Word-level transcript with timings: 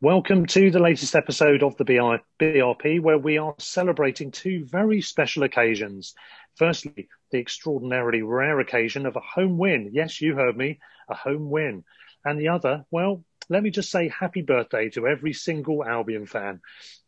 Welcome 0.00 0.46
to 0.46 0.70
the 0.70 0.78
latest 0.78 1.16
episode 1.16 1.64
of 1.64 1.76
the 1.76 1.84
BI, 1.84 2.20
BRP, 2.38 3.00
where 3.00 3.18
we 3.18 3.36
are 3.36 3.56
celebrating 3.58 4.30
two 4.30 4.64
very 4.64 5.00
special 5.00 5.42
occasions. 5.42 6.14
Firstly, 6.54 7.08
the 7.32 7.40
extraordinarily 7.40 8.22
rare 8.22 8.60
occasion 8.60 9.06
of 9.06 9.16
a 9.16 9.20
home 9.20 9.58
win. 9.58 9.90
Yes, 9.92 10.20
you 10.20 10.36
heard 10.36 10.56
me, 10.56 10.78
a 11.08 11.16
home 11.16 11.50
win. 11.50 11.82
And 12.24 12.38
the 12.38 12.46
other, 12.46 12.84
well, 12.92 13.24
let 13.48 13.64
me 13.64 13.70
just 13.70 13.90
say 13.90 14.06
happy 14.06 14.42
birthday 14.42 14.88
to 14.90 15.08
every 15.08 15.32
single 15.32 15.84
Albion 15.84 16.26
fan. 16.26 16.60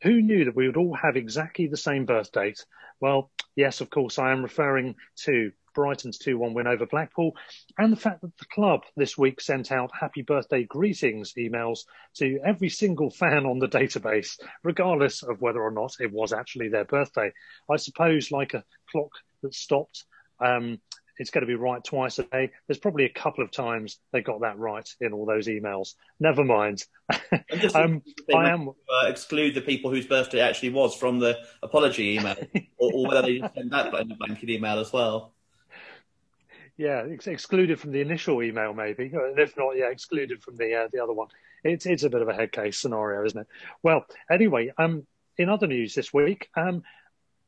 Who 0.03 0.21
knew 0.21 0.47
that 0.47 0.57
we 0.57 0.67
would 0.67 0.77
all 0.77 0.97
have 0.97 1.17
exactly 1.17 1.69
the 1.69 1.77
same 1.77 2.07
birth 2.07 2.33
date? 2.33 2.65
Well, 2.99 3.31
yes, 3.55 3.81
of 3.81 3.89
course, 3.89 4.19
I 4.19 4.33
am 4.33 4.43
referring 4.43 4.97
to 5.27 5.53
Brighton's 5.75 6.19
2 6.19 6.39
1 6.39 6.55
win 6.55 6.67
over 6.67 6.87
Blackpool, 6.87 7.37
and 7.79 7.93
the 7.93 7.97
fact 7.97 8.23
that 8.23 8.37
the 8.39 8.47
club 8.47 8.83
this 8.97 9.17
week 9.17 9.41
sent 9.41 9.73
out 9.73 9.91
happy 9.99 10.23
birthday 10.23 10.65
greetings 10.65 11.35
emails 11.35 11.81
to 12.17 12.41
every 12.45 12.69
single 12.69 13.11
fan 13.11 13.47
on 13.47 13.59
the 13.59 13.69
database, 13.69 14.41
regardless 14.63 15.23
of 15.23 15.41
whether 15.41 15.61
or 15.61 15.71
not 15.71 15.97
it 16.01 16.13
was 16.13 16.33
actually 16.33 16.69
their 16.69 16.85
birthday. 16.85 17.33
I 17.71 17.77
suppose, 17.77 18.31
like 18.31 18.55
a 18.55 18.65
clock 18.91 19.13
that 19.43 19.55
stopped, 19.55 20.05
um, 20.41 20.81
it's 21.21 21.31
going 21.31 21.43
to 21.43 21.47
be 21.47 21.55
right 21.55 21.85
twice 21.85 22.19
a 22.19 22.23
day. 22.23 22.51
There's 22.67 22.79
probably 22.79 23.05
a 23.05 23.13
couple 23.13 23.45
of 23.45 23.51
times 23.51 23.99
they 24.11 24.23
got 24.23 24.41
that 24.41 24.59
right 24.59 24.89
in 25.03 25.13
all 25.13 25.27
those 25.27 25.49
emails. 25.49 25.95
Never 26.19 26.43
mind. 26.45 26.83
um, 27.75 28.03
I 28.35 28.49
am 28.49 28.71
uh, 28.71 29.07
exclude 29.07 29.55
the 29.55 29.61
people 29.61 29.91
whose 29.91 30.07
birthday 30.07 30.41
actually 30.41 30.71
was 30.71 30.95
from 30.95 31.19
the 31.19 31.37
apology 31.63 32.17
email, 32.17 32.37
or, 32.79 32.93
or, 32.95 33.07
whether 33.07 33.23
they 33.23 33.39
just 33.39 33.55
send 33.55 33.71
that 33.71 33.93
blanket 33.93 34.49
email 34.49 34.79
as 34.79 34.93
well. 34.95 35.35
Yeah, 36.81 37.05
ex- 37.13 37.27
excluded 37.27 37.79
from 37.79 37.93
the 37.93 38.01
initial 38.01 38.43
email, 38.43 38.73
maybe. 38.73 39.11
If 39.13 39.55
not, 39.59 39.77
yeah, 39.77 39.91
excluded 39.91 40.43
from 40.43 40.57
the 40.57 40.75
uh, 40.75 40.89
the 40.91 41.03
other 41.03 41.13
one. 41.13 41.29
It's 41.63 41.85
it's 41.85 42.05
a 42.05 42.09
bit 42.09 42.23
of 42.23 42.29
a 42.31 42.33
head 42.33 42.53
case 42.53 42.79
scenario, 42.79 43.23
isn't 43.27 43.39
it? 43.39 43.47
Well, 43.83 44.07
anyway, 44.31 44.73
um, 44.79 45.07
in 45.37 45.51
other 45.51 45.67
news 45.67 45.95
this 45.95 46.11
week, 46.15 46.49
um, 46.57 46.83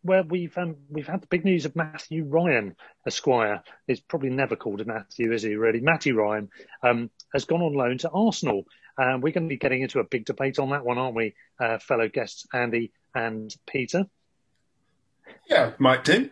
where 0.02 0.22
we've 0.22 0.54
um, 0.58 0.76
we've 0.90 1.06
had 1.06 1.22
the 1.22 1.28
big 1.28 1.46
news 1.46 1.64
of 1.64 1.74
Matthew 1.74 2.26
Ryan, 2.26 2.76
Esquire. 3.06 3.62
He's 3.86 4.00
probably 4.00 4.28
never 4.28 4.54
called 4.54 4.82
a 4.82 4.84
Matthew, 4.84 5.32
is 5.32 5.44
he? 5.44 5.56
Really, 5.56 5.80
Maty 5.80 6.12
Ryan 6.12 6.50
um, 6.82 7.08
has 7.32 7.46
gone 7.46 7.62
on 7.62 7.72
loan 7.72 7.96
to 7.98 8.10
Arsenal. 8.10 8.66
Um, 8.98 9.22
we're 9.22 9.32
going 9.32 9.44
to 9.44 9.48
be 9.48 9.56
getting 9.56 9.80
into 9.80 10.00
a 10.00 10.04
big 10.04 10.26
debate 10.26 10.58
on 10.58 10.68
that 10.70 10.84
one, 10.84 10.98
aren't 10.98 11.16
we, 11.16 11.32
uh, 11.58 11.78
fellow 11.78 12.06
guests 12.06 12.46
Andy 12.52 12.92
and 13.14 13.56
Peter? 13.66 14.04
Yeah, 15.48 15.72
might 15.78 16.04
do. 16.04 16.28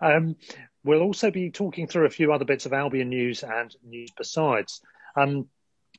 Um, 0.00 0.36
we'll 0.84 1.02
also 1.02 1.30
be 1.30 1.50
talking 1.50 1.86
through 1.86 2.06
a 2.06 2.10
few 2.10 2.32
other 2.32 2.44
bits 2.44 2.66
of 2.66 2.72
Albion 2.72 3.08
news 3.08 3.42
and 3.42 3.74
news 3.84 4.10
besides. 4.16 4.80
Um, 5.16 5.48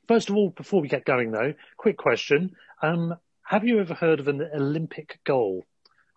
first 0.08 0.30
of 0.30 0.36
all, 0.36 0.50
before 0.50 0.80
we 0.80 0.88
get 0.88 1.04
going 1.04 1.30
though, 1.30 1.54
quick 1.76 1.96
question. 1.96 2.52
Um, 2.82 3.14
have 3.42 3.64
you 3.64 3.80
ever 3.80 3.94
heard 3.94 4.20
of 4.20 4.28
an 4.28 4.42
Olympic 4.54 5.20
goal 5.24 5.64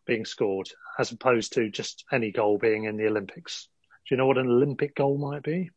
being 0.05 0.25
scored 0.25 0.69
as 0.97 1.11
opposed 1.11 1.53
to 1.53 1.69
just 1.69 2.05
any 2.11 2.31
goal 2.31 2.57
being 2.57 2.85
in 2.85 2.97
the 2.97 3.07
Olympics? 3.07 3.67
Do 4.07 4.15
you 4.15 4.17
know 4.17 4.27
what 4.27 4.37
an 4.37 4.47
Olympic 4.47 4.95
goal 4.95 5.17
might 5.17 5.43
be? 5.43 5.71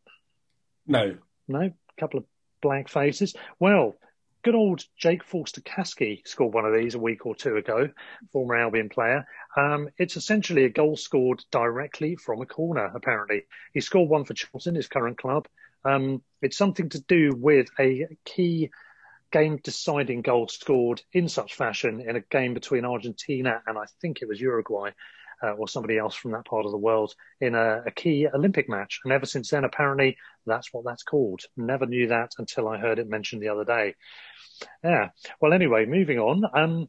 No. 0.86 1.16
No? 1.46 1.60
A 1.60 2.00
couple 2.00 2.18
of 2.18 2.26
blank 2.60 2.88
faces. 2.88 3.34
Well, 3.58 3.96
good 4.42 4.54
old 4.54 4.84
Jake 4.96 5.24
Forster-Caskey 5.24 6.26
scored 6.26 6.54
one 6.54 6.64
of 6.64 6.74
these 6.74 6.94
a 6.94 6.98
week 6.98 7.26
or 7.26 7.34
two 7.34 7.56
ago, 7.56 7.90
former 8.32 8.56
Albion 8.56 8.88
player. 8.88 9.26
Um, 9.56 9.88
it's 9.98 10.16
essentially 10.16 10.64
a 10.64 10.70
goal 10.70 10.96
scored 10.96 11.42
directly 11.50 12.16
from 12.16 12.40
a 12.40 12.46
corner, 12.46 12.90
apparently. 12.94 13.44
He 13.74 13.80
scored 13.80 14.08
one 14.08 14.24
for 14.24 14.34
Charlton, 14.34 14.74
his 14.74 14.88
current 14.88 15.18
club. 15.18 15.48
Um, 15.84 16.22
it's 16.42 16.56
something 16.56 16.88
to 16.90 17.00
do 17.00 17.34
with 17.34 17.68
a 17.78 18.06
key 18.24 18.70
game 19.30 19.58
deciding 19.62 20.22
goal 20.22 20.48
scored 20.48 21.02
in 21.12 21.28
such 21.28 21.54
fashion 21.54 22.00
in 22.00 22.16
a 22.16 22.20
game 22.20 22.54
between 22.54 22.84
Argentina 22.84 23.60
and 23.66 23.76
I 23.76 23.84
think 24.00 24.22
it 24.22 24.28
was 24.28 24.40
Uruguay. 24.40 24.90
Uh, 25.40 25.52
or 25.52 25.68
somebody 25.68 25.96
else 25.96 26.16
from 26.16 26.32
that 26.32 26.44
part 26.44 26.66
of 26.66 26.72
the 26.72 26.76
world 26.76 27.14
in 27.40 27.54
a, 27.54 27.82
a, 27.86 27.92
key 27.92 28.26
Olympic 28.34 28.68
match. 28.68 28.98
And 29.04 29.12
ever 29.12 29.24
since 29.24 29.50
then, 29.50 29.62
apparently, 29.62 30.16
that's 30.46 30.72
what 30.72 30.84
that's 30.84 31.04
called. 31.04 31.42
Never 31.56 31.86
knew 31.86 32.08
that 32.08 32.32
until 32.38 32.66
I 32.66 32.76
heard 32.76 32.98
it 32.98 33.08
mentioned 33.08 33.40
the 33.40 33.50
other 33.50 33.64
day. 33.64 33.94
Yeah. 34.82 35.10
Well, 35.40 35.52
anyway, 35.52 35.86
moving 35.86 36.18
on. 36.18 36.42
Um, 36.52 36.88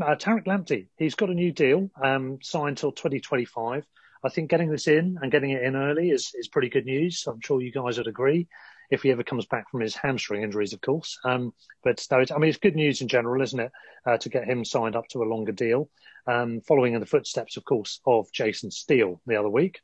uh, 0.00 0.14
Tariq 0.14 0.46
Lamptey, 0.46 0.86
he's 0.96 1.16
got 1.16 1.30
a 1.30 1.34
new 1.34 1.50
deal 1.50 1.90
um, 2.00 2.38
signed 2.42 2.78
till 2.78 2.92
2025. 2.92 3.84
I 4.22 4.28
think 4.28 4.50
getting 4.50 4.70
this 4.70 4.86
in 4.86 5.18
and 5.20 5.30
getting 5.30 5.50
it 5.50 5.62
in 5.62 5.76
early 5.76 6.10
is, 6.10 6.32
is 6.34 6.48
pretty 6.48 6.68
good 6.68 6.86
news. 6.86 7.24
I'm 7.26 7.40
sure 7.40 7.60
you 7.60 7.72
guys 7.72 7.98
would 7.98 8.06
agree 8.06 8.48
if 8.90 9.02
he 9.02 9.10
ever 9.10 9.22
comes 9.22 9.46
back 9.46 9.70
from 9.70 9.80
his 9.80 9.94
hamstring 9.94 10.42
injuries, 10.42 10.72
of 10.72 10.80
course. 10.80 11.18
Um, 11.24 11.52
but 11.82 12.06
no, 12.10 12.24
I 12.34 12.38
mean, 12.38 12.48
it's 12.48 12.58
good 12.58 12.76
news 12.76 13.00
in 13.00 13.08
general, 13.08 13.42
isn't 13.42 13.60
it, 13.60 13.72
uh, 14.06 14.18
to 14.18 14.28
get 14.28 14.44
him 14.44 14.64
signed 14.64 14.96
up 14.96 15.08
to 15.08 15.22
a 15.22 15.24
longer 15.24 15.52
deal, 15.52 15.88
um, 16.26 16.60
following 16.60 16.94
in 16.94 17.00
the 17.00 17.06
footsteps, 17.06 17.56
of 17.56 17.64
course, 17.64 18.00
of 18.06 18.30
Jason 18.32 18.70
Steele 18.70 19.20
the 19.26 19.36
other 19.36 19.50
week. 19.50 19.80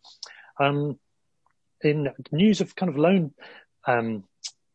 Um, 0.59 0.99
in 1.83 2.11
news 2.31 2.61
of 2.61 2.77
kind 2.77 2.91
of 2.91 2.99
loan, 2.99 3.33
um, 3.87 4.25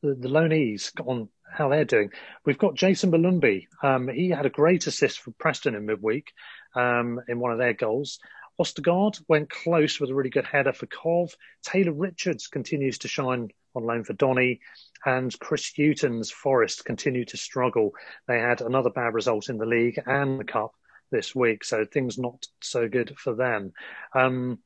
the, 0.01 0.15
the 0.15 0.29
loanees 0.29 0.91
on 1.05 1.29
how 1.51 1.69
they're 1.69 1.85
doing. 1.85 2.09
We've 2.45 2.57
got 2.57 2.75
Jayson 2.75 3.11
Molumby. 3.11 3.67
Um, 3.81 4.07
he 4.07 4.29
had 4.29 4.45
a 4.45 4.49
great 4.49 4.87
assist 4.87 5.19
for 5.19 5.31
Preston 5.31 5.75
in 5.75 5.85
midweek 5.85 6.31
um, 6.75 7.21
in 7.27 7.39
one 7.39 7.51
of 7.51 7.59
their 7.59 7.73
goals. 7.73 8.19
Ostergaard 8.59 9.21
went 9.27 9.49
close 9.49 9.99
with 9.99 10.09
a 10.09 10.15
really 10.15 10.29
good 10.29 10.45
header 10.45 10.73
for 10.73 10.85
Cov. 10.85 11.35
Taylor 11.63 11.91
Richards 11.91 12.47
continues 12.47 12.99
to 12.99 13.07
shine 13.07 13.49
on 13.75 13.85
loan 13.85 14.03
for 14.03 14.13
Donny. 14.13 14.59
And 15.05 15.37
Chris 15.39 15.71
Hughton's 15.77 16.31
Forest 16.31 16.85
continue 16.85 17.25
to 17.25 17.37
struggle. 17.37 17.91
They 18.27 18.39
had 18.39 18.61
another 18.61 18.89
bad 18.89 19.13
result 19.13 19.49
in 19.49 19.57
the 19.57 19.65
league 19.65 20.01
and 20.05 20.39
the 20.39 20.43
cup 20.43 20.73
this 21.11 21.35
week, 21.35 21.63
so 21.63 21.85
things 21.85 22.17
not 22.17 22.45
so 22.61 22.87
good 22.87 23.15
for 23.17 23.35
them. 23.35 23.73
Um, 24.13 24.59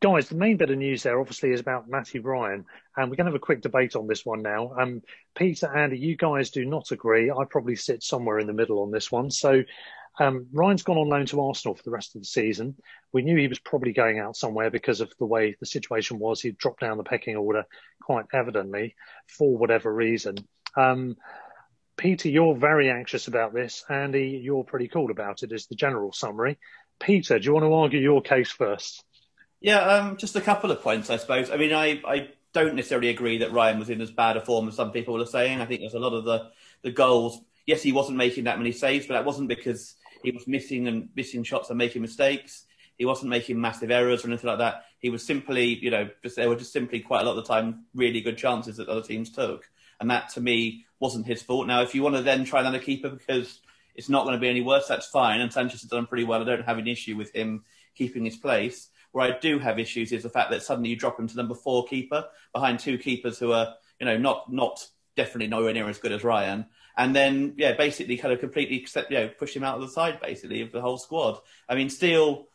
guys, 0.00 0.28
the 0.28 0.34
main 0.34 0.58
bit 0.58 0.70
of 0.70 0.76
news 0.76 1.02
there 1.02 1.18
obviously 1.18 1.50
is 1.50 1.60
about 1.60 1.88
Maty 1.88 2.18
Ryan, 2.18 2.66
and 2.96 3.10
we're 3.10 3.16
going 3.16 3.24
to 3.24 3.32
have 3.32 3.34
a 3.34 3.38
quick 3.38 3.62
debate 3.62 3.96
on 3.96 4.06
this 4.06 4.24
one 4.26 4.42
now. 4.42 4.74
Um, 4.78 5.00
Peter, 5.34 5.74
Andy, 5.74 5.98
you 5.98 6.16
guys 6.16 6.50
do 6.50 6.64
not 6.66 6.90
agree. 6.90 7.30
I 7.30 7.44
probably 7.48 7.76
sit 7.76 8.02
somewhere 8.02 8.38
in 8.38 8.46
the 8.46 8.52
middle 8.52 8.82
on 8.82 8.90
this 8.90 9.10
one. 9.10 9.30
So 9.30 9.62
um, 10.18 10.46
Ryan's 10.52 10.82
gone 10.82 10.96
on 10.96 11.08
loan 11.08 11.26
to 11.26 11.40
Arsenal 11.40 11.74
for 11.74 11.82
the 11.82 11.90
rest 11.90 12.14
of 12.14 12.22
the 12.22 12.26
season. 12.26 12.76
We 13.12 13.22
knew 13.22 13.36
he 13.36 13.48
was 13.48 13.58
probably 13.58 13.92
going 13.92 14.20
out 14.20 14.36
somewhere 14.36 14.70
because 14.70 15.00
of 15.00 15.12
the 15.18 15.26
way 15.26 15.56
the 15.58 15.66
situation 15.66 16.18
was. 16.18 16.40
He 16.40 16.52
dropped 16.52 16.80
down 16.80 16.98
the 16.98 17.04
pecking 17.04 17.36
order 17.36 17.64
quite 18.02 18.26
evidently 18.32 18.94
for 19.26 19.56
whatever 19.56 19.92
reason. 19.92 20.36
Um, 20.76 21.16
Peter, 21.96 22.28
you're 22.28 22.56
very 22.56 22.90
anxious 22.90 23.28
about 23.28 23.54
this. 23.54 23.84
Andy, 23.88 24.40
you're 24.42 24.64
pretty 24.64 24.88
cool 24.88 25.10
about 25.10 25.42
it, 25.42 25.52
is 25.52 25.66
the 25.66 25.76
general 25.76 26.12
summary. 26.12 26.58
Peter, 27.00 27.38
do 27.38 27.44
you 27.44 27.52
want 27.52 27.64
to 27.64 27.72
argue 27.72 28.00
your 28.00 28.22
case 28.22 28.50
first? 28.50 29.04
Yeah, 29.60 29.80
um, 29.80 30.16
just 30.16 30.36
a 30.36 30.40
couple 30.40 30.70
of 30.70 30.82
points, 30.82 31.10
I 31.10 31.16
suppose. 31.16 31.50
I 31.50 31.56
mean, 31.56 31.72
I, 31.72 32.00
I 32.06 32.28
don't 32.52 32.74
necessarily 32.74 33.08
agree 33.08 33.38
that 33.38 33.52
Ryan 33.52 33.78
was 33.78 33.90
in 33.90 34.00
as 34.00 34.10
bad 34.10 34.36
a 34.36 34.44
form 34.44 34.68
as 34.68 34.76
some 34.76 34.92
people 34.92 35.20
are 35.20 35.26
saying. 35.26 35.60
I 35.60 35.66
think 35.66 35.80
there's 35.80 35.94
a 35.94 35.98
lot 35.98 36.12
of 36.12 36.24
the, 36.24 36.50
the 36.82 36.90
goals. 36.90 37.40
Yes, 37.66 37.82
he 37.82 37.92
wasn't 37.92 38.18
making 38.18 38.44
that 38.44 38.58
many 38.58 38.72
saves, 38.72 39.06
but 39.06 39.14
that 39.14 39.24
wasn't 39.24 39.48
because 39.48 39.94
he 40.24 40.30
was 40.30 40.46
missing 40.46 40.88
and 40.88 41.08
missing 41.14 41.44
shots 41.44 41.68
and 41.70 41.78
making 41.78 42.02
mistakes. 42.02 42.64
He 42.96 43.04
wasn't 43.04 43.30
making 43.30 43.60
massive 43.60 43.90
errors 43.90 44.24
or 44.24 44.28
anything 44.28 44.48
like 44.48 44.58
that. 44.58 44.84
He 44.98 45.10
was 45.10 45.24
simply, 45.24 45.66
you 45.66 45.90
know, 45.90 46.08
just, 46.22 46.36
there 46.36 46.48
were 46.48 46.56
just 46.56 46.72
simply 46.72 47.00
quite 47.00 47.22
a 47.22 47.24
lot 47.24 47.36
of 47.36 47.44
the 47.44 47.52
time 47.52 47.84
really 47.94 48.20
good 48.20 48.38
chances 48.38 48.76
that 48.76 48.88
other 48.88 49.02
teams 49.02 49.30
took. 49.30 49.68
And 50.00 50.10
that 50.10 50.30
to 50.30 50.40
me 50.40 50.86
wasn't 51.00 51.26
his 51.26 51.42
fault. 51.42 51.66
Now, 51.66 51.82
if 51.82 51.94
you 51.94 52.02
want 52.02 52.16
to 52.16 52.22
then 52.22 52.44
try 52.44 52.60
another 52.60 52.78
keeper 52.78 53.10
because 53.10 53.60
it's 53.94 54.08
not 54.08 54.24
going 54.24 54.34
to 54.34 54.40
be 54.40 54.48
any 54.48 54.60
worse, 54.60 54.88
that's 54.88 55.06
fine. 55.06 55.40
And 55.40 55.52
Sanchez 55.52 55.82
has 55.82 55.90
done 55.90 56.06
pretty 56.06 56.24
well. 56.24 56.40
I 56.40 56.44
don't 56.44 56.64
have 56.64 56.78
an 56.78 56.88
issue 56.88 57.16
with 57.16 57.34
him 57.34 57.64
keeping 57.94 58.24
his 58.24 58.36
place. 58.36 58.88
Where 59.12 59.24
I 59.24 59.38
do 59.38 59.58
have 59.58 59.78
issues 59.78 60.10
is 60.10 60.22
the 60.22 60.30
fact 60.30 60.50
that 60.50 60.62
suddenly 60.62 60.90
you 60.90 60.96
drop 60.96 61.18
him 61.18 61.28
to 61.28 61.36
number 61.36 61.54
four 61.54 61.84
keeper 61.86 62.26
behind 62.52 62.78
two 62.78 62.98
keepers 62.98 63.38
who 63.38 63.52
are, 63.52 63.74
you 64.00 64.06
know, 64.06 64.16
not 64.16 64.52
not 64.52 64.84
definitely 65.16 65.46
nowhere 65.46 65.72
near 65.72 65.88
as 65.88 65.98
good 65.98 66.10
as 66.10 66.24
Ryan. 66.24 66.66
And 66.96 67.14
then, 67.14 67.54
yeah, 67.56 67.72
basically 67.72 68.16
kind 68.16 68.32
of 68.32 68.40
completely, 68.40 68.86
you 69.10 69.16
know, 69.16 69.28
push 69.28 69.54
him 69.56 69.64
out 69.64 69.76
of 69.76 69.82
the 69.82 69.88
side, 69.88 70.20
basically, 70.20 70.60
of 70.60 70.72
the 70.72 70.80
whole 70.80 70.98
squad. 70.98 71.40
I 71.68 71.74
mean, 71.74 71.90
Steele 71.90 72.46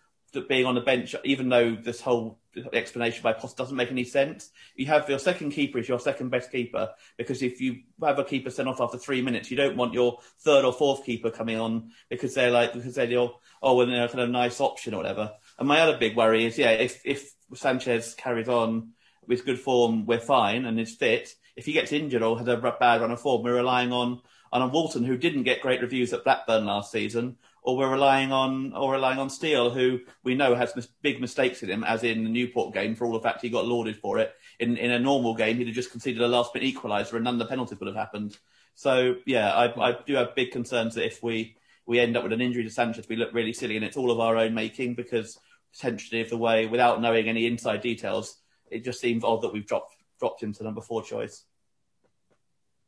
being 0.48 0.66
on 0.66 0.76
the 0.76 0.82
bench, 0.82 1.16
even 1.24 1.50
though 1.50 1.76
this 1.76 2.02
whole 2.02 2.40
explanation 2.74 3.22
by 3.22 3.34
Post 3.34 3.58
doesn't 3.58 3.76
make 3.76 3.92
any 3.92 4.04
sense. 4.04 4.50
You 4.76 4.88
have 4.88 5.10
your 5.10 5.20
second 5.20 5.52
keeper 5.52 5.80
is 5.80 5.88
your 5.88 6.00
second 6.00 6.30
best 6.30 6.52
keeper 6.52 6.90
because 7.18 7.42
if 7.42 7.62
you 7.62 7.82
have 8.04 8.20
a 8.20 8.24
keeper 8.24 8.50
sent 8.50 8.68
off 8.68 8.82
after 8.82 8.98
three 8.98 9.22
minutes, 9.22 9.52
you 9.52 9.58
don't 9.58 9.78
want 9.78 9.94
your 9.94 10.20
third 10.40 10.66
or 10.66 10.74
fourth 10.74 11.06
keeper 11.06 11.30
coming 11.30 11.58
on 11.58 11.92
because 12.10 12.34
they're 12.34 12.52
like 12.52 12.74
because 12.74 12.96
they're 12.96 13.06
your 13.06 13.36
oh 13.62 13.76
well 13.76 13.88
they're 13.88 14.08
kind 14.08 14.22
of 14.22 14.30
nice 14.30 14.60
option 14.62 14.94
or 14.94 14.98
whatever. 14.98 15.32
And 15.58 15.68
my 15.68 15.82
other 15.82 15.98
big 15.98 16.16
worry 16.16 16.46
is 16.46 16.58
yeah 16.58 16.72
if 16.72 17.02
if 17.06 17.32
Sanchez 17.54 18.14
carries 18.16 18.50
on 18.50 18.94
with 19.28 19.46
good 19.46 19.60
form, 19.60 20.06
we're 20.06 20.20
fine 20.20 20.66
and 20.66 20.80
is 20.80 20.96
fit. 20.96 21.34
If 21.60 21.66
he 21.66 21.74
gets 21.74 21.92
injured 21.92 22.24
or 22.24 22.38
has 22.38 22.48
a 22.48 22.56
bad 22.56 23.02
run 23.02 23.12
of 23.12 23.20
form, 23.20 23.44
we're 23.44 23.56
relying 23.56 23.92
on 23.92 24.22
on 24.54 24.72
Walton 24.72 25.04
who 25.04 25.18
didn't 25.18 25.44
get 25.44 25.62
great 25.62 25.82
reviews 25.82 26.14
at 26.14 26.24
Blackburn 26.24 26.66
last 26.66 26.90
season, 26.90 27.36
or 27.62 27.76
we're 27.76 27.92
relying 27.92 28.32
on 28.32 28.74
or 28.74 28.94
relying 28.94 29.20
on 29.20 29.30
Steele, 29.30 29.70
who 29.70 30.00
we 30.24 30.36
know 30.36 30.56
has 30.56 30.74
mis- 30.74 30.88
big 31.02 31.20
mistakes 31.20 31.62
in 31.62 31.70
him, 31.70 31.84
as 31.84 32.06
in 32.06 32.24
the 32.24 32.30
Newport 32.30 32.74
game. 32.74 32.96
For 32.96 33.06
all 33.06 33.12
the 33.12 33.20
fact 33.20 33.42
he 33.42 33.50
got 33.50 33.68
lauded 33.68 33.98
for 33.98 34.20
it, 34.20 34.34
in 34.58 34.78
in 34.78 34.90
a 34.92 35.00
normal 35.00 35.36
game 35.36 35.58
he'd 35.58 35.68
have 35.68 35.76
just 35.76 35.92
conceded 35.92 36.22
a 36.22 36.30
last 36.30 36.56
minute 36.56 36.74
equaliser 36.74 37.16
and 37.16 37.26
none 37.26 37.36
of 37.36 37.40
the 37.40 37.46
penalties 37.46 37.78
would 37.78 37.88
have 37.88 37.96
happened. 37.98 38.38
So 38.76 39.16
yeah, 39.26 39.52
I, 39.52 39.90
I 39.90 39.98
do 40.06 40.16
have 40.16 40.34
big 40.36 40.52
concerns 40.52 40.96
that 40.96 41.06
if 41.06 41.22
we 41.22 41.58
we 41.86 42.00
end 42.00 42.16
up 42.16 42.24
with 42.24 42.32
an 42.32 42.40
injury 42.40 42.64
to 42.64 42.70
Sanchez, 42.70 43.10
we 43.10 43.18
look 43.18 43.34
really 43.34 43.52
silly, 43.52 43.76
and 43.76 43.84
it's 43.84 43.98
all 43.98 44.12
of 44.12 44.22
our 44.22 44.38
own 44.38 44.54
making 44.54 44.96
because 44.96 45.38
potentially 45.74 46.22
of 46.22 46.30
the 46.30 46.38
way, 46.38 46.68
without 46.68 47.02
knowing 47.02 47.28
any 47.28 47.48
inside 47.48 47.82
details, 47.82 48.38
it 48.72 48.86
just 48.86 49.02
seems 49.02 49.26
odd 49.26 49.42
that 49.42 49.52
we've 49.52 49.68
dropped 49.68 49.96
dropped 50.20 50.42
him 50.42 50.54
to 50.54 50.64
number 50.64 50.82
four 50.82 51.04
choice. 51.04 51.44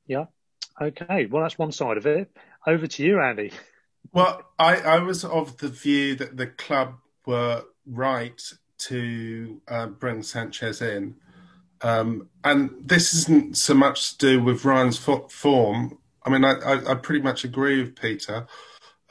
Yeah. 0.05 0.25
Okay. 0.79 1.25
Well, 1.25 1.43
that's 1.43 1.57
one 1.57 1.71
side 1.71 1.97
of 1.97 2.05
it. 2.05 2.31
Over 2.65 2.87
to 2.87 3.03
you, 3.03 3.21
Andy. 3.21 3.51
Well, 4.13 4.41
I, 4.57 4.77
I 4.77 4.97
was 4.97 5.23
of 5.23 5.57
the 5.57 5.69
view 5.69 6.15
that 6.15 6.35
the 6.35 6.47
club 6.47 6.95
were 7.25 7.63
right 7.85 8.41
to 8.79 9.61
uh, 9.67 9.87
bring 9.87 10.23
Sanchez 10.23 10.81
in. 10.81 11.15
Um, 11.81 12.27
and 12.43 12.71
this 12.83 13.13
isn't 13.13 13.57
so 13.57 13.73
much 13.73 14.17
to 14.17 14.17
do 14.17 14.43
with 14.43 14.65
Ryan's 14.65 14.97
form. 14.97 15.97
I 16.23 16.29
mean, 16.29 16.43
I, 16.43 16.53
I, 16.53 16.91
I 16.91 16.95
pretty 16.95 17.21
much 17.21 17.43
agree 17.43 17.81
with 17.81 17.95
Peter. 17.95 18.47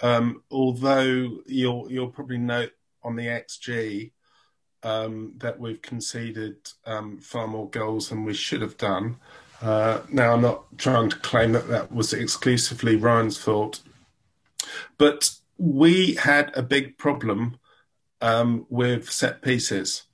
Um, 0.02 0.42
although 0.50 1.40
you'll 1.46 1.90
you'll 1.90 2.10
probably 2.10 2.38
note 2.38 2.72
on 3.02 3.16
the 3.16 3.26
XG 3.26 4.12
um, 4.82 5.34
that 5.38 5.58
we've 5.58 5.82
conceded 5.82 6.56
um, 6.86 7.18
far 7.18 7.46
more 7.46 7.68
goals 7.68 8.08
than 8.08 8.24
we 8.24 8.34
should 8.34 8.62
have 8.62 8.76
done. 8.76 9.16
Uh, 9.60 10.00
now, 10.10 10.32
I'm 10.32 10.40
not 10.40 10.64
trying 10.78 11.10
to 11.10 11.16
claim 11.16 11.52
that 11.52 11.68
that 11.68 11.92
was 11.92 12.12
exclusively 12.12 12.96
Ryan's 12.96 13.36
fault, 13.36 13.80
but 14.96 15.32
we 15.58 16.14
had 16.14 16.50
a 16.56 16.62
big 16.62 16.96
problem 16.96 17.58
um, 18.22 18.66
with 18.70 19.10
set 19.10 19.42
pieces. 19.42 20.04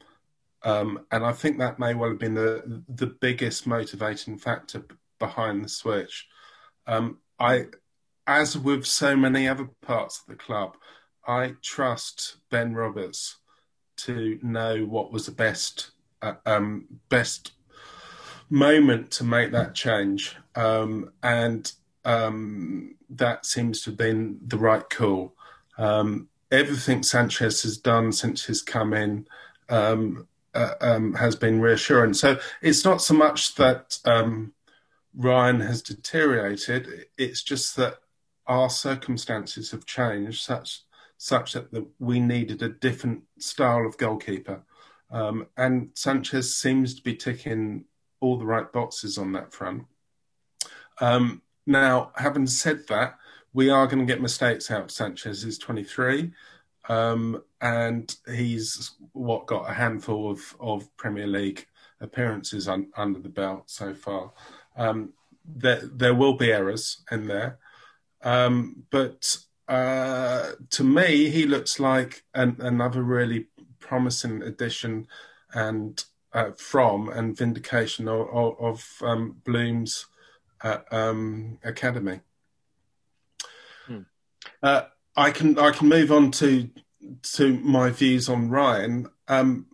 Um, 0.63 1.07
and 1.13 1.25
I 1.25 1.33
think 1.33 1.59
that 1.59 1.79
may 1.79 1.95
well 1.95 2.11
have 2.11 2.19
been 2.19 2.35
the 2.35 2.83
the 2.89 3.07
biggest 3.07 3.67
motivating 3.67 4.37
factor 4.37 4.85
behind 5.21 5.65
the 5.65 5.69
switch. 5.69 6.27
Um, 6.89 7.19
I, 7.39 7.67
as 8.27 8.59
with 8.59 8.85
so 8.85 9.15
many 9.15 9.47
other 9.47 9.69
parts 9.83 10.21
of 10.21 10.27
the 10.27 10.43
club, 10.43 10.77
I 11.27 11.55
trust 11.63 12.39
Ben 12.51 12.75
Roberts 12.75 13.37
to 13.99 14.39
know 14.43 14.85
what 14.85 15.13
was 15.13 15.27
the 15.27 15.33
best 15.33 15.91
uh, 16.23 16.35
um, 16.45 16.87
best 17.09 17.53
moment 18.49 19.11
to 19.13 19.25
make 19.25 19.53
that 19.53 19.75
change, 19.75 20.37
um, 20.55 21.13
and 21.23 21.73
um, 22.05 22.95
that 23.11 23.47
seems 23.47 23.83
to 23.83 23.91
have 23.91 23.97
been 23.97 24.39
the 24.47 24.59
right 24.59 24.89
call. 24.89 25.35
Um, 25.79 26.29
everything 26.51 27.03
Sanchez 27.03 27.63
has 27.63 27.77
done 27.77 28.13
since 28.13 28.47
he's 28.47 28.63
come 28.63 28.95
in 28.95 29.27
um, 29.69 30.29
uh, 30.55 30.75
um, 30.81 31.15
has 31.15 31.37
been 31.37 31.61
reassuring. 31.61 32.15
So 32.15 32.39
it's 32.63 32.85
not 32.85 33.03
so 33.03 33.15
much 33.15 33.55
that 33.57 33.99
Ryan 35.15 35.61
has 35.61 35.83
deteriorated; 35.83 37.07
it's 37.19 37.43
just 37.43 37.77
that 37.77 37.99
our 38.47 38.71
circumstances 38.71 39.71
have 39.73 39.87
changed 39.87 40.43
such 40.43 40.83
such 41.19 41.55
that 41.55 41.73
the, 41.73 41.87
we 41.99 42.21
needed 42.21 42.63
a 42.63 42.69
different 42.69 43.23
style 43.39 43.87
of 43.87 43.97
goalkeeper. 43.97 44.63
Um, 45.11 45.47
and 45.57 45.91
Sanchez 45.95 46.55
seems 46.55 46.95
to 46.95 47.03
be 47.03 47.15
ticking 47.15 47.85
all 48.21 48.39
the 48.39 48.47
right 48.47 48.71
boxes 48.73 49.19
on 49.19 49.33
that 49.33 49.53
front. 49.53 49.85
Um, 51.01 51.43
now, 51.67 52.13
having 52.17 52.47
said 52.47 52.87
that, 52.89 53.19
we 53.53 53.71
are 53.71 53.87
going 53.87 53.99
to 53.99 54.13
get 54.13 54.23
mistakes 54.23 54.71
out. 54.71 54.91
Sanchez 54.91 55.45
is 55.45 55.59
23, 55.59 56.31
um, 56.89 57.43
and 57.61 58.15
he's 58.33 58.93
what 59.13 59.47
got 59.47 59.71
a 59.71 59.75
handful 59.75 60.31
of, 60.31 60.57
of 60.61 60.95
Premier 60.97 61.27
League 61.27 61.67
appearances 62.01 62.69
un, 62.69 62.89
under 62.97 63.19
the 63.19 63.29
belt 63.29 63.65
so 63.67 63.95
far. 63.95 64.33
Um, 64.77 65.13
there, 65.45 65.81
there 65.83 66.15
will 66.15 66.35
be 66.35 66.53
errors 66.53 67.03
in 67.11 67.27
there, 67.27 67.59
um, 68.23 68.85
but 68.91 69.39
uh, 69.69 70.53
to 70.71 70.85
me, 70.85 71.31
he 71.31 71.47
looks 71.47 71.81
like 71.81 72.25
an, 72.35 72.57
another 72.61 73.03
really 73.03 73.47
promising 73.79 74.43
addition 74.43 75.07
and 75.53 76.05
uh, 76.37 76.51
from 76.59 77.09
and 77.09 77.37
vindication 77.37 78.07
of, 78.07 78.29
of, 78.29 78.61
of 78.61 79.03
um, 79.03 79.41
Bloom's 79.43 80.07
uh, 80.61 80.79
um, 80.91 81.59
academy. 81.65 82.21
Hmm. 83.87 84.01
Uh, 84.63 84.83
I 85.17 85.31
can 85.31 85.59
I 85.59 85.71
can 85.71 85.89
move 85.89 86.13
on 86.13 86.31
to 86.33 86.69
to 87.35 87.59
my 87.61 87.89
views 87.89 88.29
on 88.29 88.51
Ryan, 88.51 89.09
um, 89.29 89.67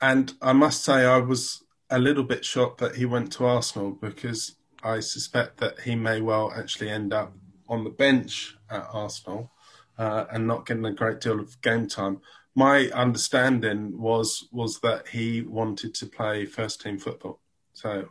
and 0.00 0.34
I 0.42 0.52
must 0.52 0.84
say 0.84 1.04
I 1.04 1.18
was 1.18 1.62
a 1.88 2.00
little 2.00 2.24
bit 2.24 2.44
shocked 2.44 2.78
that 2.78 2.96
he 2.96 3.04
went 3.04 3.30
to 3.32 3.46
Arsenal 3.46 3.92
because 3.92 4.56
I 4.82 4.98
suspect 4.98 5.58
that 5.58 5.80
he 5.80 5.94
may 5.94 6.20
well 6.20 6.52
actually 6.56 6.90
end 6.90 7.12
up 7.12 7.32
on 7.68 7.84
the 7.84 7.90
bench 7.90 8.56
at 8.68 8.88
Arsenal 8.92 9.52
uh, 9.98 10.24
and 10.32 10.48
not 10.48 10.66
getting 10.66 10.84
a 10.84 10.92
great 10.92 11.20
deal 11.20 11.38
of 11.38 11.60
game 11.62 11.86
time. 11.86 12.20
My 12.54 12.88
understanding 12.90 13.98
was 13.98 14.48
was 14.52 14.80
that 14.80 15.08
he 15.08 15.42
wanted 15.42 15.94
to 15.94 16.06
play 16.06 16.44
first 16.46 16.82
team 16.82 16.98
football. 16.98 17.40
So 17.72 18.08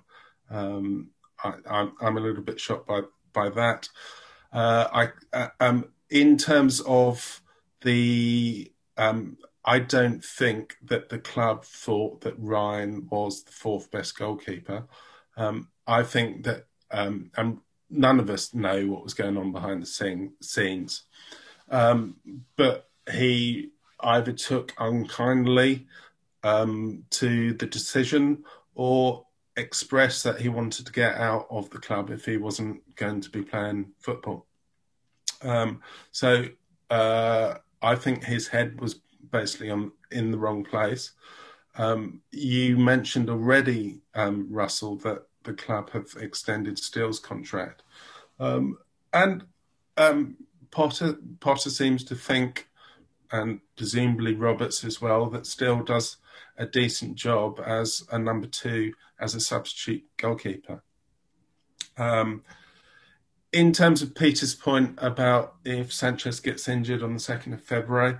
um, 0.49 1.09
I, 1.43 1.87
am 2.01 2.17
a 2.17 2.21
little 2.21 2.43
bit 2.43 2.59
shocked 2.59 2.87
by 2.87 3.01
by 3.33 3.49
that. 3.49 3.87
Uh, 4.51 4.87
I 4.91 5.09
uh, 5.37 5.47
um, 5.59 5.85
in 6.09 6.37
terms 6.37 6.81
of 6.81 7.41
the 7.81 8.71
um, 8.97 9.37
I 9.63 9.79
don't 9.79 10.23
think 10.23 10.77
that 10.83 11.09
the 11.09 11.19
club 11.19 11.63
thought 11.63 12.21
that 12.21 12.35
Ryan 12.37 13.07
was 13.09 13.43
the 13.43 13.51
fourth 13.51 13.91
best 13.91 14.17
goalkeeper. 14.17 14.87
Um, 15.37 15.69
I 15.85 16.03
think 16.03 16.43
that, 16.45 16.65
um, 16.89 17.31
and 17.37 17.59
none 17.89 18.19
of 18.19 18.29
us 18.29 18.53
know 18.53 18.87
what 18.87 19.03
was 19.03 19.13
going 19.13 19.37
on 19.37 19.51
behind 19.51 19.81
the 19.81 19.85
scene, 19.85 20.33
scenes. 20.41 21.03
Um, 21.69 22.17
but 22.55 22.89
he 23.11 23.69
either 24.03 24.33
took 24.33 24.73
unkindly 24.79 25.87
um, 26.43 27.03
to 27.11 27.53
the 27.53 27.65
decision 27.65 28.43
or 28.75 29.25
expressed 29.57 30.23
that 30.23 30.39
he 30.41 30.49
wanted 30.49 30.85
to 30.85 30.91
get 30.91 31.15
out 31.15 31.47
of 31.49 31.69
the 31.69 31.77
club 31.77 32.09
if 32.09 32.25
he 32.25 32.37
wasn't 32.37 32.81
going 32.95 33.21
to 33.21 33.29
be 33.29 33.41
playing 33.41 33.91
football. 33.99 34.45
Um, 35.41 35.81
so 36.11 36.45
uh, 36.89 37.55
I 37.81 37.95
think 37.95 38.23
his 38.23 38.47
head 38.47 38.79
was 38.79 38.95
basically 39.31 39.69
on 39.69 39.91
in 40.11 40.31
the 40.31 40.37
wrong 40.37 40.63
place. 40.63 41.11
Um, 41.77 42.21
you 42.31 42.77
mentioned 42.77 43.29
already, 43.29 44.01
um, 44.13 44.47
Russell, 44.49 44.97
that 44.97 45.23
the 45.43 45.53
club 45.53 45.89
have 45.91 46.07
extended 46.19 46.77
Steele's 46.77 47.19
contract. 47.19 47.83
Um, 48.39 48.77
and 49.13 49.45
um, 49.97 50.35
Potter 50.69 51.17
Potter 51.39 51.69
seems 51.69 52.03
to 52.05 52.15
think, 52.15 52.67
and 53.31 53.61
presumably 53.75 54.33
Roberts 54.35 54.83
as 54.83 55.01
well, 55.01 55.29
that 55.29 55.45
Steele 55.45 55.83
does 55.83 56.17
a 56.57 56.65
decent 56.65 57.15
job 57.15 57.61
as 57.65 58.05
a 58.11 58.19
number 58.19 58.47
two, 58.47 58.93
as 59.19 59.35
a 59.35 59.39
substitute 59.39 60.03
goalkeeper. 60.17 60.83
Um, 61.97 62.43
in 63.53 63.73
terms 63.73 64.01
of 64.01 64.15
Peter's 64.15 64.55
point 64.55 64.97
about 64.97 65.55
if 65.65 65.91
Sanchez 65.91 66.39
gets 66.39 66.67
injured 66.67 67.03
on 67.03 67.13
the 67.13 67.19
2nd 67.19 67.53
of 67.53 67.61
February, 67.61 68.17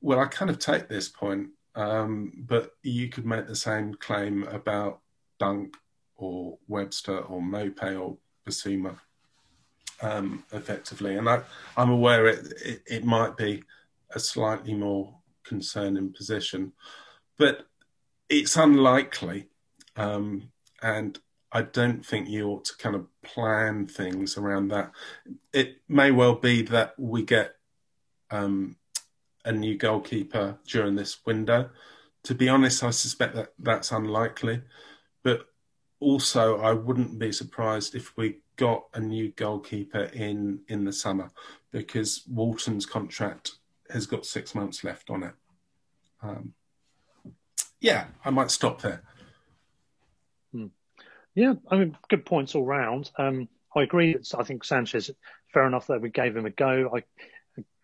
well, 0.00 0.20
I 0.20 0.26
kind 0.26 0.50
of 0.50 0.58
take 0.58 0.88
this 0.88 1.08
point, 1.08 1.48
um, 1.74 2.32
but 2.36 2.72
you 2.82 3.08
could 3.08 3.26
make 3.26 3.46
the 3.46 3.56
same 3.56 3.94
claim 3.94 4.44
about 4.44 5.00
Dunk 5.38 5.76
or 6.16 6.58
Webster 6.68 7.18
or 7.18 7.40
Maupay 7.40 8.00
or 8.00 8.16
Bissouma 8.46 8.98
um, 10.02 10.44
effectively. 10.52 11.16
And 11.16 11.28
I, 11.28 11.40
am 11.76 11.90
aware 11.90 12.26
it, 12.26 12.52
it, 12.64 12.82
it, 12.86 13.04
might 13.04 13.36
be 13.36 13.62
a 14.14 14.20
slightly 14.20 14.74
more 14.74 15.16
concerning 15.44 16.12
position, 16.12 16.72
but 17.38 17.66
it's 18.28 18.56
unlikely. 18.56 19.48
Um, 19.96 20.50
and 20.82 21.18
I 21.52 21.62
don't 21.62 22.04
think 22.04 22.28
you 22.28 22.48
ought 22.48 22.64
to 22.66 22.76
kind 22.76 22.96
of 22.96 23.06
plan 23.22 23.86
things 23.86 24.36
around 24.36 24.68
that. 24.68 24.90
It 25.52 25.82
may 25.88 26.10
well 26.10 26.34
be 26.34 26.62
that 26.62 26.98
we 26.98 27.22
get 27.22 27.56
um, 28.30 28.76
a 29.44 29.52
new 29.52 29.76
goalkeeper 29.76 30.58
during 30.66 30.96
this 30.96 31.18
window. 31.24 31.70
To 32.24 32.34
be 32.34 32.48
honest, 32.48 32.82
I 32.82 32.90
suspect 32.90 33.34
that 33.36 33.52
that's 33.58 33.92
unlikely. 33.92 34.62
But 35.22 35.46
also, 36.00 36.60
I 36.60 36.72
wouldn't 36.72 37.18
be 37.18 37.32
surprised 37.32 37.94
if 37.94 38.16
we 38.16 38.38
got 38.56 38.84
a 38.94 39.00
new 39.00 39.30
goalkeeper 39.32 40.04
in 40.12 40.60
in 40.68 40.84
the 40.84 40.92
summer 40.92 41.30
because 41.70 42.22
Walton's 42.28 42.86
contract 42.86 43.52
has 43.90 44.06
got 44.06 44.26
six 44.26 44.54
months 44.54 44.84
left 44.84 45.10
on 45.10 45.22
it. 45.24 45.34
Um, 46.22 46.54
yeah, 47.80 48.06
I 48.24 48.30
might 48.30 48.50
stop 48.50 48.80
there. 48.80 49.02
Hmm. 50.52 50.66
Yeah, 51.34 51.54
I 51.70 51.76
mean, 51.76 51.96
good 52.08 52.24
points 52.24 52.54
all 52.54 52.64
round. 52.64 53.10
Um, 53.18 53.48
I 53.76 53.82
agree. 53.82 54.16
I 54.36 54.44
think 54.44 54.64
Sanchez, 54.64 55.10
fair 55.52 55.66
enough 55.66 55.88
that 55.88 56.00
we 56.00 56.10
gave 56.10 56.36
him 56.36 56.46
a 56.46 56.50
go. 56.50 56.90
I, 56.94 57.02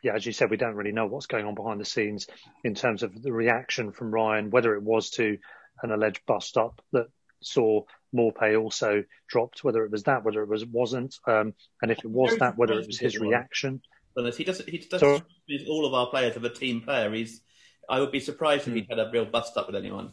yeah, 0.02 0.14
as 0.14 0.24
you 0.24 0.32
said, 0.32 0.50
we 0.50 0.56
don't 0.56 0.76
really 0.76 0.92
know 0.92 1.06
what's 1.06 1.26
going 1.26 1.44
on 1.44 1.54
behind 1.54 1.80
the 1.80 1.84
scenes 1.84 2.28
in 2.64 2.74
terms 2.74 3.02
of 3.02 3.20
the 3.22 3.32
reaction 3.32 3.92
from 3.92 4.12
Ryan, 4.12 4.50
whether 4.50 4.74
it 4.74 4.82
was 4.82 5.10
to 5.10 5.36
an 5.82 5.90
alleged 5.90 6.22
bust 6.26 6.56
up 6.56 6.80
that 6.92 7.08
saw 7.42 7.82
Maupay 8.14 8.60
also 8.60 9.04
dropped, 9.28 9.64
whether 9.64 9.84
it 9.84 9.90
was 9.90 10.04
that, 10.04 10.24
whether 10.24 10.42
it 10.42 10.48
was 10.48 10.64
wasn't, 10.64 11.16
um, 11.26 11.54
and 11.82 11.90
if 11.90 11.98
it 11.98 12.10
was 12.10 12.36
that, 12.38 12.56
whether 12.56 12.74
it 12.74 12.86
was 12.86 12.98
his 12.98 13.18
reaction. 13.18 13.82
But 14.14 14.34
he 14.34 14.44
doesn't. 14.44 14.68
He 14.68 14.78
doesn't. 14.78 15.00
So, 15.00 15.22
all 15.68 15.86
of 15.86 15.94
our 15.94 16.06
players 16.06 16.36
of 16.36 16.44
a 16.44 16.50
team 16.50 16.80
player. 16.80 17.12
He's. 17.12 17.40
I 17.88 18.00
would 18.00 18.12
be 18.12 18.20
surprised 18.20 18.68
if 18.68 18.74
he 18.74 18.80
hmm. 18.80 18.90
had 18.90 18.98
a 18.98 19.10
real 19.10 19.24
bust 19.24 19.56
up 19.56 19.66
with 19.66 19.76
anyone. 19.76 20.12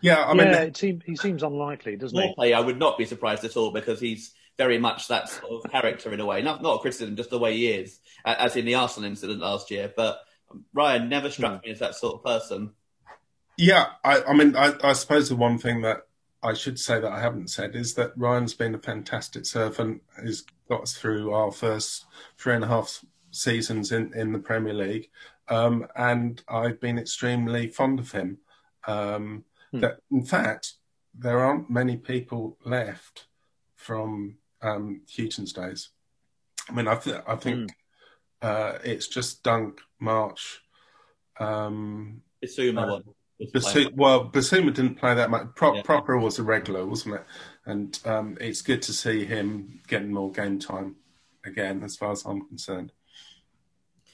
Yeah, 0.00 0.24
I 0.24 0.34
mean, 0.34 0.48
yeah, 0.48 0.68
seems, 0.74 1.02
he 1.04 1.16
seems 1.16 1.42
unlikely, 1.42 1.96
doesn't 1.96 2.16
Maupay, 2.16 2.46
he? 2.46 2.54
I 2.54 2.60
would 2.60 2.78
not 2.78 2.98
be 2.98 3.04
surprised 3.04 3.44
at 3.44 3.56
all 3.56 3.72
because 3.72 4.00
he's 4.00 4.32
very 4.56 4.78
much 4.78 5.08
that 5.08 5.28
sort 5.28 5.64
of 5.64 5.70
character 5.70 6.12
in 6.12 6.20
a 6.20 6.26
way. 6.26 6.42
Not 6.42 6.62
not 6.62 6.76
a 6.76 6.78
criticism, 6.78 7.16
just 7.16 7.30
the 7.30 7.38
way 7.38 7.56
he 7.56 7.68
is, 7.68 8.00
as 8.24 8.56
in 8.56 8.64
the 8.64 8.74
Arsenal 8.74 9.08
incident 9.08 9.40
last 9.40 9.70
year. 9.70 9.92
But 9.96 10.20
Ryan 10.72 11.08
never 11.08 11.30
struck 11.30 11.60
hmm. 11.60 11.66
me 11.66 11.72
as 11.72 11.80
that 11.80 11.94
sort 11.94 12.14
of 12.14 12.24
person. 12.24 12.72
Yeah, 13.56 13.86
I, 14.04 14.22
I 14.22 14.34
mean, 14.34 14.54
I, 14.54 14.74
I, 14.84 14.92
suppose 14.92 15.28
the 15.28 15.36
one 15.36 15.58
thing 15.58 15.82
that 15.82 16.06
I 16.44 16.54
should 16.54 16.78
say 16.78 17.00
that 17.00 17.10
I 17.10 17.20
haven't 17.20 17.50
said 17.50 17.74
is 17.74 17.94
that 17.94 18.12
Ryan's 18.16 18.54
been 18.54 18.76
a 18.76 18.78
fantastic 18.78 19.46
servant. 19.46 20.02
He's 20.24 20.44
got 20.68 20.82
us 20.82 20.96
through 20.96 21.32
our 21.32 21.50
first 21.50 22.06
three 22.38 22.54
and 22.54 22.64
a 22.64 22.68
half 22.68 23.04
seasons 23.30 23.92
in, 23.92 24.12
in 24.14 24.32
the 24.32 24.38
Premier 24.38 24.74
League. 24.74 25.10
Um, 25.48 25.86
and 25.96 26.42
I've 26.48 26.80
been 26.80 26.98
extremely 26.98 27.68
fond 27.68 27.98
of 27.98 28.12
him. 28.12 28.38
Um, 28.86 29.44
hmm. 29.70 29.80
That 29.80 29.98
in 30.10 30.24
fact, 30.24 30.74
there 31.14 31.40
aren't 31.40 31.70
many 31.70 31.96
people 31.96 32.58
left 32.64 33.26
from 33.76 34.36
um, 34.62 35.02
Hughton's 35.08 35.52
days. 35.52 35.90
I 36.68 36.72
mean, 36.72 36.88
I, 36.88 36.96
th- 36.96 37.22
I 37.26 37.36
think 37.36 37.70
hmm. 37.70 38.46
uh, 38.46 38.72
it's 38.84 39.08
just 39.08 39.42
Dunk, 39.42 39.80
March. 39.98 40.60
Um, 41.38 42.22
Bissouma 42.44 42.84
uh, 42.84 42.92
one. 42.92 43.04
Bissouma, 43.54 43.94
well, 43.94 44.28
Bissouma 44.28 44.74
didn't 44.74 44.96
play 44.96 45.14
that 45.14 45.30
much. 45.30 45.46
Pro- 45.54 45.76
yeah. 45.76 45.82
Pröpper 45.82 46.20
was 46.20 46.38
a 46.38 46.42
regular, 46.42 46.84
wasn't 46.84 47.14
it? 47.16 47.24
And 47.68 47.98
um, 48.06 48.38
it's 48.40 48.62
good 48.62 48.80
to 48.82 48.94
see 48.94 49.26
him 49.26 49.80
getting 49.88 50.10
more 50.10 50.32
game 50.32 50.58
time 50.58 50.96
again, 51.44 51.82
as 51.84 51.96
far 51.96 52.12
as 52.12 52.24
I'm 52.24 52.48
concerned. 52.48 52.92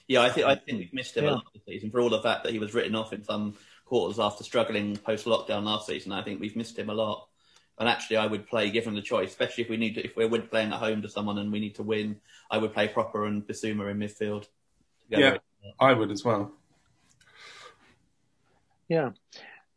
Yeah, 0.08 0.22
I 0.22 0.30
think 0.30 0.46
I 0.46 0.56
think 0.56 0.78
we've 0.78 0.92
missed 0.92 1.16
him 1.16 1.24
yeah. 1.24 1.30
a 1.30 1.34
lot 1.34 1.44
this 1.54 1.62
season 1.64 1.92
for 1.92 2.00
all 2.00 2.10
the 2.10 2.20
fact 2.20 2.42
that 2.42 2.52
he 2.52 2.58
was 2.58 2.74
written 2.74 2.96
off 2.96 3.12
in 3.12 3.22
some 3.22 3.54
quarters 3.84 4.18
after 4.18 4.42
struggling 4.42 4.96
post 4.96 5.24
lockdown 5.24 5.62
last 5.62 5.86
season. 5.86 6.10
I 6.10 6.22
think 6.22 6.40
we've 6.40 6.56
missed 6.56 6.76
him 6.76 6.90
a 6.90 6.94
lot. 6.94 7.28
And 7.78 7.88
actually, 7.88 8.16
I 8.16 8.26
would 8.26 8.48
play, 8.48 8.70
given 8.70 8.94
the 8.94 9.02
choice, 9.02 9.30
especially 9.30 9.64
if 9.64 9.70
we 9.70 9.76
need 9.76 9.94
to, 9.94 10.04
if 10.04 10.16
we're 10.16 10.28
playing 10.42 10.72
at 10.72 10.80
home 10.80 11.02
to 11.02 11.08
someone 11.08 11.38
and 11.38 11.52
we 11.52 11.60
need 11.60 11.76
to 11.76 11.82
win, 11.84 12.20
I 12.50 12.58
would 12.58 12.72
play 12.74 12.88
Pröpper 12.88 13.26
and 13.26 13.46
Bissouma 13.46 13.88
in 13.90 13.98
midfield. 13.98 14.46
Yeah, 15.08 15.38
I 15.78 15.92
would 15.92 16.10
as 16.10 16.24
well. 16.24 16.52
Yeah. 18.88 19.10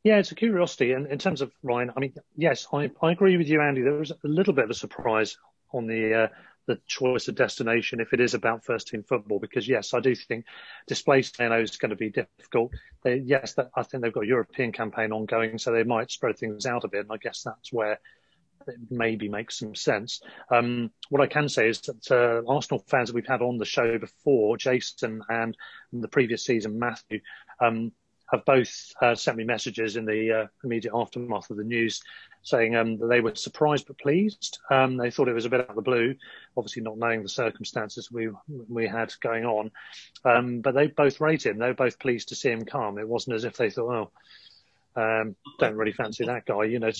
Yeah, 0.07 0.19
it's 0.19 0.31
a 0.31 0.35
curiosity. 0.35 0.93
And 0.93 1.07
in 1.07 1.19
terms 1.19 1.41
of 1.41 1.51
Ryan, 1.63 1.91
I 1.97 1.99
mean, 1.99 2.13
yes, 2.37 2.65
I, 2.71 2.89
I 3.01 3.11
agree 3.11 3.35
with 3.35 3.49
you, 3.49 3.59
Andy. 3.59 3.81
There 3.81 3.91
was 3.91 4.11
a 4.11 4.15
little 4.23 4.53
bit 4.53 4.63
of 4.63 4.69
a 4.69 4.73
surprise 4.73 5.37
on 5.73 5.85
the 5.85 6.13
uh, 6.13 6.27
the 6.65 6.79
choice 6.87 7.27
of 7.27 7.35
destination 7.35 7.99
if 7.99 8.13
it 8.13 8.21
is 8.21 8.33
about 8.33 8.63
first 8.63 8.87
team 8.87 9.03
football, 9.03 9.39
because 9.39 9.67
yes, 9.67 9.93
I 9.93 9.99
do 9.99 10.15
think 10.15 10.45
displace 10.87 11.37
Leno 11.37 11.61
is 11.61 11.75
going 11.75 11.89
to 11.89 11.97
be 11.97 12.09
difficult. 12.09 12.71
They, 13.03 13.17
yes, 13.17 13.55
that, 13.55 13.69
I 13.75 13.83
think 13.83 14.01
they've 14.01 14.13
got 14.13 14.23
a 14.23 14.27
European 14.27 14.71
campaign 14.71 15.11
ongoing, 15.11 15.57
so 15.57 15.73
they 15.73 15.83
might 15.83 16.09
spread 16.09 16.37
things 16.37 16.65
out 16.65 16.85
a 16.85 16.87
bit. 16.87 17.01
And 17.01 17.11
I 17.11 17.17
guess 17.17 17.41
that's 17.43 17.73
where 17.73 17.99
it 18.65 18.79
maybe 18.89 19.27
makes 19.27 19.59
some 19.59 19.75
sense. 19.75 20.21
Um, 20.49 20.91
what 21.09 21.21
I 21.21 21.27
can 21.27 21.49
say 21.49 21.67
is 21.67 21.81
that 21.81 22.11
uh, 22.11 22.49
Arsenal 22.49 22.81
fans 22.87 23.09
that 23.09 23.15
we've 23.15 23.27
had 23.27 23.41
on 23.41 23.57
the 23.57 23.65
show 23.65 23.97
before, 23.97 24.55
Jason 24.55 25.21
and 25.27 25.57
the 25.91 26.07
previous 26.07 26.45
season, 26.45 26.79
Matthew, 26.79 27.19
um, 27.59 27.91
have 28.31 28.45
both 28.45 28.93
uh, 29.01 29.15
sent 29.15 29.37
me 29.37 29.43
messages 29.43 29.95
in 29.95 30.05
the 30.05 30.31
uh, 30.31 30.47
immediate 30.63 30.93
aftermath 30.93 31.49
of 31.49 31.57
the 31.57 31.63
news 31.63 32.01
saying 32.41 32.75
um, 32.75 32.97
that 32.97 33.07
they 33.07 33.21
were 33.21 33.35
surprised 33.35 33.87
but 33.87 33.97
pleased. 33.97 34.59
Um, 34.69 34.97
they 34.97 35.11
thought 35.11 35.27
it 35.27 35.33
was 35.33 35.45
a 35.45 35.49
bit 35.49 35.61
out 35.61 35.69
of 35.69 35.75
the 35.75 35.81
blue, 35.81 36.15
obviously 36.55 36.81
not 36.81 36.97
knowing 36.97 37.23
the 37.23 37.29
circumstances 37.29 38.11
we 38.11 38.29
we 38.47 38.87
had 38.87 39.13
going 39.21 39.45
on. 39.45 39.71
Um, 40.23 40.61
but 40.61 40.73
they 40.73 40.87
both 40.87 41.19
rate 41.19 41.45
him. 41.45 41.57
They 41.57 41.67
were 41.67 41.73
both 41.73 41.99
pleased 41.99 42.29
to 42.29 42.35
see 42.35 42.49
him 42.49 42.65
come. 42.65 42.97
It 42.97 43.07
wasn't 43.07 43.35
as 43.35 43.43
if 43.43 43.57
they 43.57 43.69
thought, 43.69 44.09
oh, 44.95 45.01
um, 45.01 45.35
don't 45.59 45.75
really 45.75 45.91
fancy 45.91 46.25
that 46.25 46.45
guy, 46.45 46.63
you 46.63 46.79
know. 46.79 46.91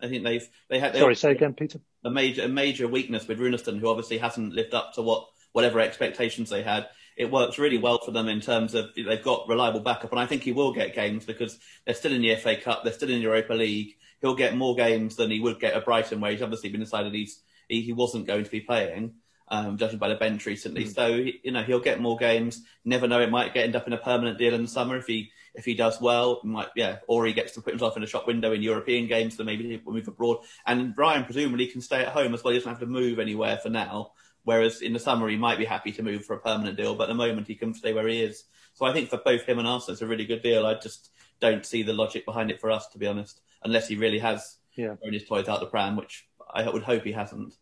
I 0.00 0.08
think 0.08 0.24
they've 0.24 0.48
they 0.68 0.78
had. 0.78 0.92
They 0.92 1.00
Sorry, 1.00 1.16
say 1.16 1.32
again, 1.32 1.54
Peter. 1.54 1.80
A 2.04 2.10
major 2.10 2.42
a 2.42 2.48
major 2.48 2.88
weakness 2.88 3.26
with 3.26 3.38
Runarsson, 3.38 3.78
who 3.80 3.88
obviously 3.88 4.18
hasn't 4.18 4.52
lived 4.52 4.74
up 4.74 4.94
to 4.94 5.02
what 5.02 5.28
whatever 5.52 5.80
expectations 5.80 6.50
they 6.50 6.62
had 6.62 6.88
it 7.16 7.30
works 7.30 7.58
really 7.58 7.78
well 7.78 7.98
for 7.98 8.10
them 8.10 8.28
in 8.28 8.40
terms 8.40 8.74
of 8.74 8.90
they've 8.94 9.22
got 9.22 9.48
reliable 9.48 9.80
backup, 9.80 10.12
and 10.12 10.20
I 10.20 10.26
think 10.26 10.42
he 10.42 10.52
will 10.52 10.72
get 10.72 10.94
games 10.94 11.24
because 11.24 11.58
they're 11.84 11.94
still 11.94 12.12
in 12.12 12.20
the 12.20 12.36
FA 12.36 12.56
Cup, 12.56 12.84
they're 12.84 12.92
still 12.92 13.08
in 13.08 13.16
the 13.16 13.22
Europa 13.22 13.54
League. 13.54 13.96
He'll 14.20 14.34
get 14.34 14.56
more 14.56 14.76
games 14.76 15.16
than 15.16 15.30
he 15.30 15.40
would 15.40 15.58
get 15.58 15.74
at 15.74 15.84
Brighton, 15.84 16.20
where 16.20 16.30
he's 16.30 16.42
obviously 16.42 16.68
been 16.68 16.80
decided 16.80 17.14
he's 17.14 17.40
he, 17.68 17.80
he 17.80 17.92
wasn't 17.92 18.26
going 18.26 18.44
to 18.44 18.50
be 18.50 18.60
playing, 18.60 19.14
um, 19.48 19.78
judging 19.78 19.98
by 19.98 20.08
the 20.08 20.14
bench 20.14 20.44
recently. 20.46 20.84
Mm. 20.84 20.94
So 20.94 21.06
you 21.06 21.52
know 21.52 21.62
he'll 21.62 21.80
get 21.80 22.00
more 22.00 22.18
games. 22.18 22.62
Never 22.84 23.08
know, 23.08 23.20
it 23.20 23.30
might 23.30 23.54
get 23.54 23.64
end 23.64 23.76
up 23.76 23.86
in 23.86 23.94
a 23.94 23.98
permanent 23.98 24.38
deal 24.38 24.54
in 24.54 24.62
the 24.62 24.68
summer 24.68 24.96
if 24.96 25.06
he 25.06 25.30
if 25.54 25.64
he 25.64 25.74
does 25.74 25.98
well. 26.00 26.40
Might 26.44 26.68
yeah, 26.76 26.98
or 27.08 27.24
he 27.24 27.32
gets 27.32 27.52
to 27.52 27.62
put 27.62 27.72
himself 27.72 27.96
in 27.96 28.02
a 28.02 28.06
shop 28.06 28.26
window 28.26 28.52
in 28.52 28.62
European 28.62 29.06
games, 29.06 29.36
then 29.36 29.46
maybe 29.46 29.66
he'll 29.68 29.92
move 29.92 30.06
abroad. 30.06 30.38
And 30.66 30.96
Ryan 30.96 31.24
presumably 31.24 31.66
can 31.66 31.80
stay 31.80 32.02
at 32.02 32.08
home 32.08 32.34
as 32.34 32.44
well. 32.44 32.52
He 32.52 32.58
doesn't 32.58 32.70
have 32.70 32.80
to 32.80 32.86
move 32.86 33.18
anywhere 33.18 33.56
for 33.56 33.70
now. 33.70 34.12
Whereas 34.46 34.80
in 34.80 34.92
the 34.92 35.00
summer, 35.00 35.28
he 35.28 35.36
might 35.36 35.58
be 35.58 35.64
happy 35.64 35.90
to 35.90 36.04
move 36.04 36.24
for 36.24 36.36
a 36.36 36.38
permanent 36.38 36.76
deal, 36.76 36.94
but 36.94 37.04
at 37.04 37.08
the 37.08 37.14
moment, 37.14 37.48
he 37.48 37.56
can 37.56 37.74
stay 37.74 37.92
where 37.92 38.06
he 38.06 38.22
is. 38.22 38.44
So 38.74 38.86
I 38.86 38.92
think 38.92 39.10
for 39.10 39.16
both 39.16 39.44
him 39.44 39.58
and 39.58 39.66
us, 39.66 39.88
it's 39.88 40.02
a 40.02 40.06
really 40.06 40.24
good 40.24 40.40
deal. 40.40 40.64
I 40.64 40.74
just 40.74 41.10
don't 41.40 41.66
see 41.66 41.82
the 41.82 41.92
logic 41.92 42.24
behind 42.24 42.52
it 42.52 42.60
for 42.60 42.70
us, 42.70 42.86
to 42.92 42.98
be 42.98 43.08
honest, 43.08 43.40
unless 43.64 43.88
he 43.88 43.96
really 43.96 44.20
has 44.20 44.58
yeah. 44.76 44.94
thrown 44.94 45.14
his 45.14 45.24
toys 45.24 45.48
out 45.48 45.58
the 45.58 45.66
pram, 45.66 45.96
which 45.96 46.28
I 46.48 46.70
would 46.70 46.84
hope 46.84 47.02
he 47.02 47.10
hasn't. 47.10 47.54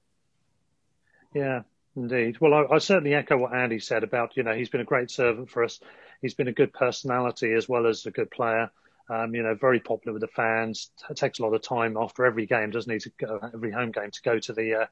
Yeah, 1.34 1.62
indeed. 1.96 2.36
Well, 2.38 2.52
I, 2.52 2.74
I, 2.74 2.78
certainly 2.80 3.14
echo 3.14 3.38
what 3.38 3.54
Andy 3.54 3.78
said 3.78 4.04
about, 4.04 4.36
you 4.36 4.42
know, 4.42 4.52
he's 4.52 4.68
been 4.68 4.82
a 4.82 4.84
great 4.84 5.10
servant 5.10 5.48
for 5.48 5.64
us. 5.64 5.80
He's 6.20 6.34
been 6.34 6.48
a 6.48 6.52
good 6.52 6.74
personality 6.74 7.54
as 7.54 7.66
well 7.66 7.86
as 7.86 8.04
a 8.04 8.10
good 8.10 8.30
player. 8.30 8.70
Um, 9.08 9.34
you 9.34 9.42
know, 9.42 9.54
very 9.54 9.80
popular 9.80 10.12
with 10.12 10.20
the 10.20 10.28
fans. 10.28 10.90
It 11.08 11.16
takes 11.16 11.38
a 11.38 11.42
lot 11.42 11.54
of 11.54 11.62
time 11.62 11.96
after 11.96 12.26
every 12.26 12.44
game, 12.44 12.70
doesn't 12.70 12.92
he, 12.92 12.98
to 12.98 13.10
go, 13.18 13.40
every 13.54 13.70
home 13.70 13.90
game 13.90 14.10
to 14.10 14.22
go 14.22 14.38
to 14.38 14.52
the, 14.52 14.82
uh, 14.82 14.86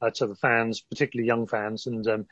uh, 0.00 0.10
to 0.10 0.26
the 0.26 0.34
fans, 0.34 0.80
particularly 0.80 1.26
young 1.26 1.46
fans, 1.46 1.86
and 1.86 2.06
um, 2.08 2.26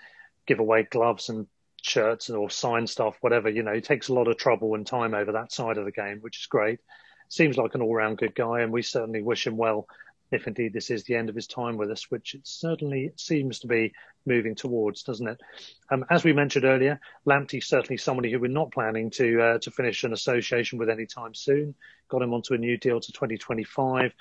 give 0.46 0.58
away 0.58 0.82
gloves 0.84 1.28
and 1.28 1.46
shirts 1.82 2.30
or 2.30 2.50
sign 2.50 2.86
stuff, 2.86 3.16
whatever. 3.20 3.48
You 3.48 3.62
know, 3.62 3.74
he 3.74 3.80
takes 3.80 4.08
a 4.08 4.14
lot 4.14 4.28
of 4.28 4.36
trouble 4.36 4.74
and 4.74 4.86
time 4.86 5.14
over 5.14 5.32
that 5.32 5.52
side 5.52 5.78
of 5.78 5.84
the 5.84 5.92
game, 5.92 6.18
which 6.20 6.40
is 6.40 6.46
great. 6.46 6.80
Seems 7.28 7.56
like 7.56 7.74
an 7.74 7.82
all-round 7.82 8.18
good 8.18 8.34
guy, 8.34 8.60
and 8.60 8.72
we 8.72 8.82
certainly 8.82 9.22
wish 9.22 9.46
him 9.46 9.56
well. 9.56 9.86
If 10.34 10.46
indeed 10.46 10.72
this 10.72 10.90
is 10.90 11.04
the 11.04 11.16
end 11.16 11.28
of 11.28 11.34
his 11.34 11.46
time 11.46 11.76
with 11.76 11.90
us, 11.90 12.10
which 12.10 12.34
it 12.34 12.42
certainly 12.44 13.12
seems 13.16 13.60
to 13.60 13.66
be 13.66 13.92
moving 14.26 14.54
towards, 14.54 15.02
doesn't 15.02 15.28
it? 15.28 15.40
Um, 15.90 16.04
as 16.10 16.24
we 16.24 16.32
mentioned 16.32 16.64
earlier, 16.64 17.00
Lamptey's 17.26 17.66
certainly 17.66 17.96
somebody 17.96 18.30
who 18.30 18.40
we're 18.40 18.48
not 18.48 18.72
planning 18.72 19.10
to 19.10 19.42
uh, 19.42 19.58
to 19.58 19.70
finish 19.70 20.04
an 20.04 20.12
association 20.12 20.78
with 20.78 20.90
anytime 20.90 21.34
soon. 21.34 21.74
Got 22.08 22.22
him 22.22 22.34
onto 22.34 22.54
a 22.54 22.58
new 22.58 22.76
deal 22.76 23.00
to 23.00 23.12
2025. 23.12 24.12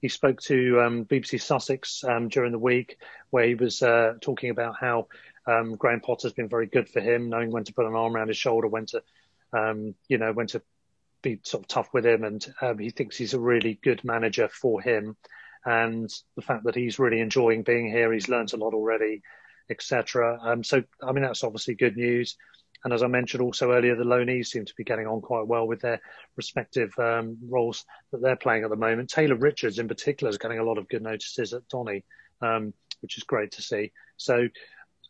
He 0.00 0.08
spoke 0.08 0.40
to 0.42 0.80
um, 0.80 1.04
BBC 1.04 1.40
Sussex 1.40 2.04
um, 2.04 2.28
during 2.28 2.52
the 2.52 2.58
week, 2.58 2.98
where 3.30 3.46
he 3.46 3.54
was 3.54 3.82
uh, 3.82 4.14
talking 4.20 4.50
about 4.50 4.76
how 4.80 5.08
Um, 5.46 5.76
Graham 5.76 6.00
Potter's 6.00 6.32
been 6.32 6.48
very 6.48 6.66
good 6.66 6.88
for 6.88 7.00
him, 7.00 7.28
knowing 7.28 7.50
when 7.50 7.64
to 7.64 7.72
put 7.72 7.86
an 7.86 7.94
arm 7.94 8.14
around 8.14 8.28
his 8.28 8.36
shoulder, 8.36 8.68
when 8.68 8.86
to, 8.86 9.02
um, 9.52 9.94
you 10.08 10.18
know, 10.18 10.32
when 10.32 10.46
to 10.48 10.62
be 11.22 11.40
sort 11.42 11.64
of 11.64 11.68
tough 11.68 11.88
with 11.92 12.06
him, 12.06 12.24
and 12.24 12.54
um, 12.62 12.78
he 12.78 12.90
thinks 12.90 13.16
he's 13.16 13.34
a 13.34 13.40
really 13.40 13.78
good 13.82 14.04
manager 14.04 14.48
for 14.48 14.80
him. 14.80 15.16
And 15.64 16.10
the 16.36 16.42
fact 16.42 16.64
that 16.64 16.74
he's 16.74 16.98
really 16.98 17.20
enjoying 17.20 17.62
being 17.62 17.90
here, 17.90 18.12
he's 18.12 18.28
learned 18.28 18.52
a 18.52 18.56
lot 18.56 18.74
already, 18.74 19.22
etc. 19.68 20.38
Um, 20.42 20.64
so, 20.64 20.82
I 21.02 21.12
mean, 21.12 21.22
that's 21.22 21.44
obviously 21.44 21.74
good 21.74 21.96
news. 21.96 22.36
And 22.82 22.94
as 22.94 23.02
I 23.02 23.08
mentioned 23.08 23.42
also 23.42 23.72
earlier, 23.72 23.94
the 23.94 24.04
loanees 24.04 24.46
seem 24.46 24.64
to 24.64 24.74
be 24.74 24.84
getting 24.84 25.06
on 25.06 25.20
quite 25.20 25.46
well 25.46 25.66
with 25.66 25.82
their 25.82 26.00
respective 26.36 26.98
um, 26.98 27.36
roles 27.46 27.84
that 28.10 28.22
they're 28.22 28.36
playing 28.36 28.64
at 28.64 28.70
the 28.70 28.76
moment. 28.76 29.10
Taylor 29.10 29.36
Richards, 29.36 29.78
in 29.78 29.86
particular, 29.86 30.30
is 30.30 30.38
getting 30.38 30.58
a 30.58 30.64
lot 30.64 30.78
of 30.78 30.88
good 30.88 31.02
notices 31.02 31.52
at 31.52 31.68
Donny, 31.68 32.04
um, 32.40 32.72
which 33.02 33.18
is 33.18 33.24
great 33.24 33.52
to 33.52 33.62
see. 33.62 33.92
So, 34.16 34.48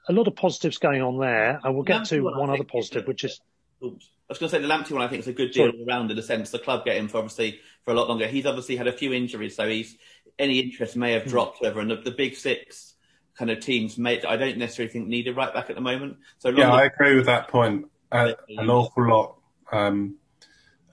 a 0.09 0.13
lot 0.13 0.27
of 0.27 0.35
positives 0.35 0.79
going 0.79 1.03
on 1.03 1.19
there. 1.19 1.61
And 1.63 1.75
we'll 1.75 1.85
get 1.85 2.07
to 2.07 2.21
one, 2.21 2.39
one 2.39 2.51
other 2.51 2.65
positive, 2.65 3.07
which 3.07 3.25
is. 3.25 3.41
Oops. 3.85 4.11
I 4.29 4.33
was 4.33 4.39
going 4.39 4.51
to 4.51 4.57
say 4.57 4.63
the 4.63 4.69
Lamptey 4.69 4.93
one. 4.93 5.03
I 5.03 5.09
think 5.09 5.21
is 5.21 5.29
a 5.29 5.33
good 5.33 5.51
deal 5.51 5.73
Sorry. 5.73 5.85
around 5.89 6.11
in 6.11 6.17
the 6.17 6.23
sense 6.23 6.51
the 6.51 6.61
club 6.61 6.85
get 6.85 6.97
him 6.97 7.09
for 7.09 7.19
obviously 7.19 7.59
for 7.85 7.91
a 7.93 7.95
lot 7.95 8.09
longer. 8.09 8.29
He's 8.29 8.47
obviously 8.47 8.77
had 8.77 8.87
a 8.87 8.93
few 8.93 9.13
injuries, 9.13 9.57
so 9.57 9.69
he's 9.69 9.97
any 10.41 10.59
interest 10.59 10.97
may 10.97 11.13
have 11.13 11.25
hmm. 11.25 11.31
dropped. 11.31 11.63
Over 11.63 11.81
and 11.81 11.91
the, 11.91 11.97
the 11.97 12.11
big 12.11 12.35
six 12.35 12.95
kind 13.37 13.51
of 13.51 13.61
teams, 13.61 13.97
may, 13.97 14.23
I 14.23 14.37
don't 14.37 14.59
necessarily 14.59 14.93
think 14.93 15.09
need 15.09 15.29
a 15.29 15.35
right 15.35 15.53
back 15.55 15.71
at 15.71 15.77
the 15.77 15.83
moment. 15.83 16.17
So 16.39 16.51
yeah, 16.51 16.73
I 16.73 16.85
agree 16.85 17.17
with 17.17 17.27
that 17.27 17.49
point 17.49 17.87
uh, 18.13 18.33
an 18.49 18.71
awful 18.71 19.09
lot. 19.09 19.37
Um, 19.73 20.17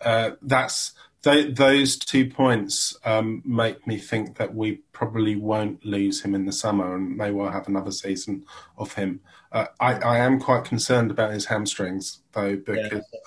uh, 0.02 0.32
that's 0.42 0.94
th- 1.24 1.56
those 1.56 1.98
two 1.98 2.30
points 2.30 2.98
um, 3.04 3.42
make 3.46 3.86
me 3.88 3.98
think 3.98 4.38
that 4.38 4.54
we 4.54 4.78
probably 4.92 5.36
won't 5.36 5.86
lose 5.86 6.22
him 6.22 6.36
in 6.36 6.46
the 6.46 6.52
summer 6.52 6.96
and 6.96 7.18
may 7.18 7.32
well 7.32 7.52
have 7.52 7.68
another 7.68 7.92
season 7.92 8.46
of 8.78 8.94
him. 8.94 9.22
Uh, 9.52 9.66
I, 9.80 9.94
I, 9.94 10.18
am 10.20 10.40
quite 10.40 10.66
concerned 10.66 11.10
about 11.10 11.32
his 11.32 11.46
hamstrings 11.46 12.20
though 12.34 12.58
because 12.58 12.92
yeah. 12.92 13.20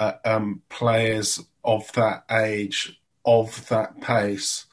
Uh, 0.00 0.12
um, 0.24 0.62
players 0.68 1.40
of 1.64 1.90
that 1.94 2.22
age, 2.30 3.00
of 3.24 3.66
that 3.68 4.00
pace, 4.00 4.66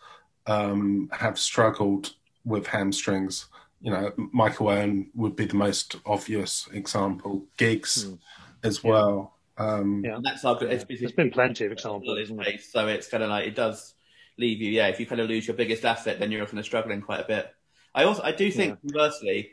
um, 0.47 1.09
have 1.11 1.39
struggled 1.39 2.13
with 2.43 2.67
hamstrings. 2.67 3.47
You 3.81 3.91
know, 3.91 4.13
Michael 4.31 4.69
Owen 4.69 5.09
would 5.13 5.35
be 5.35 5.45
the 5.45 5.55
most 5.55 5.97
obvious 6.05 6.67
example. 6.73 7.45
Giggs. 7.57 8.05
Mm 8.05 8.19
as 8.65 8.83
well. 8.83 9.37
Um, 9.57 10.01
yeah, 10.03 10.15
and 10.15 10.25
that's 10.25 10.43
our 10.43 10.55
good. 10.55 10.71
It's, 10.71 10.83
There's 10.83 11.11
been 11.13 11.31
plenty 11.31 11.65
of 11.65 11.71
examples, 11.71 12.19
isn't 12.19 12.41
it? 12.41 12.61
So 12.61 12.87
it's 12.87 13.07
kind 13.07 13.23
of 13.23 13.29
like 13.29 13.47
it 13.47 13.55
does 13.55 13.93
leave 14.37 14.61
you. 14.61 14.71
Yeah, 14.71 14.87
if 14.87 14.99
you 14.99 15.05
kind 15.05 15.21
of 15.21 15.29
lose 15.29 15.47
your 15.47 15.55
biggest 15.55 15.85
asset, 15.85 16.19
then 16.19 16.31
you're 16.31 16.45
kind 16.45 16.59
of 16.59 16.65
struggling 16.65 17.01
quite 17.01 17.21
a 17.21 17.27
bit. 17.27 17.53
I 17.93 18.03
also 18.03 18.21
I 18.21 18.33
do 18.33 18.51
think 18.51 18.77
yeah. 18.83 18.91
conversely, 18.91 19.51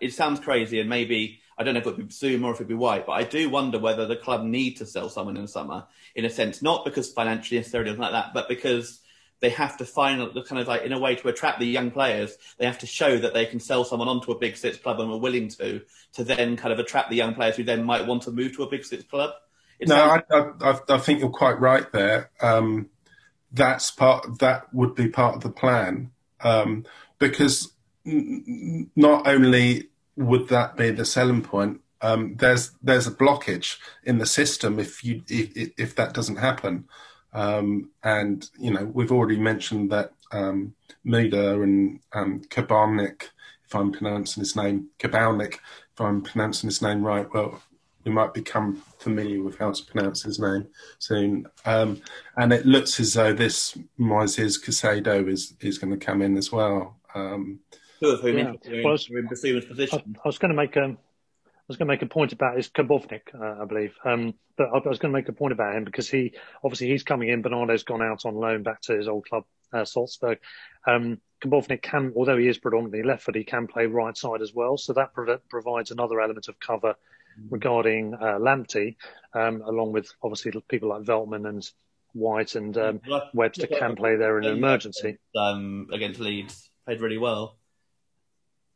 it 0.00 0.12
sounds 0.12 0.40
crazy, 0.40 0.80
and 0.80 0.90
maybe 0.90 1.40
I 1.56 1.64
don't 1.64 1.72
know 1.72 1.80
if 1.80 1.86
it 1.86 1.96
would 1.96 2.08
be 2.08 2.12
Zoom 2.12 2.44
or 2.44 2.50
if 2.50 2.56
it'd 2.56 2.68
be 2.68 2.74
White, 2.74 3.06
but 3.06 3.12
I 3.12 3.22
do 3.22 3.48
wonder 3.48 3.78
whether 3.78 4.06
the 4.06 4.16
club 4.16 4.44
need 4.44 4.76
to 4.78 4.86
sell 4.86 5.08
someone 5.08 5.36
in 5.36 5.42
the 5.42 5.48
summer, 5.48 5.86
in 6.14 6.26
a 6.26 6.30
sense, 6.30 6.60
not 6.60 6.84
because 6.84 7.10
financially 7.10 7.58
necessarily 7.58 7.96
like 7.96 8.12
that, 8.12 8.34
but 8.34 8.48
because 8.48 9.00
they 9.40 9.50
have 9.50 9.76
to 9.78 9.84
find 9.84 10.20
the 10.34 10.42
kind 10.42 10.60
of 10.60 10.68
like 10.68 10.82
in 10.82 10.92
a 10.92 10.98
way 10.98 11.14
to 11.14 11.28
attract 11.28 11.60
the 11.60 11.66
young 11.66 11.90
players. 11.90 12.36
They 12.58 12.66
have 12.66 12.78
to 12.78 12.86
show 12.86 13.18
that 13.18 13.34
they 13.34 13.46
can 13.46 13.60
sell 13.60 13.84
someone 13.84 14.08
onto 14.08 14.32
a 14.32 14.38
big 14.38 14.56
six 14.56 14.78
club 14.78 15.00
and 15.00 15.10
are 15.10 15.18
willing 15.18 15.48
to 15.50 15.82
to 16.14 16.24
then 16.24 16.56
kind 16.56 16.72
of 16.72 16.78
attract 16.78 17.10
the 17.10 17.16
young 17.16 17.34
players 17.34 17.56
who 17.56 17.64
then 17.64 17.84
might 17.84 18.06
want 18.06 18.22
to 18.22 18.30
move 18.30 18.56
to 18.56 18.62
a 18.62 18.70
big 18.70 18.84
six 18.84 19.04
club. 19.04 19.30
It 19.78 19.88
no, 19.88 20.22
sounds- 20.30 20.62
I, 20.62 20.70
I, 20.70 20.94
I, 20.94 20.98
think 20.98 21.20
you're 21.20 21.28
quite 21.28 21.60
right 21.60 21.90
there. 21.92 22.30
Um, 22.40 22.88
that's 23.52 23.90
part. 23.90 24.38
That 24.38 24.72
would 24.72 24.94
be 24.94 25.08
part 25.08 25.36
of 25.36 25.42
the 25.42 25.50
plan 25.50 26.12
um, 26.40 26.86
because 27.18 27.72
n- 28.06 28.90
not 28.96 29.26
only 29.26 29.88
would 30.16 30.48
that 30.48 30.76
be 30.76 30.90
the 30.90 31.04
selling 31.04 31.42
point. 31.42 31.80
Um, 32.02 32.36
there's 32.36 32.72
there's 32.82 33.06
a 33.06 33.10
blockage 33.10 33.78
in 34.04 34.18
the 34.18 34.26
system 34.26 34.78
if 34.78 35.02
you 35.02 35.22
if, 35.28 35.72
if 35.78 35.96
that 35.96 36.14
doesn't 36.14 36.36
happen. 36.36 36.88
Um, 37.36 37.90
and 38.02 38.48
you 38.58 38.70
know, 38.72 38.90
we've 38.94 39.12
already 39.12 39.38
mentioned 39.38 39.92
that 39.92 40.12
um, 40.32 40.74
Moder 41.04 41.62
and 41.62 42.00
um, 42.14 42.40
Kabarnik, 42.48 43.28
if 43.66 43.74
I'm 43.74 43.92
pronouncing 43.92 44.40
his 44.40 44.56
name, 44.56 44.88
Kabalnik, 44.98 45.54
if 45.54 46.00
I'm 46.00 46.22
pronouncing 46.22 46.68
his 46.68 46.80
name 46.80 47.04
right, 47.04 47.26
well, 47.34 47.62
we 48.04 48.12
might 48.12 48.32
become 48.32 48.82
familiar 48.98 49.42
with 49.42 49.58
how 49.58 49.70
to 49.70 49.84
pronounce 49.84 50.22
his 50.22 50.40
name 50.40 50.66
soon. 50.98 51.46
Um, 51.66 52.00
and 52.38 52.54
it 52.54 52.64
looks 52.64 52.98
as 53.00 53.12
though 53.12 53.34
this 53.34 53.76
Moises 54.00 54.58
Caicedo 54.64 55.28
is 55.28 55.54
is 55.60 55.76
going 55.76 55.92
to 55.92 56.04
come 56.04 56.22
in 56.22 56.38
as 56.38 56.50
well. 56.50 56.96
Um, 57.14 57.60
Two 58.00 58.10
of 58.10 58.20
whom 58.20 58.38
yeah. 58.38 58.52
in, 58.64 58.82
well, 58.82 58.96
in 59.10 59.28
position. 59.28 60.16
I, 60.16 60.20
I 60.24 60.28
was 60.28 60.38
going 60.38 60.50
to 60.50 60.56
make 60.56 60.76
a 60.76 60.84
I 60.84 60.96
was 61.68 61.76
going 61.76 61.86
to 61.86 61.92
make 61.92 62.02
a 62.02 62.06
point 62.06 62.32
about 62.32 62.58
is 62.58 62.68
Karbownik, 62.68 63.34
uh, 63.34 63.62
I 63.62 63.64
believe. 63.64 63.94
Um, 64.04 64.34
but 64.56 64.68
I, 64.68 64.88
was 64.88 64.98
going 64.98 65.12
to 65.12 65.18
make 65.18 65.28
a 65.28 65.32
point 65.32 65.52
about 65.52 65.74
him 65.74 65.84
because 65.84 66.08
he 66.08 66.32
obviously 66.62 66.88
he's 66.88 67.02
coming 67.02 67.28
in. 67.28 67.42
Bernardo's 67.42 67.82
gone 67.82 68.02
out 68.02 68.24
on 68.24 68.34
loan 68.34 68.62
back 68.62 68.80
to 68.82 68.96
his 68.96 69.08
old 69.08 69.26
club, 69.26 69.44
uh, 69.72 69.84
Salzburg. 69.84 70.38
Um, 70.86 71.20
Karbownik 71.42 71.82
can, 71.82 72.12
although 72.16 72.38
he 72.38 72.48
is 72.48 72.58
predominantly 72.58 73.02
left 73.02 73.22
foot, 73.22 73.34
he 73.34 73.44
can 73.44 73.66
play 73.66 73.86
right 73.86 74.16
side 74.16 74.42
as 74.42 74.54
well. 74.54 74.78
So 74.78 74.92
that 74.94 75.12
pro- 75.12 75.38
provides 75.50 75.90
another 75.90 76.20
element 76.20 76.48
of 76.48 76.58
cover 76.60 76.94
mm. 77.38 77.46
regarding 77.50 78.14
uh, 78.14 78.38
Lamptey, 78.38 78.96
um, 79.34 79.62
along 79.62 79.92
with 79.92 80.10
obviously 80.22 80.52
people 80.68 80.90
like 80.90 81.02
Veltman 81.02 81.48
and 81.48 81.68
White 82.12 82.54
and 82.54 82.76
um, 82.78 83.00
Webster 83.34 83.66
can 83.66 83.94
play 83.94 84.16
there 84.16 84.38
in 84.38 84.46
an 84.46 84.56
emergency. 84.56 85.18
Um, 85.36 85.88
against 85.92 86.18
Leeds, 86.18 86.70
played 86.86 87.00
really 87.00 87.18
well. 87.18 87.58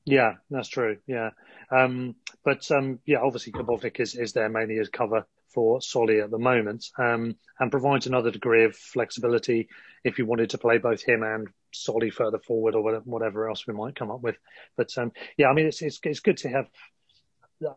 Yeah, 0.04 0.34
that's 0.50 0.68
true. 0.68 0.98
Yeah. 1.06 1.30
Um, 1.70 2.16
but 2.44 2.70
um, 2.70 2.98
yeah, 3.06 3.18
obviously 3.22 3.52
Karbownik 3.52 4.00
is, 4.00 4.14
is 4.14 4.32
there 4.32 4.48
mainly 4.48 4.78
as 4.78 4.88
cover 4.88 5.26
for 5.52 5.80
Solly 5.80 6.20
at 6.20 6.30
the 6.30 6.38
moment 6.38 6.86
um, 6.98 7.36
and 7.58 7.70
provides 7.70 8.06
another 8.06 8.30
degree 8.30 8.64
of 8.64 8.76
flexibility 8.76 9.68
if 10.04 10.18
you 10.18 10.26
wanted 10.26 10.50
to 10.50 10.58
play 10.58 10.78
both 10.78 11.02
him 11.02 11.22
and 11.22 11.48
Solly 11.72 12.10
further 12.10 12.38
forward 12.38 12.74
or 12.74 13.00
whatever 13.04 13.48
else 13.48 13.66
we 13.66 13.74
might 13.74 13.96
come 13.96 14.10
up 14.10 14.22
with. 14.22 14.36
But 14.76 14.96
um, 14.96 15.12
yeah, 15.36 15.48
I 15.48 15.52
mean, 15.52 15.66
it's, 15.66 15.82
it's, 15.82 16.00
it's 16.02 16.20
good 16.20 16.38
to 16.38 16.48
have 16.48 16.66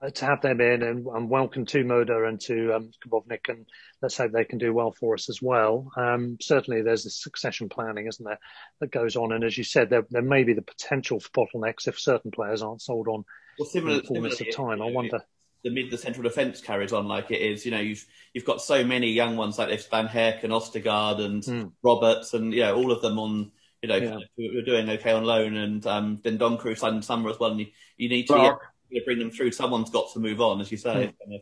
uh, 0.02 0.10
to 0.10 0.26
have 0.26 0.42
them 0.42 0.62
in 0.62 0.82
and, 0.82 1.06
and 1.08 1.30
welcome 1.30 1.66
to 1.66 1.84
Moder 1.84 2.24
and 2.24 2.40
to 2.40 2.74
um, 2.74 2.92
Karbownik 3.06 3.50
and 3.50 3.66
let's 4.02 4.16
hope 4.16 4.32
they 4.32 4.46
can 4.46 4.58
do 4.58 4.74
well 4.74 4.94
for 4.94 5.14
us 5.14 5.30
as 5.30 5.42
well. 5.42 5.92
Um, 5.98 6.38
certainly 6.40 6.82
there's 6.82 7.04
this 7.04 7.22
succession 7.22 7.68
planning, 7.68 8.08
isn't 8.08 8.24
there, 8.24 8.40
that 8.80 8.92
goes 8.92 9.18
on. 9.18 9.34
And 9.34 9.44
as 9.44 9.58
you 9.58 9.66
said, 9.66 9.90
there, 9.90 10.06
there 10.10 10.22
may 10.22 10.46
be 10.46 10.54
the 10.54 10.62
potential 10.62 11.20
for 11.20 11.30
bottlenecks 11.32 11.90
if 11.90 12.00
certain 12.00 12.32
players 12.32 12.62
aren't 12.62 12.82
sold 12.82 13.10
on 13.10 13.26
well, 13.60 13.70
similar, 13.70 13.94
in 13.94 13.98
the 14.00 14.04
fullness 14.04 14.42
of 14.42 14.56
time. 14.56 14.82
I 14.82 14.86
wonder. 14.86 15.20
The 15.64 15.70
mid, 15.70 15.92
the 15.92 15.98
central 15.98 16.24
defence 16.24 16.60
carries 16.60 16.92
on 16.92 17.08
like 17.08 17.32
it 17.32 17.42
is. 17.42 17.66
You 17.66 17.72
know, 17.72 17.80
you've 17.80 18.06
you've 18.34 18.44
got 18.44 18.62
so 18.62 18.84
many 18.84 19.12
young 19.12 19.38
ones 19.38 19.58
like 19.58 19.70
this, 19.70 19.88
Van 19.88 20.08
Hecke 20.08 20.44
and 20.44 20.52
Ostergaard 20.52 21.22
and 21.22 21.42
mm. 21.42 21.72
Roberts 21.82 22.34
and, 22.34 22.54
you 22.54 22.60
know, 22.60 22.76
all 22.76 22.92
of 22.92 23.02
them 23.02 23.18
on, 23.18 23.52
you 23.82 23.88
know, 23.88 23.96
yeah. 23.96 24.18
who 24.36 24.60
are 24.60 24.64
doing 24.64 24.90
okay 24.90 25.12
on 25.14 25.24
loan 25.24 25.56
and 25.56 25.88
um, 25.88 26.20
then 26.22 26.38
Don 26.38 26.58
Cruz 26.58 26.84
and 26.84 27.04
Summer 27.04 27.30
as 27.30 27.40
well. 27.40 27.52
And 27.52 27.62
you, 27.62 27.68
you 27.96 28.10
need 28.10 28.28
to 28.28 28.34
to 28.34 29.02
bring 29.06 29.20
them 29.20 29.32
through. 29.32 29.52
Someone's 29.52 29.90
got 29.90 30.12
to 30.14 30.20
move 30.20 30.42
on, 30.42 30.60
as 30.60 30.70
you 30.70 30.78
say. 30.78 31.14
Hmm. 31.26 31.34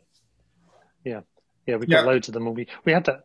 Yeah, 1.04 1.21
yeah, 1.65 1.78
we 1.78 1.88
got 1.88 2.02
yeah. 2.04 2.12
loads 2.12 2.28
of 2.28 2.36
them. 2.36 2.54
We 2.54 2.67
we 2.86 2.91
had 2.91 3.06
that 3.06 3.24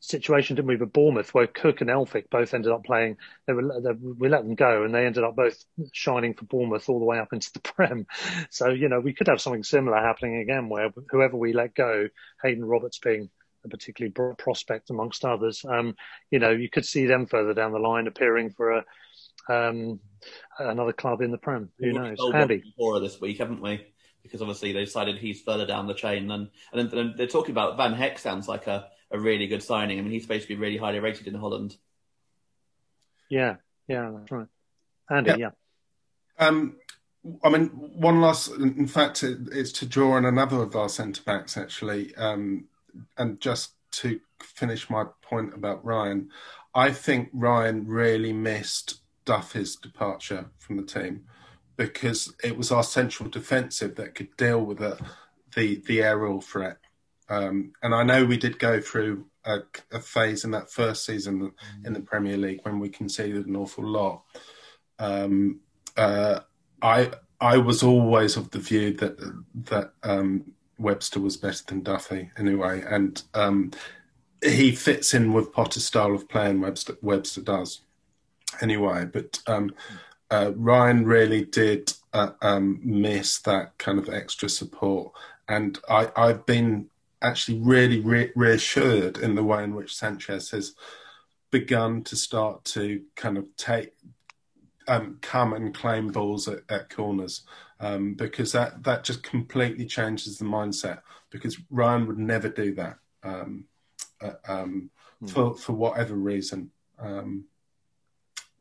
situation, 0.00 0.56
didn't 0.56 0.68
we, 0.68 0.76
with 0.76 0.92
Bournemouth, 0.92 1.32
where 1.34 1.46
Cook 1.46 1.80
and 1.80 1.90
Elphick 1.90 2.30
both 2.30 2.54
ended 2.54 2.72
up 2.72 2.84
playing. 2.84 3.16
They 3.46 3.52
were 3.52 3.80
they, 3.80 3.92
we 3.92 4.28
let 4.28 4.42
them 4.42 4.54
go, 4.54 4.84
and 4.84 4.94
they 4.94 5.06
ended 5.06 5.24
up 5.24 5.36
both 5.36 5.62
shining 5.92 6.34
for 6.34 6.44
Bournemouth 6.44 6.88
all 6.88 6.98
the 6.98 7.04
way 7.04 7.18
up 7.18 7.32
into 7.32 7.52
the 7.52 7.60
Prem. 7.60 8.06
So 8.50 8.70
you 8.70 8.88
know, 8.88 9.00
we 9.00 9.14
could 9.14 9.28
have 9.28 9.40
something 9.40 9.64
similar 9.64 9.98
happening 9.98 10.36
again, 10.36 10.68
where 10.68 10.90
whoever 11.10 11.36
we 11.36 11.52
let 11.52 11.74
go, 11.74 12.08
Haydon 12.42 12.64
Roberts 12.64 12.98
being 12.98 13.30
a 13.64 13.68
particularly 13.68 14.14
prospect 14.38 14.90
amongst 14.90 15.24
others, 15.24 15.64
um, 15.68 15.96
you 16.30 16.38
know, 16.38 16.50
you 16.50 16.70
could 16.70 16.86
see 16.86 17.06
them 17.06 17.26
further 17.26 17.54
down 17.54 17.72
the 17.72 17.78
line 17.78 18.06
appearing 18.06 18.50
for 18.50 18.78
a 18.78 18.84
um, 19.48 20.00
another 20.58 20.92
club 20.92 21.20
in 21.20 21.30
the 21.30 21.38
Prem. 21.38 21.70
Who 21.78 21.92
knows? 21.92 22.18
Andy. 22.34 22.62
Bora 22.76 23.00
this 23.00 23.20
week, 23.20 23.38
haven't 23.38 23.62
we? 23.62 23.86
Because 24.22 24.42
obviously 24.42 24.72
they 24.72 24.84
decided 24.84 25.18
he's 25.18 25.42
further 25.42 25.66
down 25.66 25.86
the 25.86 25.94
chain, 25.94 26.30
and 26.30 26.48
and 26.72 26.90
then 26.90 27.14
they're 27.16 27.26
talking 27.26 27.52
about 27.52 27.76
Van 27.76 27.94
Hecke. 27.94 28.18
Sounds 28.18 28.48
like 28.48 28.66
a, 28.66 28.88
a 29.10 29.18
really 29.18 29.46
good 29.46 29.62
signing. 29.62 29.98
I 29.98 30.02
mean, 30.02 30.12
he's 30.12 30.22
supposed 30.22 30.42
to 30.42 30.48
be 30.48 30.60
really 30.60 30.76
highly 30.76 31.00
rated 31.00 31.26
in 31.26 31.34
Holland. 31.34 31.76
Yeah, 33.28 33.56
yeah, 33.88 34.10
that's 34.14 34.30
right. 34.30 34.46
Andy, 35.10 35.30
yeah. 35.30 35.36
yeah. 35.36 35.50
Um, 36.46 36.76
I 37.42 37.48
mean, 37.48 37.66
one 37.68 38.20
last. 38.20 38.48
In 38.48 38.86
fact, 38.86 39.22
it, 39.22 39.38
it's 39.52 39.72
to 39.72 39.86
draw 39.86 40.12
on 40.12 40.24
another 40.24 40.62
of 40.62 40.76
our 40.76 40.88
centre 40.88 41.22
backs 41.24 41.56
actually, 41.56 42.14
um, 42.16 42.66
and 43.16 43.40
just 43.40 43.72
to 43.92 44.20
finish 44.40 44.90
my 44.90 45.04
point 45.22 45.54
about 45.54 45.84
Ryan, 45.84 46.30
I 46.74 46.90
think 46.92 47.30
Ryan 47.32 47.86
really 47.86 48.32
missed 48.32 49.00
Duffy's 49.24 49.76
departure 49.76 50.50
from 50.58 50.76
the 50.76 50.82
team 50.82 51.24
because 51.76 52.34
it 52.42 52.56
was 52.56 52.70
our 52.70 52.82
central 52.82 53.28
defensive 53.28 53.96
that 53.96 54.14
could 54.14 54.36
deal 54.36 54.64
with 54.64 54.78
the 54.78 54.98
the, 55.54 55.82
the 55.86 56.02
aerial 56.02 56.40
threat. 56.40 56.78
Um, 57.28 57.72
and 57.82 57.94
I 57.94 58.02
know 58.02 58.24
we 58.24 58.36
did 58.36 58.58
go 58.58 58.80
through 58.80 59.26
a, 59.44 59.60
a, 59.92 60.00
phase 60.00 60.44
in 60.44 60.52
that 60.52 60.70
first 60.70 61.04
season 61.04 61.52
in 61.84 61.92
the 61.92 62.00
Premier 62.00 62.36
League 62.36 62.60
when 62.62 62.78
we 62.78 62.88
conceded 62.88 63.46
an 63.46 63.56
awful 63.56 63.84
lot. 63.84 64.22
Um, 64.98 65.60
uh, 65.96 66.40
I 66.82 67.10
I 67.40 67.58
was 67.58 67.82
always 67.82 68.36
of 68.36 68.50
the 68.50 68.58
view 68.58 68.92
that 68.94 69.18
that 69.66 69.92
um, 70.02 70.52
Webster 70.78 71.20
was 71.20 71.36
better 71.36 71.64
than 71.66 71.82
Duffy 71.82 72.30
anyway, 72.38 72.82
and 72.86 73.22
um, 73.34 73.72
he 74.42 74.72
fits 74.72 75.14
in 75.14 75.32
with 75.32 75.52
Potter's 75.52 75.84
style 75.84 76.14
of 76.14 76.28
playing. 76.28 76.60
Webster 76.60 76.96
Webster 77.02 77.42
does 77.42 77.80
anyway, 78.60 79.04
but 79.04 79.40
um, 79.46 79.74
uh, 80.30 80.52
Ryan 80.54 81.04
really 81.04 81.44
did 81.44 81.92
uh, 82.12 82.30
um, 82.42 82.80
miss 82.82 83.38
that 83.40 83.78
kind 83.78 83.98
of 83.98 84.08
extra 84.08 84.48
support, 84.48 85.12
and 85.48 85.78
I, 85.88 86.10
I've 86.16 86.46
been 86.46 86.88
actually 87.22 87.58
really 87.58 88.00
re- 88.00 88.32
reassured 88.36 89.18
in 89.18 89.34
the 89.34 89.42
way 89.42 89.64
in 89.64 89.74
which 89.74 89.94
Sanchez 89.94 90.50
has 90.50 90.74
begun 91.50 92.02
to 92.04 92.16
start 92.16 92.64
to 92.64 93.02
kind 93.14 93.38
of 93.38 93.44
take 93.56 93.92
um, 94.88 95.18
come 95.20 95.52
and 95.52 95.74
claim 95.74 96.08
balls 96.08 96.48
at, 96.48 96.60
at 96.68 96.90
corners 96.90 97.42
um, 97.80 98.14
because 98.14 98.52
that 98.52 98.82
that 98.84 99.04
just 99.04 99.22
completely 99.22 99.84
changes 99.84 100.38
the 100.38 100.44
mindset 100.44 101.00
because 101.30 101.58
Ryan 101.70 102.06
would 102.06 102.18
never 102.18 102.48
do 102.48 102.74
that 102.74 102.98
um, 103.22 103.64
uh, 104.20 104.32
um, 104.48 104.90
mm. 105.22 105.30
for 105.30 105.54
for 105.54 105.72
whatever 105.72 106.14
reason. 106.14 106.70
Um, 106.98 107.44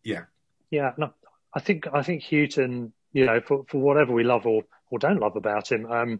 yeah, 0.04 0.24
yeah. 0.70 0.94
No, 0.98 1.14
I 1.54 1.60
think 1.60 1.88
I 1.94 2.02
think 2.02 2.24
Hughton, 2.24 2.92
you 3.14 3.26
know, 3.26 3.40
for 3.40 3.66
for 3.68 3.80
whatever 3.80 4.14
we 4.14 4.24
love 4.24 4.46
or 4.46 4.64
or 4.92 5.00
don't 5.00 5.20
love 5.20 5.36
about 5.36 5.72
him, 5.72 5.86
um, 5.92 6.20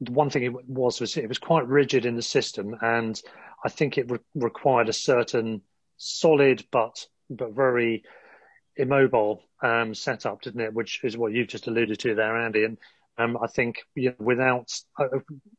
one 0.00 0.30
thing 0.30 0.42
it 0.42 0.68
was 0.68 1.00
was 1.00 1.16
it 1.16 1.28
was 1.28 1.38
quite 1.38 1.66
rigid 1.66 2.06
in 2.06 2.16
the 2.16 2.22
system, 2.22 2.76
and 2.80 3.20
I 3.64 3.68
think 3.68 3.98
it 3.98 4.10
re- 4.10 4.18
required 4.34 4.88
a 4.88 4.92
certain 4.92 5.62
solid 5.96 6.64
but 6.70 7.06
but 7.30 7.52
very 7.52 8.04
immobile 8.76 9.42
um, 9.62 9.94
setup, 9.94 10.42
didn't 10.42 10.60
it? 10.60 10.74
Which 10.74 11.00
is 11.02 11.16
what 11.16 11.32
you've 11.32 11.48
just 11.48 11.66
alluded 11.66 11.98
to 12.00 12.14
there, 12.14 12.36
Andy. 12.36 12.64
And 12.64 12.78
um, 13.18 13.38
I 13.42 13.46
think 13.46 13.78
you 13.94 14.10
know, 14.10 14.16
without 14.18 14.72
uh, 14.98 15.06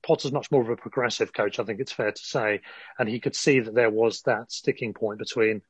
Potter's 0.05 0.31
much 0.31 0.51
more 0.51 0.61
of 0.61 0.69
a 0.69 0.75
progressive 0.75 1.33
coach, 1.33 1.59
I 1.59 1.63
think 1.63 1.79
it's 1.79 1.91
fair 1.91 2.11
to 2.11 2.21
say, 2.23 2.61
and 2.99 3.09
he 3.09 3.19
could 3.19 3.35
see 3.35 3.59
that 3.59 3.73
there 3.73 3.89
was 3.89 4.21
that 4.23 4.51
sticking 4.51 4.93
point 4.93 5.19
between 5.19 5.61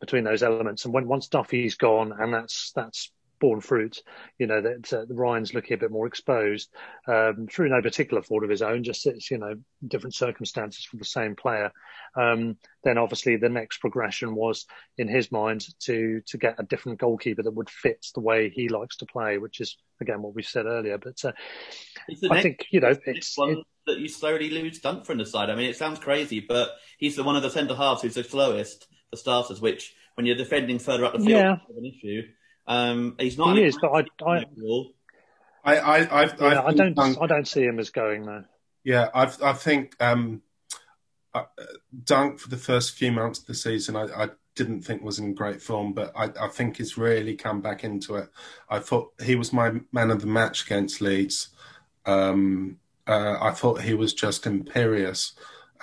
between 0.00 0.24
those 0.24 0.42
elements. 0.42 0.84
And 0.84 0.92
when 0.92 1.08
once 1.08 1.28
Duffy's 1.28 1.76
gone, 1.76 2.12
and 2.18 2.32
that's 2.34 2.72
that's 2.72 3.10
borne 3.40 3.60
fruit. 3.60 4.02
You 4.38 4.46
know 4.46 4.60
that 4.60 4.92
uh, 4.92 5.06
Ryan's 5.08 5.54
looking 5.54 5.74
a 5.74 5.78
bit 5.78 5.90
more 5.90 6.06
exposed 6.06 6.70
um, 7.08 7.48
through 7.50 7.70
no 7.70 7.82
particular 7.82 8.22
fault 8.22 8.44
of 8.44 8.50
his 8.50 8.62
own. 8.62 8.84
Just 8.84 9.06
it's 9.06 9.30
you 9.30 9.38
know 9.38 9.54
different 9.86 10.14
circumstances 10.14 10.84
for 10.84 10.96
the 10.96 11.04
same 11.04 11.34
player. 11.34 11.72
Um, 12.14 12.56
then 12.84 12.98
obviously 12.98 13.36
the 13.36 13.48
next 13.48 13.78
progression 13.78 14.34
was 14.34 14.66
in 14.98 15.08
his 15.08 15.32
mind 15.32 15.66
to 15.80 16.20
to 16.26 16.38
get 16.38 16.60
a 16.60 16.62
different 16.64 17.00
goalkeeper 17.00 17.42
that 17.42 17.54
would 17.54 17.70
fit 17.70 18.06
the 18.14 18.20
way 18.20 18.50
he 18.50 18.68
likes 18.68 18.98
to 18.98 19.06
play, 19.06 19.38
which 19.38 19.60
is 19.60 19.76
again 20.00 20.22
what 20.22 20.34
we 20.34 20.42
said 20.42 20.66
earlier. 20.66 20.98
But 20.98 21.24
uh, 21.24 21.32
I 22.30 22.42
think 22.42 22.66
you 22.70 22.80
know 22.80 22.94
it's 23.06 23.36
one 23.36 23.50
it, 23.50 23.66
that 23.86 23.98
you 23.98 24.08
slowly 24.08 24.50
lose 24.50 24.78
Dunk 24.78 25.04
from 25.04 25.18
the 25.18 25.26
side. 25.26 25.50
I 25.50 25.54
mean, 25.54 25.70
it 25.70 25.76
sounds 25.76 25.98
crazy, 25.98 26.40
but 26.40 26.70
he's 26.98 27.16
the 27.16 27.24
one 27.24 27.36
of 27.36 27.42
the 27.42 27.50
centre 27.50 27.74
halves 27.74 28.02
who's 28.02 28.14
the 28.14 28.24
slowest 28.24 28.86
for 29.10 29.16
starters. 29.16 29.60
Which 29.60 29.94
when 30.14 30.26
you're 30.26 30.36
defending 30.36 30.78
further 30.78 31.04
up 31.04 31.12
the 31.12 31.20
field, 31.20 31.30
yeah. 31.30 31.56
an 31.76 31.86
issue. 31.86 32.22
Um, 32.70 33.16
he's 33.18 33.36
not. 33.36 33.56
He 33.56 33.64
is, 33.64 33.76
but 33.82 33.90
I, 33.90 34.04
I, 34.22 34.44
I, 35.64 35.74
I, 35.74 36.22
I've, 36.22 36.40
yeah, 36.40 36.62
I 36.62 36.72
don't, 36.72 36.94
Dunk, 36.94 37.18
I 37.20 37.26
don't 37.26 37.48
see 37.48 37.64
him 37.64 37.80
as 37.80 37.90
going 37.90 38.24
there. 38.26 38.48
Yeah, 38.84 39.08
I've, 39.12 39.42
I 39.42 39.54
think 39.54 39.96
um, 40.00 40.42
uh, 41.34 41.46
Dunk 42.04 42.38
for 42.38 42.48
the 42.48 42.56
first 42.56 42.92
few 42.92 43.10
months 43.10 43.40
of 43.40 43.46
the 43.46 43.54
season, 43.54 43.96
I, 43.96 44.04
I 44.04 44.28
didn't 44.54 44.82
think 44.82 45.02
was 45.02 45.18
in 45.18 45.34
great 45.34 45.60
form, 45.60 45.94
but 45.94 46.12
I, 46.16 46.30
I, 46.40 46.46
think 46.46 46.76
he's 46.76 46.96
really 46.96 47.34
come 47.34 47.60
back 47.60 47.82
into 47.82 48.14
it. 48.14 48.28
I 48.68 48.78
thought 48.78 49.14
he 49.20 49.34
was 49.34 49.52
my 49.52 49.80
man 49.90 50.12
of 50.12 50.20
the 50.20 50.28
match 50.28 50.64
against 50.64 51.00
Leeds. 51.00 51.48
Um, 52.06 52.78
uh, 53.04 53.36
I 53.40 53.50
thought 53.50 53.82
he 53.82 53.94
was 53.94 54.14
just 54.14 54.46
imperious, 54.46 55.32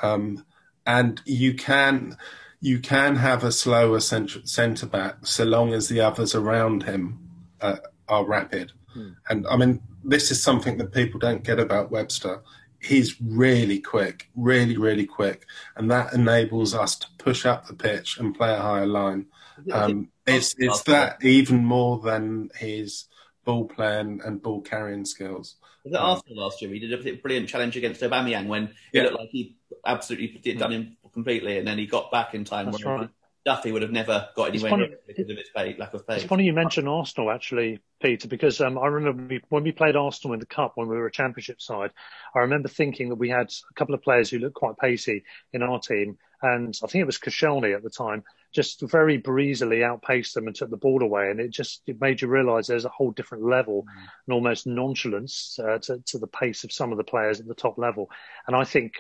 um, 0.02 0.46
and 0.86 1.22
you 1.26 1.54
can 1.54 2.16
you 2.60 2.80
can 2.80 3.16
have 3.18 3.44
a 3.44 3.52
slower 3.52 4.00
centre 4.00 4.86
back 4.88 5.26
so 5.26 5.44
long 5.44 5.74
as 5.74 5.88
the 5.88 6.02
others 6.02 6.34
around 6.34 6.84
him 6.84 7.20
uh, 7.62 7.78
are 8.08 8.26
rapid. 8.26 8.72
Hmm. 8.94 9.10
And 9.30 9.48
I 9.48 9.58
mean, 9.58 9.82
this 10.04 10.32
is 10.32 10.42
something 10.42 10.78
that 10.78 10.94
people 10.94 11.20
don't 11.20 11.44
get 11.44 11.60
about 11.60 11.92
Webster. 11.92 12.42
He's 12.80 13.20
really 13.22 13.80
quick, 13.80 14.30
really, 14.36 14.78
really 14.78 15.06
quick, 15.06 15.46
and 15.76 15.90
that 15.92 16.14
enables 16.14 16.74
us 16.74 16.96
to 16.98 17.08
push 17.18 17.46
up 17.46 17.68
the 17.68 17.74
pitch 17.74 18.18
and 18.20 18.36
play 18.36 18.54
a 18.54 18.62
higher 18.62 18.86
line. 18.86 19.28
Um, 19.72 20.10
it's 20.26 20.56
it's 20.58 20.84
that 20.84 21.24
even 21.24 21.66
more 21.66 22.00
than 22.00 22.52
his 22.56 23.06
ball 23.44 23.66
playing 23.66 24.22
and 24.24 24.42
ball 24.42 24.62
carrying 24.62 25.06
skills. 25.06 25.56
Was 25.84 25.94
it 25.94 25.98
Arsenal 25.98 26.44
last 26.44 26.62
year? 26.62 26.72
He 26.72 26.80
did 26.80 26.94
a 26.94 27.14
brilliant 27.14 27.48
challenge 27.48 27.78
against 27.78 28.02
Aubameyang 28.02 28.48
when 28.48 28.72
yeah. 28.92 29.02
it 29.02 29.04
looked 29.06 29.20
like 29.20 29.30
he 29.30 29.56
absolutely 29.86 30.28
did 30.44 30.60
done 30.60 30.72
him 30.72 30.97
completely, 31.18 31.58
and 31.58 31.68
then 31.68 31.80
he 31.80 31.88
got 31.88 32.12
back 32.12 32.36
in 32.36 32.46
time. 32.46 32.68
That's 32.68 32.86
right. 32.86 33.10
Duffy 33.44 33.72
would 33.72 33.82
have 33.82 33.92
never 33.92 34.28
got 34.36 34.50
anywhere 34.50 34.70
funny, 34.70 34.88
near 34.88 34.98
because 35.08 35.30
of 35.30 35.38
his 35.38 35.50
pay, 35.56 35.74
lack 35.80 35.94
of 35.94 36.06
pace. 36.06 36.18
It's 36.18 36.26
funny 36.26 36.44
you 36.44 36.54
mention 36.54 36.88
Arsenal, 36.88 37.32
actually, 37.32 37.80
Peter, 38.02 38.28
because 38.28 38.60
um, 38.60 38.78
I 38.78 38.88
remember 38.88 39.40
when 39.48 39.64
we 39.64 39.72
played 39.72 39.96
Arsenal 39.96 40.34
in 40.34 40.42
the 40.42 40.46
Cup 40.46 40.74
when 40.76 40.90
we 40.90 40.98
were 40.98 41.08
a 41.08 41.12
Championship 41.12 41.62
side, 41.62 41.92
I 42.36 42.40
remember 42.40 42.68
thinking 42.68 43.10
that 43.10 43.16
we 43.16 43.30
had 43.30 43.48
a 43.48 43.74
couple 43.76 43.96
of 43.96 44.02
players 44.02 44.30
who 44.30 44.40
looked 44.40 44.56
quite 44.56 44.78
pacey 44.78 45.24
in 45.54 45.64
our 45.64 45.80
team, 45.80 46.18
and 46.42 46.78
I 46.84 46.88
think 46.88 47.02
it 47.02 47.06
was 47.06 47.20
Koscielny 47.20 47.74
at 47.74 47.84
the 47.84 47.90
time, 47.90 48.26
just 48.54 48.82
very 48.82 49.16
breezily 49.16 49.82
outpaced 49.82 50.36
them 50.36 50.48
and 50.48 50.56
took 50.56 50.70
the 50.70 50.76
ball 50.76 51.02
away, 51.02 51.32
and 51.32 51.40
it 51.40 51.52
just 51.52 51.82
it 51.88 52.02
made 52.02 52.22
you 52.22 52.28
realise 52.28 52.68
there's 52.68 52.84
a 52.84 52.90
whole 52.90 53.12
different 53.12 53.46
level 53.46 53.84
mm. 53.84 54.08
and 54.28 54.34
almost 54.34 54.68
nonchalance 54.68 55.58
uh, 55.64 55.78
to, 55.80 56.04
to 56.08 56.20
the 56.20 56.28
pace 56.28 56.66
of 56.66 56.74
some 56.74 56.92
of 56.92 56.98
the 56.98 57.04
players 57.06 57.40
at 57.40 57.48
the 57.48 57.56
top 57.56 57.78
level, 57.78 58.10
and 58.46 58.58
I 58.58 58.66
think 58.66 58.96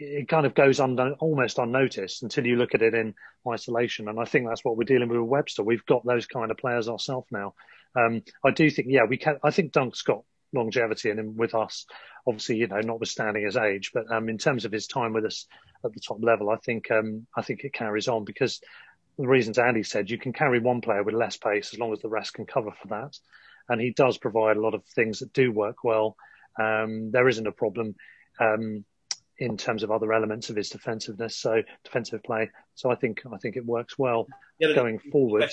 it 0.00 0.28
kind 0.28 0.46
of 0.46 0.54
goes 0.54 0.80
under, 0.80 1.12
almost 1.20 1.58
unnoticed 1.58 2.22
until 2.22 2.46
you 2.46 2.56
look 2.56 2.74
at 2.74 2.82
it 2.82 2.94
in 2.94 3.14
isolation. 3.46 4.08
And 4.08 4.18
I 4.18 4.24
think 4.24 4.48
that's 4.48 4.64
what 4.64 4.76
we're 4.76 4.84
dealing 4.84 5.08
with 5.08 5.20
with 5.20 5.28
Webster. 5.28 5.62
We've 5.62 5.84
got 5.86 6.04
those 6.04 6.26
kind 6.26 6.50
of 6.50 6.56
players 6.56 6.88
ourselves 6.88 7.26
now. 7.30 7.54
Um, 7.94 8.22
I 8.44 8.50
do 8.50 8.70
think, 8.70 8.88
yeah, 8.90 9.04
we 9.04 9.18
can. 9.18 9.38
I 9.42 9.50
think 9.50 9.72
Dunk's 9.72 10.02
got 10.02 10.24
longevity 10.52 11.10
in 11.10 11.18
him 11.18 11.36
with 11.36 11.54
us. 11.54 11.86
Obviously, 12.26 12.56
you 12.56 12.66
know, 12.66 12.80
notwithstanding 12.80 13.44
his 13.44 13.56
age, 13.56 13.90
but 13.92 14.10
um, 14.10 14.28
in 14.28 14.38
terms 14.38 14.64
of 14.64 14.72
his 14.72 14.86
time 14.86 15.12
with 15.12 15.24
us 15.24 15.46
at 15.84 15.92
the 15.92 16.00
top 16.00 16.18
level, 16.22 16.50
I 16.50 16.56
think 16.56 16.90
um, 16.90 17.26
I 17.36 17.42
think 17.42 17.64
it 17.64 17.72
carries 17.72 18.08
on 18.08 18.24
because 18.24 18.60
the 19.18 19.26
reasons 19.26 19.58
Andy 19.58 19.82
said, 19.82 20.10
you 20.10 20.18
can 20.18 20.32
carry 20.32 20.60
one 20.60 20.80
player 20.80 21.02
with 21.02 21.14
less 21.14 21.36
pace 21.36 21.72
as 21.72 21.78
long 21.78 21.92
as 21.92 22.00
the 22.00 22.08
rest 22.08 22.34
can 22.34 22.46
cover 22.46 22.70
for 22.80 22.88
that, 22.88 23.18
and 23.68 23.80
he 23.80 23.92
does 23.92 24.18
provide 24.18 24.56
a 24.56 24.60
lot 24.60 24.74
of 24.74 24.84
things 24.84 25.18
that 25.18 25.32
do 25.32 25.52
work 25.52 25.84
well. 25.84 26.16
Um, 26.58 27.10
there 27.10 27.28
isn't 27.28 27.46
a 27.46 27.52
problem. 27.52 27.94
Um, 28.38 28.84
in 29.40 29.56
terms 29.56 29.82
of 29.82 29.90
other 29.90 30.12
elements 30.12 30.50
of 30.50 30.56
his 30.56 30.68
defensiveness, 30.68 31.36
so 31.36 31.62
defensive 31.82 32.22
play. 32.22 32.50
So 32.74 32.90
I 32.90 32.94
think 32.94 33.22
I 33.32 33.38
think 33.38 33.56
it 33.56 33.64
works 33.64 33.98
well 33.98 34.26
yeah, 34.58 34.74
going 34.74 34.98
forward. 34.98 35.50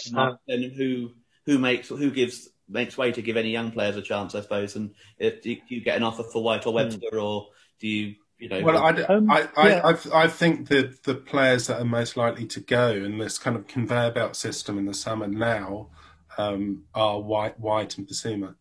And 0.48 0.72
who 0.74 1.12
who 1.46 1.58
makes 1.58 1.88
who 1.88 2.12
gives 2.12 2.50
makes 2.70 2.98
way 2.98 3.12
to 3.14 3.22
give 3.22 3.38
any 3.38 3.50
young 3.50 3.72
players 3.72 3.96
a 3.96 4.02
chance, 4.02 4.36
I 4.36 4.42
suppose. 4.42 4.76
And 4.76 4.94
if 5.18 5.42
do 5.42 5.56
you 5.70 5.82
get 5.82 5.98
an 5.98 6.04
offer 6.04 6.24
for 6.24 6.44
White 6.44 6.68
or 6.68 6.74
Webster, 6.74 7.10
mm. 7.14 7.24
or 7.24 7.48
do 7.80 7.88
you 7.88 8.16
you 8.38 8.50
know? 8.50 8.62
Well, 8.62 8.78
I, 8.78 8.90
um, 9.04 9.32
I, 9.32 9.48
I, 9.56 9.70
yeah. 9.70 9.82
I, 9.86 10.24
I, 10.24 10.28
think 10.28 10.68
that 10.68 11.04
the 11.04 11.16
players 11.16 11.68
that 11.68 11.80
are 11.82 11.86
most 11.86 12.18
likely 12.18 12.46
to 12.48 12.60
go 12.60 12.92
in 12.92 13.18
this 13.18 13.38
kind 13.40 13.56
of 13.56 13.68
conveyor 13.68 14.12
belt 14.12 14.36
system 14.36 14.78
in 14.78 14.86
the 14.86 14.94
summer 14.94 15.28
now 15.28 15.90
um, 16.38 16.84
are 16.94 17.20
White, 17.20 17.60
White 17.60 17.98
and 17.98 18.08
Bissouma. 18.08 18.56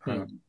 Hmm. 0.00 0.10
Um, 0.10 0.40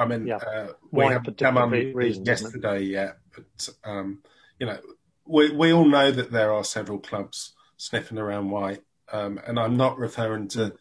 I 0.00 0.06
mean, 0.06 0.26
yeah. 0.26 0.36
uh, 0.36 0.68
we 0.90 1.04
haven't 1.04 1.36
come 1.36 1.58
on 1.58 1.70
reasons, 1.70 2.26
yesterday 2.26 2.80
yet, 2.80 3.18
but 3.34 3.68
um, 3.84 4.22
you 4.58 4.66
know, 4.66 4.78
we 5.26 5.50
we 5.50 5.72
all 5.72 5.84
know 5.84 6.10
that 6.10 6.32
there 6.32 6.52
are 6.52 6.64
several 6.64 6.98
clubs 6.98 7.52
sniffing 7.76 8.16
around 8.16 8.50
White, 8.50 8.82
um, 9.12 9.38
and 9.46 9.60
I'm 9.60 9.76
not 9.76 9.98
referring 9.98 10.48
to 10.48 10.74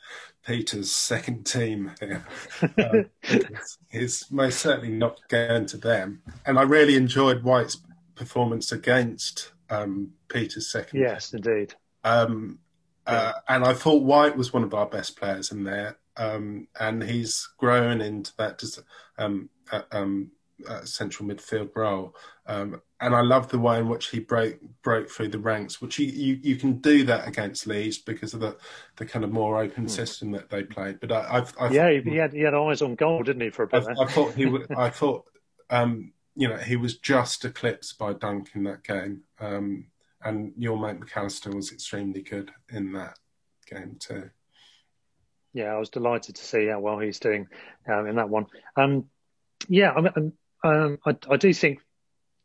Peter's 0.45 0.89
second 0.89 1.45
team 1.45 1.91
here. 1.99 2.25
Um, 2.77 3.10
he's 3.89 4.32
most 4.32 4.60
certainly 4.60 4.91
not 4.95 5.19
going 5.27 5.65
to 5.65 5.77
them, 5.77 6.21
and 6.45 6.58
I 6.58 6.62
really 6.62 6.95
enjoyed 6.95 7.43
White's 7.43 7.82
performance 8.15 8.71
against 8.71 9.51
um, 9.69 10.13
Peter's 10.29 10.71
second. 10.71 11.01
Yes, 11.01 11.32
team. 11.32 11.41
indeed. 11.43 11.73
Um, 12.05 12.60
uh, 13.05 13.34
and 13.49 13.65
I 13.65 13.73
thought 13.73 14.03
White 14.03 14.38
was 14.38 14.53
one 14.53 14.63
of 14.63 14.73
our 14.73 14.86
best 14.86 15.17
players 15.17 15.51
in 15.51 15.65
there 15.65 15.97
um, 16.19 16.67
and 16.79 17.01
he's 17.01 17.47
grown 17.58 18.01
into 18.01 18.32
that 18.38 18.62
um, 19.17 19.49
uh, 19.71 19.82
um, 19.91 20.32
uh, 20.67 20.84
central 20.84 21.27
midfield 21.27 21.69
role. 21.75 22.13
Um, 22.45 22.82
and 22.99 23.15
I 23.15 23.21
love 23.21 23.47
the 23.47 23.60
way 23.60 23.79
in 23.79 23.88
which 23.88 24.10
he 24.10 24.19
broke 24.19 24.60
broke 24.84 25.10
through 25.10 25.29
the 25.29 25.39
ranks, 25.39 25.82
which 25.82 25.97
you, 25.97 26.08
you, 26.08 26.39
you 26.41 26.55
can 26.58 26.79
do 26.79 27.05
that 27.05 27.27
against 27.27 27.65
Leeds 27.65 27.99
because 27.99 28.34
of 28.34 28.41
the, 28.41 28.58
the 28.97 29.05
kind 29.05 29.23
of 29.23 29.32
more 29.32 29.58
open 29.62 29.86
mm. 29.86 29.89
system 29.89 30.32
that 30.32 30.49
they 30.49 30.63
played. 30.63 30.99
But 30.99 31.13
I, 31.13 31.38
I've, 31.38 31.53
I've, 31.60 31.73
yeah, 31.73 31.89
he 31.89 32.17
had 32.17 32.34
he 32.34 32.41
had 32.41 32.53
eyes 32.53 32.82
on 32.82 32.95
goal, 32.95 33.23
didn't 33.23 33.41
he? 33.41 33.49
For 33.49 33.63
a 33.63 33.67
bit, 33.67 33.88
I, 33.88 34.03
I 34.03 34.05
thought 34.05 34.34
he 34.34 34.45
would, 34.45 34.69
I 34.75 34.89
thought 34.89 35.25
um, 35.69 36.12
you 36.36 36.49
know 36.49 36.58
he 36.58 36.75
was 36.75 36.97
just 36.97 37.45
eclipsed 37.45 37.97
by 37.97 38.12
Dunk 38.12 38.49
in 38.53 38.63
that 38.63 38.84
game, 38.84 39.21
um, 39.39 39.86
and 40.21 40.51
your 40.58 40.77
mate 40.77 40.99
Mac 40.99 41.15
Allister 41.15 41.51
was 41.51 41.71
extremely 41.71 42.21
good 42.21 42.51
in 42.69 42.91
that 42.93 43.17
game 43.69 43.95
too. 43.97 44.29
Yeah, 45.54 45.74
I 45.74 45.78
was 45.78 45.90
delighted 45.90 46.36
to 46.36 46.44
see 46.44 46.68
how 46.68 46.80
well 46.80 47.00
he's 47.00 47.20
doing 47.20 47.48
um, 47.92 48.08
in 48.08 48.16
that 48.16 48.30
one. 48.30 48.48
Um, 48.76 49.06
yeah, 49.68 49.92
I, 49.92 50.02
mean, 50.02 50.34
um, 50.64 51.00
I, 51.06 51.16
I 51.30 51.38
do 51.38 51.54
think 51.54 51.80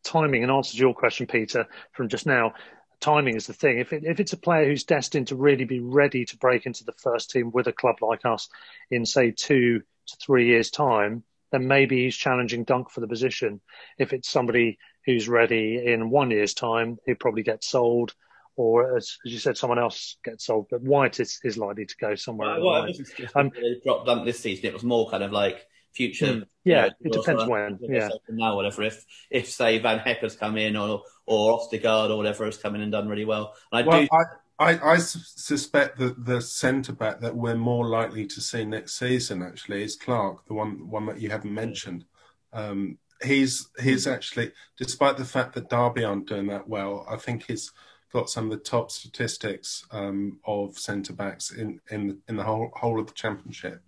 timing, 0.04 0.42
in 0.42 0.50
answer 0.50 0.72
to 0.72 0.78
your 0.78 0.94
question, 0.94 1.26
Peter, 1.26 1.66
from 1.92 2.08
just 2.08 2.26
now, 2.26 2.54
timing 3.00 3.36
is 3.36 3.46
the 3.46 3.52
thing. 3.52 3.78
If 3.78 3.92
it, 3.92 4.04
if 4.04 4.20
it's 4.20 4.32
a 4.32 4.38
player 4.38 4.66
who's 4.66 4.84
destined 4.84 5.28
to 5.28 5.36
really 5.36 5.64
be 5.64 5.80
ready 5.80 6.24
to 6.26 6.36
break 6.38 6.66
into 6.66 6.84
the 6.84 6.92
first 6.92 7.30
team 7.30 7.50
with 7.52 7.66
a 7.66 7.72
club 7.72 7.96
like 8.00 8.24
us 8.24 8.48
in 8.90 9.04
say 9.04 9.30
two 9.30 9.82
to 10.06 10.16
three 10.16 10.46
years' 10.46 10.70
time, 10.70 11.24
then 11.52 11.68
maybe 11.68 12.04
he's 12.04 12.16
challenging 12.16 12.64
Dunk 12.64 12.90
for 12.90 13.00
the 13.00 13.08
position. 13.08 13.60
If 13.98 14.12
it's 14.12 14.28
somebody 14.28 14.78
who's 15.06 15.28
ready 15.28 15.82
in 15.84 16.10
one 16.10 16.30
year's 16.30 16.54
time, 16.54 16.98
he'd 17.06 17.20
probably 17.20 17.42
get 17.42 17.62
sold 17.62 18.14
or 18.56 18.96
as, 18.96 19.16
as, 19.26 19.32
you 19.32 19.38
said, 19.38 19.56
someone 19.56 19.78
else 19.78 20.16
gets 20.24 20.46
sold. 20.46 20.66
But 20.70 20.82
White 20.82 21.20
is, 21.20 21.40
is 21.44 21.58
likely 21.58 21.86
to 21.86 21.96
go 22.00 22.14
somewhere. 22.14 22.60
Well, 22.60 22.64
well 22.64 22.84
it 22.84 22.88
wasn't 22.88 23.16
just 23.16 23.36
um, 23.36 23.50
dropped 23.84 24.06
dunk 24.06 24.24
this 24.24 24.40
season. 24.40 24.66
It 24.66 24.72
was 24.72 24.84
more 24.84 25.10
kind 25.10 25.22
of 25.22 25.32
like 25.32 25.66
future. 25.94 26.26
Mm, 26.26 26.44
yeah, 26.64 26.84
you 26.84 26.90
know, 26.90 26.94
it 27.04 27.12
depends 27.12 27.46
when. 27.46 27.78
Yeah, 27.82 28.08
now 28.28 28.56
whatever. 28.56 28.82
If 28.82 29.04
if 29.30 29.48
say 29.48 29.78
Van 29.78 29.98
Hecke 29.98 30.18
has 30.18 30.36
come 30.36 30.56
in 30.56 30.76
or 30.76 31.02
or 31.26 31.58
Ostigard 31.58 32.10
or 32.10 32.16
whatever 32.16 32.44
has 32.44 32.56
come 32.56 32.74
in 32.74 32.82
and 32.82 32.92
done 32.92 33.08
really 33.08 33.24
well. 33.24 33.54
And 33.72 33.84
I 33.84 33.88
well, 33.88 34.02
do. 34.02 34.08
I, 34.12 34.24
I, 34.58 34.92
I 34.92 34.96
suspect 34.98 35.98
that 35.98 36.24
the 36.24 36.40
centre 36.40 36.92
back 36.92 37.20
that 37.20 37.34
we're 37.34 37.56
more 37.56 37.88
likely 37.88 38.26
to 38.26 38.40
see 38.40 38.64
next 38.64 38.98
season 38.98 39.42
actually 39.42 39.82
is 39.82 39.96
Clarke, 39.96 40.46
the 40.46 40.54
one 40.54 40.88
one 40.88 41.06
that 41.06 41.20
you 41.20 41.30
haven't 41.30 41.52
mentioned. 41.52 42.04
Um, 42.52 42.98
he's 43.22 43.68
he's 43.82 44.06
actually, 44.06 44.52
despite 44.76 45.16
the 45.16 45.24
fact 45.24 45.54
that 45.54 45.70
Derby 45.70 46.04
aren't 46.04 46.28
doing 46.28 46.46
that 46.48 46.68
well, 46.68 47.06
I 47.08 47.16
think 47.16 47.44
he's 47.46 47.72
got 48.14 48.30
some 48.30 48.44
of 48.44 48.50
the 48.52 48.64
top 48.64 48.92
statistics 48.92 49.84
um, 49.90 50.38
of 50.46 50.78
centre 50.78 51.12
backs 51.12 51.50
in, 51.50 51.80
in 51.90 52.18
in 52.28 52.36
the 52.36 52.44
whole 52.44 52.70
whole 52.74 52.98
of 53.00 53.08
the 53.08 53.12
championship. 53.12 53.82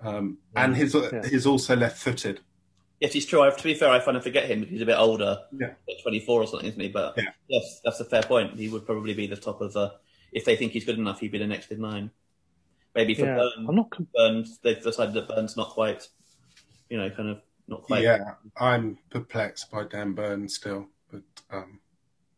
Um, 0.00 0.38
and 0.56 0.74
he's 0.74 0.94
yeah. 0.94 1.28
he's 1.28 1.44
also 1.44 1.76
left 1.76 1.98
footed. 1.98 2.40
Yes, 3.00 3.12
he's 3.12 3.26
true. 3.26 3.50
To 3.50 3.64
be 3.64 3.74
fair, 3.74 3.90
I 3.90 3.98
kind 3.98 4.16
of 4.16 4.22
forget 4.22 4.48
him 4.48 4.60
because 4.60 4.72
he's 4.72 4.82
a 4.82 4.86
bit 4.86 4.96
older. 4.96 5.38
Yeah, 5.58 5.72
twenty 6.02 6.20
four 6.20 6.40
or 6.40 6.46
something, 6.46 6.68
isn't 6.68 6.80
he? 6.80 6.88
But 6.88 7.14
yeah. 7.16 7.24
yes, 7.48 7.80
that's 7.84 7.98
a 8.00 8.04
fair 8.04 8.22
point. 8.22 8.58
He 8.58 8.68
would 8.68 8.86
probably 8.86 9.12
be 9.12 9.26
the 9.26 9.36
top 9.36 9.60
of 9.60 9.72
the. 9.72 9.92
If 10.32 10.44
they 10.44 10.54
think 10.54 10.72
he's 10.72 10.84
good 10.84 10.98
enough, 10.98 11.18
he'd 11.18 11.32
be 11.32 11.38
the 11.38 11.46
next 11.46 11.72
in 11.72 11.82
line. 11.82 12.12
Maybe 12.94 13.14
for 13.14 13.24
yeah. 13.24 13.36
Burn, 13.36 13.66
I'm 13.68 13.74
not 13.74 13.90
Burns, 14.14 14.58
they've 14.62 14.82
decided 14.82 15.14
that 15.14 15.28
Burn's 15.28 15.56
not 15.56 15.70
quite, 15.70 16.08
you 16.88 16.98
know, 16.98 17.10
kind 17.10 17.28
of 17.28 17.40
not 17.68 17.82
quite. 17.82 18.02
Yeah, 18.02 18.34
I'm 18.56 18.98
perplexed 19.10 19.70
by 19.70 19.84
Dan 19.84 20.12
Burns 20.12 20.54
still, 20.54 20.86
but 21.10 21.22
um, 21.50 21.80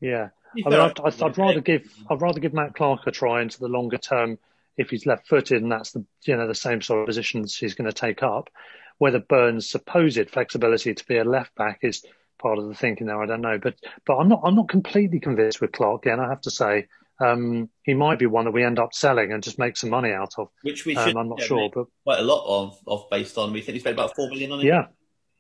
yeah, 0.03 0.29
I 0.67 0.69
mean, 0.69 0.81
I'd, 0.81 1.23
I'd, 1.23 1.39
rather 1.39 1.61
give 1.61 1.91
I'd 2.11 2.21
rather 2.21 2.41
give 2.41 2.53
Matt 2.53 2.75
Clarke 2.75 3.07
a 3.07 3.11
try 3.11 3.43
into 3.43 3.59
the 3.59 3.69
longer 3.69 3.99
term 3.99 4.39
if 4.77 4.91
he's 4.91 5.07
left-footed, 5.07 5.63
and 5.63 5.71
that's 5.71 5.93
the 5.93 6.05
you 6.25 6.37
know 6.37 6.49
the 6.49 6.55
same 6.55 6.83
sort 6.83 7.01
of 7.01 7.07
positions 7.07 7.57
he's 7.57 7.75
going 7.75 7.91
to 7.91 7.95
take 7.95 8.23
up. 8.23 8.51
Whether 8.99 9.21
Burn's 9.21 9.69
supposed 9.69 10.31
flexibility 10.31 10.95
to 10.95 11.05
be 11.07 11.17
a 11.17 11.25
left 11.25 11.55
back 11.55 11.81
is 11.83 12.05
part 12.39 12.59
of 12.59 12.69
the 12.69 12.75
thinking 12.75 13.07
there, 13.07 13.23
I 13.23 13.27
don't 13.27 13.41
know. 13.41 13.59
But 13.59 13.77
but 14.07 14.17
I'm 14.17 14.29
not 14.29 14.41
I'm 14.45 14.57
not 14.57 14.69
completely 14.69 15.21
convinced 15.21 15.61
with 15.61 15.73
Clarke. 15.73 16.07
Again, 16.07 16.21
I 16.21 16.29
have 16.29 16.43
to 16.43 16.51
say 16.51 16.89
um, 17.21 17.71
he 17.83 17.95
might 17.95 18.19
be 18.19 18.27
one 18.27 18.45
that 18.45 18.51
we 18.51 18.65
end 18.65 18.79
up 18.79 18.93
selling 18.93 19.33
and 19.33 19.43
just 19.43 19.59
make 19.59 19.77
some 19.77 19.91
money 19.91 20.13
out 20.13 20.35
of. 20.39 20.49
Which 20.63 20.85
we 20.85 20.95
should. 20.95 21.17
Um, 21.17 21.17
I'm 21.17 21.29
not 21.29 21.41
sure, 21.41 21.71
but 21.73 21.87
quite 22.05 22.19
a 22.19 22.25
lot 22.25 22.45
of 22.47 22.79
of 22.87 23.09
based 23.11 23.39
on. 23.39 23.53
We 23.53 23.61
think 23.61 23.75
we 23.75 23.81
spent 23.81 23.95
about 23.95 24.15
four 24.15 24.29
million 24.29 24.53
on 24.53 24.61
it. 24.61 24.67
Yeah. 24.67 24.87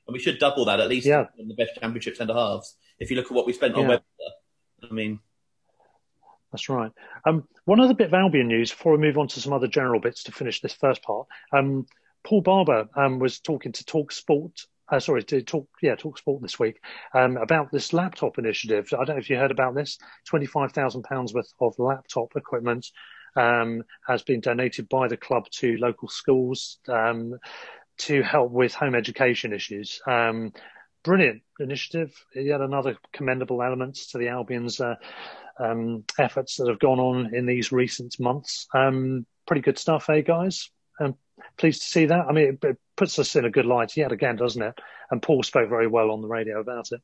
And 0.06 0.14
we 0.14 0.18
should 0.18 0.40
double 0.40 0.64
that 0.64 0.80
at 0.80 0.88
least 0.88 1.06
yeah. 1.06 1.26
in 1.38 1.46
the 1.46 1.54
best 1.54 1.78
championship 1.80 2.16
centre 2.16 2.34
halves. 2.34 2.76
If 2.98 3.10
you 3.10 3.16
look 3.16 3.26
at 3.26 3.32
what 3.32 3.46
we 3.46 3.52
spent 3.52 3.74
on 3.74 3.82
yeah. 3.82 3.88
Webster, 3.88 4.06
I 4.92 4.94
mean, 4.94 5.20
that's 6.52 6.68
right. 6.68 6.92
Um, 7.24 7.48
one 7.64 7.80
other 7.80 7.94
bit 7.94 8.08
of 8.08 8.14
Albion 8.14 8.46
news 8.46 8.70
before 8.70 8.92
we 8.92 8.98
move 8.98 9.16
on 9.16 9.26
to 9.28 9.40
some 9.40 9.54
other 9.54 9.68
general 9.68 10.00
bits 10.00 10.24
to 10.24 10.32
finish 10.32 10.60
this 10.60 10.74
first 10.74 11.02
part. 11.02 11.26
Um, 11.50 11.86
Paul 12.24 12.42
Barber 12.42 12.88
um, 12.94 13.18
was 13.18 13.40
talking 13.40 13.72
to 13.72 13.84
Talk 13.86 14.12
Sport. 14.12 14.66
Uh, 14.86 15.00
sorry, 15.00 15.22
to 15.24 15.40
talk, 15.40 15.66
yeah, 15.80 15.94
Talk 15.94 16.18
Sport 16.18 16.42
this 16.42 16.58
week 16.58 16.78
um, 17.14 17.38
about 17.38 17.72
this 17.72 17.94
laptop 17.94 18.36
initiative. 18.36 18.88
I 18.92 19.04
don't 19.04 19.16
know 19.16 19.20
if 19.20 19.30
you 19.30 19.36
heard 19.36 19.50
about 19.50 19.74
this. 19.74 19.96
Twenty-five 20.26 20.72
thousand 20.72 21.04
pounds 21.04 21.32
worth 21.32 21.50
of 21.58 21.78
laptop 21.78 22.36
equipment 22.36 22.90
um, 23.34 23.84
has 24.06 24.22
been 24.22 24.40
donated 24.40 24.90
by 24.90 25.08
the 25.08 25.16
club 25.16 25.48
to 25.52 25.78
local 25.78 26.08
schools 26.08 26.78
um, 26.86 27.38
to 27.98 28.22
help 28.22 28.50
with 28.50 28.74
home 28.74 28.94
education 28.94 29.54
issues 29.54 30.02
brilliant 31.04 31.42
initiative. 31.60 32.12
Yet 32.34 32.60
another 32.60 32.96
commendable 33.12 33.62
element 33.62 33.96
to 34.10 34.18
the 34.18 34.28
Albion's 34.28 34.80
uh, 34.80 34.96
um, 35.58 36.04
efforts 36.18 36.56
that 36.56 36.68
have 36.68 36.78
gone 36.78 37.00
on 37.00 37.34
in 37.34 37.46
these 37.46 37.72
recent 37.72 38.18
months. 38.18 38.66
Um, 38.74 39.26
pretty 39.46 39.62
good 39.62 39.78
stuff, 39.78 40.08
eh, 40.10 40.20
guys? 40.20 40.70
Um, 41.00 41.16
pleased 41.56 41.82
to 41.82 41.88
see 41.88 42.06
that. 42.06 42.26
I 42.28 42.32
mean, 42.32 42.58
it, 42.62 42.64
it, 42.64 42.78
puts 42.94 43.18
us 43.18 43.34
in 43.36 43.46
a 43.46 43.50
good 43.50 43.64
light 43.64 43.96
yet 43.96 44.12
again, 44.12 44.36
doesn't 44.36 44.62
it? 44.62 44.78
And 45.10 45.22
Paul 45.22 45.42
spoke 45.42 45.70
very 45.70 45.86
well 45.86 46.10
on 46.10 46.20
the 46.20 46.28
radio 46.28 46.60
about 46.60 46.92
it. 46.92 47.00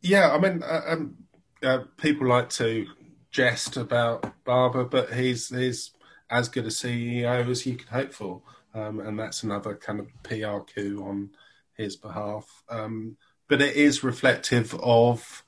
Yeah, 0.00 0.30
I 0.32 0.38
mean, 0.38 0.62
uh, 0.62 0.82
um, 0.86 1.16
uh, 1.62 1.80
people 1.96 2.28
like 2.28 2.48
to 2.50 2.86
jest 3.32 3.76
about 3.76 4.32
Barber, 4.44 4.84
but 4.84 5.12
he's 5.12 5.48
he's 5.48 5.90
as 6.30 6.48
good 6.48 6.64
a 6.64 6.68
CEO 6.68 7.50
as 7.50 7.66
you 7.66 7.76
could 7.76 7.88
hope 7.88 8.12
for, 8.12 8.42
um, 8.72 9.00
and 9.00 9.18
that's 9.18 9.42
another 9.42 9.74
kind 9.74 9.98
of 9.98 10.08
PR 10.22 10.58
coup 10.72 11.04
on 11.04 11.30
his 11.76 11.96
behalf. 11.96 12.46
Um, 12.68 13.16
but 13.52 13.60
it 13.60 13.76
is 13.76 14.02
reflective 14.02 14.74
of 14.76 15.44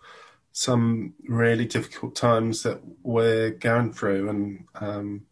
some 0.52 1.14
really 1.26 1.64
difficult 1.64 2.14
times 2.14 2.62
that 2.62 2.78
we're 3.02 3.48
going 3.48 3.94
through, 3.94 4.28
and 4.28 4.66
um, 4.74 5.22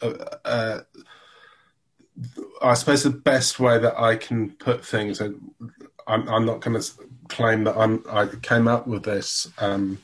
uh, 0.00 0.14
uh, 0.42 0.80
I 2.62 2.72
suppose 2.72 3.02
the 3.02 3.10
best 3.10 3.60
way 3.60 3.78
that 3.78 4.00
I 4.00 4.16
can 4.16 4.52
put 4.52 4.82
things, 4.82 5.20
I'm, 5.20 5.52
I'm 6.06 6.46
not 6.46 6.62
going 6.62 6.80
to 6.80 6.90
claim 7.28 7.64
that 7.64 7.76
I'm, 7.76 8.02
I 8.08 8.24
came 8.40 8.68
up 8.68 8.86
with 8.86 9.02
this 9.02 9.46
um, 9.58 9.98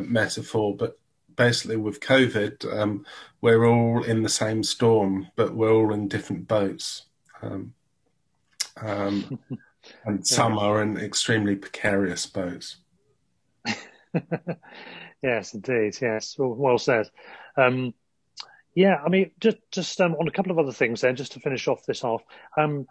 metaphor, 0.00 0.74
but 0.74 0.98
basically 1.36 1.76
with 1.76 2.00
COVID, 2.00 2.74
um, 2.74 3.04
we're 3.42 3.66
all 3.66 4.02
in 4.02 4.22
the 4.22 4.30
same 4.30 4.62
storm, 4.62 5.28
but 5.36 5.54
we're 5.54 5.74
all 5.74 5.92
in 5.92 6.08
different 6.08 6.48
boats. 6.48 7.02
Um, 7.42 7.74
um 8.80 9.38
and 10.08 10.26
some 10.26 10.58
are 10.58 10.82
in 10.82 10.96
extremely 10.96 11.54
precarious 11.54 12.26
boats. 12.26 12.76
yes, 15.22 15.54
indeed. 15.54 15.96
Yes, 16.00 16.36
well, 16.38 16.54
well 16.54 16.78
said. 16.78 17.10
Um, 17.56 17.94
yeah, 18.74 18.96
I 19.04 19.08
mean, 19.08 19.32
just 19.38 19.58
just 19.70 20.00
um, 20.00 20.14
on 20.14 20.28
a 20.28 20.30
couple 20.30 20.52
of 20.52 20.58
other 20.58 20.72
things 20.72 21.00
then, 21.00 21.16
just 21.16 21.32
to 21.32 21.40
finish 21.40 21.68
off 21.68 21.84
this 21.84 22.02
half. 22.02 22.22
Um, 22.56 22.86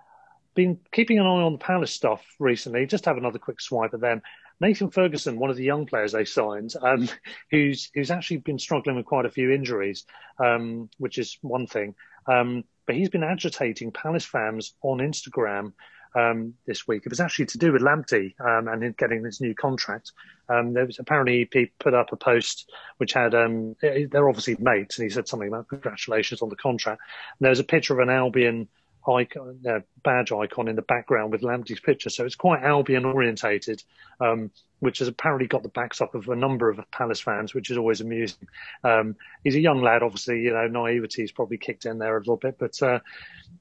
been 0.54 0.80
keeping 0.92 1.20
an 1.20 1.26
eye 1.26 1.44
on 1.44 1.54
the 1.54 1.58
Palace 1.58 1.92
stuff 1.92 2.26
recently. 2.40 2.86
Just 2.86 3.06
have 3.06 3.18
another 3.18 3.40
quick 3.40 3.62
swipe 3.62 3.94
at 3.94 4.02
them. 4.02 4.22
Nathan 4.60 4.90
Ferguson, 4.90 5.38
one 5.38 5.52
of 5.52 5.56
the 5.56 5.64
young 5.64 5.86
players 5.86 6.12
they 6.12 6.26
signed, 6.26 6.74
um, 6.82 7.08
who's 7.52 7.90
who's 7.94 8.12
actually 8.12 8.38
been 8.38 8.60
struggling 8.60 8.96
with 8.96 9.06
quite 9.06 9.26
a 9.26 9.32
few 9.32 9.52
injuries, 9.52 10.06
um, 10.40 10.90
which 10.98 11.18
is 11.18 11.38
one 11.42 11.68
thing. 11.68 11.96
Um, 12.28 12.64
but 12.86 12.96
he's 12.96 13.10
been 13.10 13.24
agitating 13.24 13.92
Palace 13.92 14.26
fans 14.26 14.74
on 14.82 15.00
Instagram 15.00 15.74
um, 16.18 16.54
this 16.66 16.88
week. 16.88 17.04
It 17.06 17.10
was 17.10 17.20
actually 17.20 17.46
to 17.48 17.58
do 17.58 17.72
with 17.72 17.82
Lamptey 17.82 18.34
um, 18.40 18.68
and 18.68 18.98
getting 18.98 19.22
this 19.22 19.40
new 19.40 19.54
contract. 19.54 20.12
Um, 20.50 20.74
there 20.74 20.86
was 20.86 21.00
apparently 21.00 21.48
he 21.52 21.66
put 21.80 21.94
up 21.94 22.12
a 22.12 22.16
post 22.16 22.70
which 22.98 23.14
had 23.14 23.36
um, 23.36 23.76
they're 23.82 24.28
obviously 24.28 24.56
mates, 24.60 24.98
and 24.98 25.04
he 25.04 25.10
said 25.10 25.28
something 25.28 25.48
about 25.48 25.68
congratulations 25.68 26.42
on 26.42 26.50
the 26.50 26.56
contract. 26.56 27.02
And 27.40 27.46
there 27.46 27.52
was 27.52 27.60
a 27.60 27.66
picture 27.66 27.94
of 27.94 28.00
an 28.00 28.10
Albion 28.10 28.68
icon, 29.08 29.60
uh, 29.68 29.80
badge 30.04 30.32
icon 30.32 30.68
in 30.68 30.76
the 30.76 30.82
background 30.82 31.32
with 31.32 31.42
Lamptey's 31.42 31.80
picture. 31.80 32.10
So 32.10 32.26
it's 32.26 32.36
quite 32.36 32.64
Albion 32.64 33.06
orientated, 33.06 33.84
um, 34.20 34.52
which 34.80 35.00
has 35.00 35.08
apparently 35.08 35.48
got 35.48 35.64
the 35.64 35.70
backs 35.70 36.02
up 36.02 36.16
of 36.16 36.28
a 36.30 36.36
number 36.36 36.70
of 36.70 36.80
Palace 36.92 37.20
fans, 37.20 37.54
which 37.54 37.72
is 37.72 37.78
always 37.78 38.02
amusing. 38.02 38.48
Um, 38.84 39.16
he's 39.44 39.56
a 39.56 39.60
young 39.60 39.82
lad, 39.82 40.04
obviously, 40.04 40.42
you 40.42 40.52
know, 40.52 40.68
naivety's 40.68 41.32
probably 41.32 41.58
kicked 41.58 41.86
in 41.86 41.98
there 41.98 42.16
a 42.16 42.20
little 42.20 42.38
bit, 42.38 42.58
but 42.60 42.82
uh, 42.82 43.00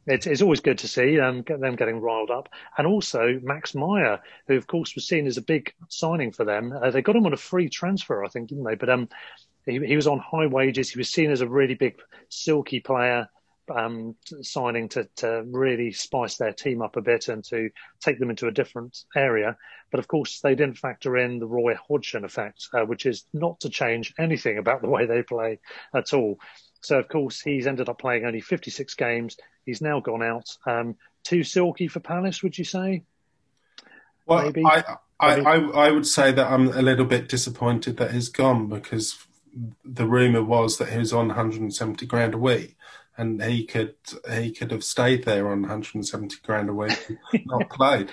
it's, 0.07 0.27
it's, 0.27 0.43
always 0.43 0.61
good 0.61 0.79
to 0.79 0.89
see 0.89 1.19
um, 1.21 1.43
them 1.47 1.77
getting 1.77 2.01
riled 2.01 2.31
up. 2.31 2.49
And 2.77 2.87
also 2.87 3.41
Max 3.43 3.75
Meyer, 3.75 4.21
who 4.47 4.57
of 4.57 4.67
course 4.67 4.95
was 4.95 5.07
seen 5.07 5.27
as 5.27 5.37
a 5.37 5.43
big 5.43 5.73
signing 5.89 6.33
for 6.33 6.45
them. 6.45 6.73
Uh, 6.73 6.91
they 6.91 7.03
got 7.03 7.17
him 7.17 7.27
on 7.27 7.33
a 7.33 7.39
free 7.39 7.69
transfer, 7.69 8.25
I 8.25 8.29
think, 8.29 8.49
didn't 8.49 8.65
they? 8.65 8.75
But 8.75 8.91
um, 8.91 9.09
he, 9.65 9.85
he 9.85 9.97
was 9.97 10.07
on 10.07 10.19
high 10.19 10.47
wages. 10.47 10.91
He 10.91 10.99
was 10.99 11.09
seen 11.09 11.31
as 11.31 11.41
a 11.41 11.49
really 11.49 11.75
big, 11.75 11.97
silky 12.29 12.81
player 12.81 13.29
um, 13.71 14.17
signing 14.43 14.89
to, 14.91 15.09
to 15.17 15.45
really 15.47 15.93
spice 15.93 16.37
their 16.37 16.53
team 16.53 16.83
up 16.83 16.97
a 16.97 17.03
bit 17.03 17.29
and 17.29 17.45
to 17.45 17.71
take 18.01 18.19
them 18.19 18.31
into 18.31 18.47
a 18.47 18.53
different 18.53 19.05
area. 19.15 19.57
But 19.91 20.01
of 20.01 20.09
course, 20.09 20.41
they 20.41 20.55
didn't 20.55 20.79
factor 20.79 21.17
in 21.17 21.39
the 21.39 21.47
Roy 21.47 21.75
Hodgson 21.89 22.25
effect, 22.25 22.69
uh, 22.73 22.85
which 22.85 23.07
is 23.07 23.25
not 23.33 23.61
to 23.61 23.71
change 23.71 24.15
anything 24.19 24.59
about 24.59 24.83
the 24.83 24.89
way 24.89 25.07
they 25.07 25.23
play 25.23 25.61
at 25.95 26.13
all. 26.13 26.39
So, 26.81 26.99
of 26.99 27.09
course, 27.09 27.41
he's 27.41 27.67
ended 27.67 27.89
up 27.89 27.99
playing 27.99 28.25
only 28.25 28.41
56 28.41 28.95
games. 28.95 29.37
He's 29.65 29.81
now 29.81 30.01
gone 30.01 30.23
out. 30.23 30.57
Um, 30.67 30.97
too 31.25 31.43
silky 31.43 31.89
for 31.89 32.01
Palace, 32.01 32.43
would 32.43 32.57
you 32.57 32.65
say? 32.65 33.03
Well, 34.27 34.53
I, 34.65 34.85
I, 35.21 35.41
I, 35.41 35.57
I, 35.59 35.91
would 35.91 36.07
say 36.07 36.33
that 36.33 36.51
I'm 36.51 36.69
a 36.69 36.83
little 36.83 37.05
bit 37.05 37.29
disappointed 37.29 37.97
that 37.97 38.13
he's 38.13 38.29
gone 38.29 38.69
because 38.69 39.17
the 39.85 40.07
rumor 40.07 40.43
was 40.43 40.79
that 40.79 40.91
he 40.91 40.99
was 40.99 41.13
on 41.13 41.29
170 41.29 42.07
grand 42.07 42.35
a 42.35 42.39
week, 42.39 42.77
and 43.19 43.43
he 43.43 43.65
could 43.65 43.95
he 44.33 44.53
could 44.53 44.71
have 44.71 44.85
stayed 44.85 45.25
there 45.25 45.49
on 45.49 45.63
170 45.63 46.37
grand 46.45 46.69
a 46.69 46.75
week, 46.75 47.09
not 47.47 47.69
played. 47.71 48.11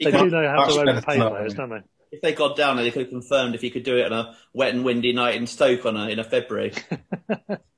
They 0.00 0.10
do 0.10 0.30
know 0.30 0.48
how 0.48 0.64
to 0.64 0.80
overpay 0.80 1.16
players, 1.16 1.54
don't 1.54 1.70
they? 1.70 1.82
If 2.10 2.22
they 2.22 2.32
got 2.32 2.56
down, 2.56 2.76
they 2.76 2.90
could 2.90 3.02
have 3.02 3.10
confirmed 3.10 3.54
if 3.54 3.60
he 3.60 3.70
could 3.70 3.82
do 3.82 3.98
it 3.98 4.10
on 4.10 4.12
a 4.12 4.36
wet 4.54 4.74
and 4.74 4.84
windy 4.84 5.12
night 5.12 5.34
in 5.34 5.46
Stoke 5.46 5.84
on 5.84 5.96
a, 5.96 6.08
in 6.08 6.18
a 6.18 6.24
February. 6.24 6.72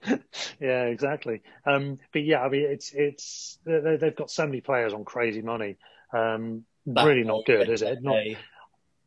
yeah, 0.60 0.84
exactly. 0.84 1.42
Um, 1.66 1.98
but 2.12 2.24
yeah, 2.24 2.40
I 2.40 2.48
mean, 2.48 2.66
it's 2.68 2.92
it's 2.92 3.58
they, 3.64 3.98
have 4.00 4.16
got 4.16 4.30
so 4.30 4.46
many 4.46 4.60
players 4.60 4.92
on 4.92 5.04
crazy 5.04 5.42
money. 5.42 5.76
Um, 6.12 6.64
really 6.86 7.24
not 7.24 7.44
good, 7.46 7.68
is 7.68 7.82
it? 7.82 8.02
Not, 8.02 8.22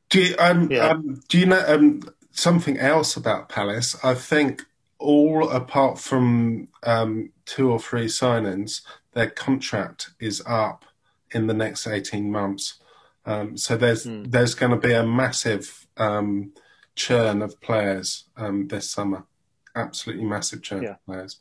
do 0.09 0.21
you, 0.21 0.35
um, 0.37 0.69
yeah. 0.71 0.89
um, 0.89 1.21
do 1.29 1.39
you 1.39 1.45
know 1.45 1.63
um, 1.65 2.01
something 2.31 2.77
else 2.77 3.15
about 3.15 3.49
Palace? 3.49 3.95
I 4.03 4.13
think 4.13 4.65
all 5.01 5.49
apart 5.49 5.99
from 5.99 6.67
um, 6.83 7.31
two 7.45 7.71
or 7.71 7.79
three 7.79 8.05
signings, 8.05 8.81
their 9.13 9.29
contract 9.29 10.11
is 10.19 10.41
up 10.45 10.85
in 11.31 11.47
the 11.47 11.53
next 11.53 11.87
eighteen 11.87 12.31
months. 12.31 12.79
Um, 13.25 13.57
so 13.57 13.77
there's 13.77 14.05
mm. 14.05 14.29
there's 14.31 14.55
going 14.55 14.71
to 14.71 14.87
be 14.87 14.93
a 14.93 15.03
massive 15.03 15.87
um, 15.97 16.53
churn 16.95 17.41
of 17.41 17.59
players 17.61 18.25
this 18.67 18.89
summer. 18.89 19.25
Absolutely 19.75 20.25
massive 20.25 20.61
churn 20.61 20.83
yeah. 20.83 20.89
of 20.91 21.05
players. 21.05 21.39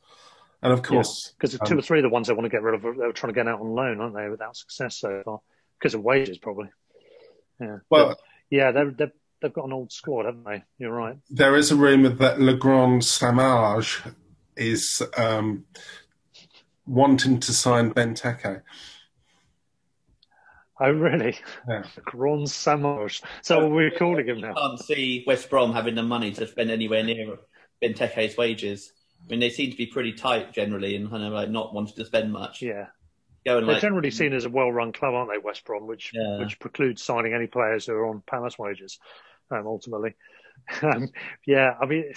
And 0.62 0.72
of 0.72 0.82
course, 0.82 1.32
because 1.38 1.54
yeah, 1.54 1.64
two 1.64 1.78
or 1.78 1.82
three 1.82 2.00
of 2.00 2.02
the 2.02 2.10
ones 2.10 2.26
they 2.26 2.34
want 2.34 2.44
to 2.44 2.50
get 2.50 2.62
rid 2.62 2.74
of, 2.74 2.82
they 2.82 3.06
were 3.06 3.12
trying 3.12 3.32
to 3.32 3.34
get 3.34 3.48
out 3.48 3.60
on 3.60 3.74
loan, 3.74 4.00
aren't 4.00 4.14
they? 4.14 4.28
Without 4.28 4.56
success 4.56 4.96
so 4.96 5.22
far, 5.24 5.40
because 5.78 5.94
of 5.94 6.02
wages, 6.02 6.36
probably. 6.36 6.68
Yeah. 7.58 7.78
Well, 7.88 8.08
but, 8.08 8.20
yeah, 8.50 8.70
they're, 8.70 8.90
they're, 8.90 9.12
they've 9.40 9.52
got 9.52 9.66
an 9.66 9.72
old 9.72 9.92
squad, 9.92 10.26
haven't 10.26 10.44
they? 10.44 10.62
You're 10.78 10.92
right. 10.92 11.16
There 11.30 11.56
is 11.56 11.70
a 11.70 11.76
rumour 11.76 12.10
that 12.10 12.40
Le 12.40 12.54
Grand 12.54 13.02
Samage 13.02 14.14
is 14.56 15.02
um, 15.16 15.64
wanting 16.86 17.40
to 17.40 17.52
sign 17.52 17.92
Benteke. 17.92 18.62
Oh, 20.80 20.90
really? 20.92 21.38
Yeah. 21.68 21.82
Grand 22.04 22.46
Samage. 22.46 23.22
So 23.42 23.60
what 23.60 23.70
we're 23.72 23.90
calling 23.90 24.26
him 24.26 24.40
now. 24.40 24.52
I 24.52 24.54
can't 24.54 24.80
see 24.80 25.24
West 25.26 25.50
Brom 25.50 25.72
having 25.72 25.94
the 25.94 26.02
money 26.02 26.32
to 26.32 26.46
spend 26.46 26.70
anywhere 26.70 27.02
near 27.02 27.36
Benteke's 27.82 28.36
wages. 28.36 28.92
I 29.22 29.30
mean, 29.30 29.40
they 29.40 29.50
seem 29.50 29.70
to 29.70 29.76
be 29.76 29.86
pretty 29.86 30.12
tight 30.12 30.54
generally 30.54 30.96
and 30.96 31.10
kind 31.10 31.22
of 31.22 31.32
like 31.32 31.50
not 31.50 31.74
wanting 31.74 31.96
to 31.96 32.04
spend 32.06 32.32
much. 32.32 32.62
Yeah. 32.62 32.86
Going 33.44 33.64
They're 33.64 33.74
like, 33.74 33.82
generally 33.82 34.10
seen 34.10 34.32
as 34.32 34.44
a 34.44 34.50
well-run 34.50 34.92
club, 34.92 35.14
aren't 35.14 35.30
they, 35.30 35.38
West 35.38 35.64
Brom? 35.64 35.86
Which 35.86 36.12
yeah. 36.14 36.38
which 36.38 36.58
precludes 36.58 37.02
signing 37.02 37.32
any 37.32 37.46
players 37.46 37.86
who 37.86 37.94
are 37.94 38.06
on 38.06 38.22
Palace 38.26 38.58
wages. 38.58 38.98
Um, 39.50 39.66
ultimately, 39.66 40.14
um, 40.82 41.08
yeah. 41.46 41.74
I 41.80 41.86
mean, 41.86 42.12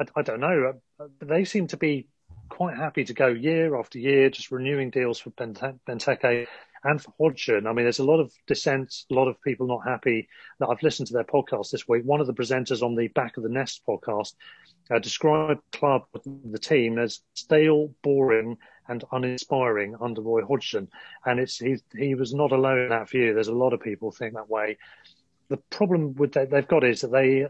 I, 0.00 0.04
I 0.16 0.22
don't 0.22 0.40
know. 0.40 0.74
Uh, 0.98 1.06
they 1.20 1.44
seem 1.44 1.66
to 1.68 1.76
be 1.76 2.08
quite 2.48 2.76
happy 2.76 3.04
to 3.04 3.14
go 3.14 3.28
year 3.28 3.76
after 3.76 3.98
year, 3.98 4.30
just 4.30 4.50
renewing 4.50 4.90
deals 4.90 5.18
for 5.18 5.30
Benteke 5.30 6.46
and 6.84 7.02
for 7.02 7.12
Hodgson. 7.18 7.66
I 7.66 7.72
mean, 7.72 7.84
there's 7.84 7.98
a 7.98 8.04
lot 8.04 8.20
of 8.20 8.32
dissent, 8.46 8.94
a 9.10 9.14
lot 9.14 9.28
of 9.28 9.40
people 9.42 9.66
not 9.66 9.88
happy 9.88 10.28
that 10.60 10.68
I've 10.68 10.82
listened 10.82 11.08
to 11.08 11.14
their 11.14 11.24
podcast 11.24 11.70
this 11.70 11.88
week. 11.88 12.04
One 12.04 12.20
of 12.20 12.26
the 12.26 12.34
presenters 12.34 12.82
on 12.82 12.94
the 12.94 13.08
Back 13.08 13.36
of 13.36 13.42
the 13.42 13.48
Nest 13.48 13.82
podcast 13.88 14.34
uh, 14.90 14.98
described 14.98 15.62
club 15.72 16.04
the 16.44 16.58
team 16.58 16.98
as 16.98 17.22
stale, 17.34 17.92
boring, 18.02 18.58
and 18.86 19.02
uninspiring 19.12 19.96
under 20.00 20.20
Roy 20.20 20.44
Hodgson. 20.44 20.88
And 21.24 21.40
it's 21.40 21.58
he 21.58 21.78
he 21.96 22.14
was 22.14 22.34
not 22.34 22.52
alone 22.52 22.80
in 22.80 22.88
that 22.90 23.08
view. 23.08 23.32
There's 23.32 23.48
a 23.48 23.54
lot 23.54 23.72
of 23.72 23.80
people 23.80 24.12
think 24.12 24.34
that 24.34 24.50
way. 24.50 24.76
The 25.48 25.58
problem 25.70 26.14
with 26.14 26.32
that 26.32 26.50
they've 26.50 26.66
got 26.66 26.84
is 26.84 27.02
that 27.02 27.12
they 27.12 27.46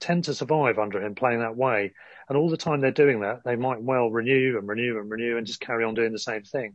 tend 0.00 0.24
to 0.24 0.34
survive 0.34 0.78
under 0.78 1.02
him 1.02 1.14
playing 1.14 1.40
that 1.40 1.56
way. 1.56 1.92
And 2.28 2.38
all 2.38 2.50
the 2.50 2.56
time 2.56 2.80
they're 2.80 2.90
doing 2.90 3.20
that, 3.20 3.42
they 3.44 3.56
might 3.56 3.82
well 3.82 4.10
renew 4.10 4.58
and 4.58 4.68
renew 4.68 4.98
and 4.98 5.10
renew 5.10 5.36
and 5.36 5.46
just 5.46 5.60
carry 5.60 5.84
on 5.84 5.94
doing 5.94 6.12
the 6.12 6.18
same 6.18 6.42
thing, 6.42 6.74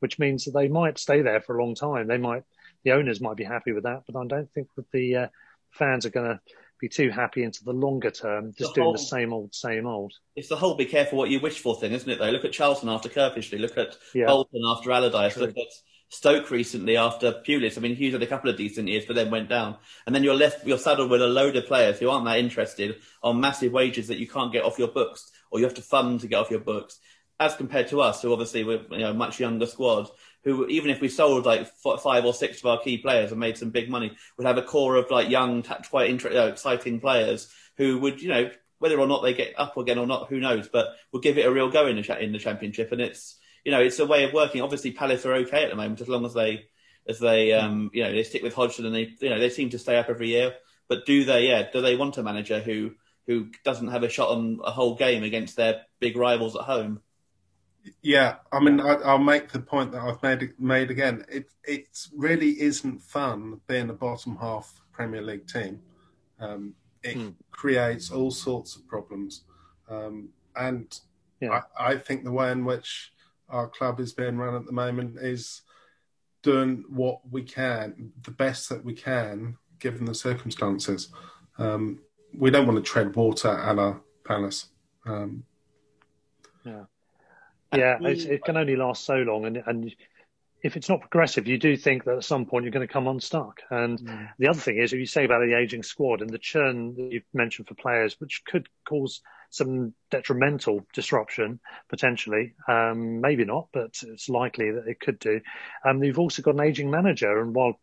which 0.00 0.18
means 0.18 0.44
that 0.44 0.52
they 0.52 0.68
might 0.68 0.98
stay 0.98 1.22
there 1.22 1.40
for 1.40 1.56
a 1.56 1.62
long 1.62 1.74
time. 1.74 2.06
They 2.06 2.18
might, 2.18 2.44
the 2.84 2.92
owners 2.92 3.20
might 3.20 3.36
be 3.36 3.44
happy 3.44 3.72
with 3.72 3.84
that, 3.84 4.02
but 4.06 4.18
I 4.18 4.26
don't 4.26 4.50
think 4.52 4.68
that 4.76 4.90
the 4.92 5.16
uh, 5.16 5.26
fans 5.72 6.06
are 6.06 6.10
going 6.10 6.28
to 6.28 6.40
be 6.80 6.88
too 6.88 7.10
happy 7.10 7.42
into 7.42 7.62
the 7.64 7.72
longer 7.72 8.10
term, 8.10 8.52
just 8.56 8.74
the 8.74 8.82
doing 8.82 8.92
the 8.92 8.98
same 8.98 9.32
old, 9.32 9.54
same 9.54 9.86
old. 9.86 10.14
It's 10.34 10.48
the 10.48 10.56
whole 10.56 10.74
be 10.74 10.86
careful 10.86 11.18
what 11.18 11.28
you 11.28 11.40
wish 11.40 11.58
for 11.58 11.76
thing, 11.78 11.92
isn't 11.92 12.08
it? 12.08 12.18
Though, 12.18 12.30
look 12.30 12.44
at 12.44 12.52
Charlton 12.52 12.88
after 12.88 13.08
Curbishley, 13.08 13.60
look 13.60 13.76
at 13.76 13.96
yeah. 14.14 14.26
Bolton 14.26 14.62
after 14.66 14.90
Allardyce, 14.90 15.34
True. 15.34 15.46
look 15.46 15.58
at 15.58 15.66
Stoke 16.10 16.50
recently 16.50 16.96
after 16.96 17.32
Pulis. 17.46 17.78
I 17.78 17.80
mean, 17.80 17.94
Hughes 17.94 18.14
had 18.14 18.22
a 18.22 18.26
couple 18.26 18.50
of 18.50 18.56
decent 18.56 18.88
years, 18.88 19.04
but 19.06 19.14
then 19.14 19.30
went 19.30 19.48
down. 19.48 19.76
And 20.06 20.14
then 20.14 20.24
you're 20.24 20.34
left, 20.34 20.66
you're 20.66 20.76
saddled 20.76 21.08
with 21.08 21.22
a 21.22 21.28
load 21.28 21.54
of 21.54 21.66
players 21.66 22.00
who 22.00 22.10
aren't 22.10 22.24
that 22.24 22.38
interested 22.38 22.96
on 23.22 23.40
massive 23.40 23.72
wages 23.72 24.08
that 24.08 24.18
you 24.18 24.26
can't 24.26 24.52
get 24.52 24.64
off 24.64 24.78
your 24.78 24.88
books, 24.88 25.30
or 25.50 25.60
you 25.60 25.64
have 25.64 25.74
to 25.74 25.82
fund 25.82 26.20
to 26.20 26.26
get 26.26 26.40
off 26.40 26.50
your 26.50 26.60
books. 26.60 26.98
As 27.38 27.54
compared 27.54 27.88
to 27.88 28.00
us, 28.00 28.20
who 28.20 28.32
obviously 28.32 28.64
we're 28.64 28.82
you 28.90 28.98
know 28.98 29.14
much 29.14 29.38
younger 29.38 29.66
squad, 29.66 30.10
who 30.42 30.66
even 30.66 30.90
if 30.90 31.00
we 31.00 31.08
sold 31.08 31.46
like 31.46 31.68
five 32.02 32.24
or 32.24 32.34
six 32.34 32.58
of 32.58 32.66
our 32.66 32.80
key 32.80 32.98
players 32.98 33.30
and 33.30 33.38
made 33.38 33.56
some 33.56 33.70
big 33.70 33.88
money, 33.88 34.10
would 34.36 34.48
have 34.48 34.58
a 34.58 34.62
core 34.62 34.96
of 34.96 35.12
like 35.12 35.30
young, 35.30 35.62
quite 35.62 36.10
inter- 36.10 36.48
exciting 36.48 36.98
players 36.98 37.54
who 37.76 38.00
would, 38.00 38.20
you 38.20 38.28
know, 38.28 38.50
whether 38.80 38.98
or 38.98 39.06
not 39.06 39.22
they 39.22 39.32
get 39.32 39.54
up 39.56 39.76
again 39.76 39.98
or 39.98 40.08
not, 40.08 40.28
who 40.28 40.40
knows, 40.40 40.68
but 40.68 40.88
will 41.12 41.20
give 41.20 41.38
it 41.38 41.46
a 41.46 41.52
real 41.52 41.70
go 41.70 41.86
in 41.86 41.96
the, 41.96 42.22
in 42.22 42.32
the 42.32 42.38
championship. 42.38 42.90
And 42.90 43.00
it's, 43.00 43.36
you 43.64 43.72
know, 43.72 43.80
it's 43.80 43.98
a 43.98 44.06
way 44.06 44.24
of 44.24 44.32
working. 44.32 44.62
Obviously, 44.62 44.92
Palace 44.92 45.26
are 45.26 45.34
okay 45.34 45.64
at 45.64 45.70
the 45.70 45.76
moment 45.76 46.00
as 46.00 46.08
long 46.08 46.24
as 46.24 46.34
they, 46.34 46.66
as 47.08 47.18
they, 47.18 47.52
um, 47.52 47.90
you 47.92 48.02
know, 48.02 48.12
they 48.12 48.22
stick 48.22 48.42
with 48.42 48.54
Hodgson 48.54 48.86
and 48.86 48.94
they, 48.94 49.12
you 49.20 49.30
know, 49.30 49.38
they 49.38 49.50
seem 49.50 49.70
to 49.70 49.78
stay 49.78 49.96
up 49.96 50.08
every 50.08 50.28
year. 50.28 50.54
But 50.88 51.06
do 51.06 51.24
they, 51.24 51.48
yeah, 51.48 51.70
do 51.70 51.80
they 51.80 51.96
want 51.96 52.18
a 52.18 52.22
manager 52.22 52.60
who 52.60 52.92
who 53.26 53.48
doesn't 53.64 53.88
have 53.88 54.02
a 54.02 54.08
shot 54.08 54.30
on 54.30 54.60
a 54.64 54.70
whole 54.70 54.96
game 54.96 55.22
against 55.22 55.56
their 55.56 55.82
big 56.00 56.16
rivals 56.16 56.56
at 56.56 56.62
home? 56.62 57.00
Yeah, 58.02 58.36
I 58.52 58.60
mean, 58.60 58.80
I, 58.80 59.12
will 59.12 59.18
make 59.18 59.52
the 59.52 59.60
point 59.60 59.92
that 59.92 60.02
I've 60.02 60.22
made 60.22 60.52
made 60.58 60.90
again. 60.90 61.24
It 61.28 61.50
it 61.64 61.86
really 62.14 62.60
isn't 62.60 63.00
fun 63.00 63.60
being 63.66 63.88
a 63.88 63.94
bottom 63.94 64.36
half 64.36 64.82
Premier 64.92 65.22
League 65.22 65.46
team. 65.46 65.80
Um, 66.38 66.74
it 67.02 67.16
hmm. 67.16 67.28
creates 67.50 68.10
all 68.10 68.30
sorts 68.30 68.76
of 68.76 68.86
problems, 68.86 69.44
um, 69.88 70.30
and 70.56 70.98
yeah. 71.40 71.62
I, 71.78 71.92
I, 71.92 71.96
think 71.96 72.24
the 72.24 72.32
way 72.32 72.50
in 72.50 72.64
which 72.64 73.12
our 73.50 73.68
club 73.68 74.00
is 74.00 74.12
being 74.12 74.36
run 74.36 74.54
at 74.54 74.66
the 74.66 74.72
moment 74.72 75.18
is 75.18 75.62
doing 76.42 76.84
what 76.88 77.20
we 77.30 77.42
can, 77.42 78.12
the 78.22 78.30
best 78.30 78.68
that 78.68 78.84
we 78.84 78.94
can, 78.94 79.56
given 79.78 80.04
the 80.04 80.14
circumstances. 80.14 81.08
Um, 81.58 82.00
we 82.36 82.50
don't 82.50 82.66
want 82.66 82.82
to 82.82 82.90
tread 82.90 83.14
water 83.14 83.48
at 83.48 83.78
our 83.78 84.00
Palace. 84.24 84.68
Um, 85.06 85.44
yeah. 86.64 86.84
Yeah, 87.74 87.98
it 88.00 88.42
can 88.44 88.56
only 88.56 88.74
last 88.74 89.04
so 89.04 89.14
long, 89.14 89.44
and 89.44 89.62
and 89.64 89.94
if 90.62 90.76
it's 90.76 90.88
not 90.88 91.00
progressive, 91.00 91.46
you 91.46 91.58
do 91.58 91.76
think 91.76 92.04
that 92.04 92.16
at 92.16 92.24
some 92.24 92.44
point 92.44 92.64
you're 92.64 92.72
going 92.72 92.86
to 92.86 92.92
come 92.92 93.06
unstuck. 93.06 93.62
And 93.70 93.98
mm. 93.98 94.28
the 94.38 94.48
other 94.48 94.58
thing 94.58 94.78
is, 94.78 94.92
if 94.92 94.98
you 94.98 95.06
say 95.06 95.24
about 95.24 95.40
the 95.40 95.56
aging 95.56 95.82
squad 95.82 96.20
and 96.20 96.30
the 96.30 96.38
churn 96.38 96.94
that 96.96 97.12
you've 97.12 97.22
mentioned 97.32 97.68
for 97.68 97.74
players, 97.74 98.16
which 98.20 98.42
could 98.44 98.68
cause 98.84 99.22
some 99.50 99.94
detrimental 100.10 100.86
disruption 100.94 101.60
potentially, 101.88 102.54
um, 102.68 103.20
maybe 103.20 103.44
not, 103.44 103.68
but 103.72 103.96
it's 104.02 104.28
likely 104.28 104.70
that 104.70 104.86
it 104.86 105.00
could 105.00 105.18
do. 105.18 105.40
Um, 105.84 106.02
you've 106.02 106.18
also 106.18 106.42
got 106.42 106.54
an 106.54 106.62
aging 106.62 106.90
manager, 106.90 107.40
and 107.40 107.54
while 107.54 107.78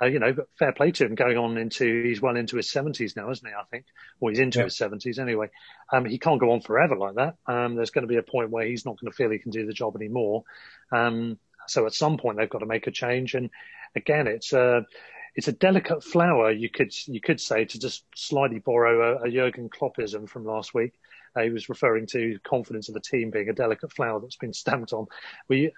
uh, 0.00 0.06
you 0.06 0.18
know, 0.18 0.34
fair 0.58 0.72
play 0.72 0.90
to 0.92 1.04
him 1.04 1.14
going 1.14 1.36
on 1.36 1.58
into, 1.58 2.02
he's 2.04 2.22
well 2.22 2.36
into 2.36 2.56
his 2.56 2.68
70s 2.68 3.16
now, 3.16 3.30
isn't 3.30 3.46
he? 3.46 3.52
I 3.54 3.64
think, 3.70 3.84
or 4.18 4.30
he's 4.30 4.38
into 4.38 4.58
yeah. 4.58 4.64
his 4.64 4.78
70s 4.78 5.18
anyway. 5.18 5.50
Um, 5.92 6.06
he 6.06 6.18
can't 6.18 6.40
go 6.40 6.52
on 6.52 6.62
forever 6.62 6.96
like 6.96 7.16
that. 7.16 7.36
Um, 7.46 7.74
there's 7.74 7.90
going 7.90 8.06
to 8.06 8.12
be 8.12 8.16
a 8.16 8.22
point 8.22 8.50
where 8.50 8.66
he's 8.66 8.86
not 8.86 8.98
going 8.98 9.10
to 9.10 9.16
feel 9.16 9.30
he 9.30 9.38
can 9.38 9.50
do 9.50 9.66
the 9.66 9.72
job 9.72 9.96
anymore. 9.96 10.44
Um, 10.90 11.38
so 11.68 11.86
at 11.86 11.92
some 11.92 12.16
point 12.16 12.38
they've 12.38 12.48
got 12.48 12.60
to 12.60 12.66
make 12.66 12.86
a 12.86 12.90
change. 12.90 13.34
And 13.34 13.50
again, 13.94 14.26
it's 14.26 14.54
a, 14.54 14.86
it's 15.34 15.48
a 15.48 15.52
delicate 15.52 16.02
flower, 16.02 16.50
you 16.50 16.70
could, 16.70 16.92
you 17.06 17.20
could 17.20 17.40
say, 17.40 17.66
to 17.66 17.78
just 17.78 18.04
slightly 18.14 18.58
borrow 18.58 19.18
a, 19.18 19.28
a 19.28 19.30
Jurgen 19.30 19.68
Kloppism 19.68 20.28
from 20.28 20.46
last 20.46 20.72
week. 20.72 20.94
Uh, 21.36 21.42
he 21.42 21.50
was 21.50 21.68
referring 21.68 22.06
to 22.06 22.38
confidence 22.42 22.88
of 22.88 22.94
the 22.94 23.00
team 23.00 23.30
being 23.30 23.48
a 23.48 23.52
delicate 23.52 23.92
flower 23.92 24.20
that's 24.20 24.36
been 24.36 24.52
stamped 24.52 24.92
on. 24.92 25.06
We, 25.48 25.72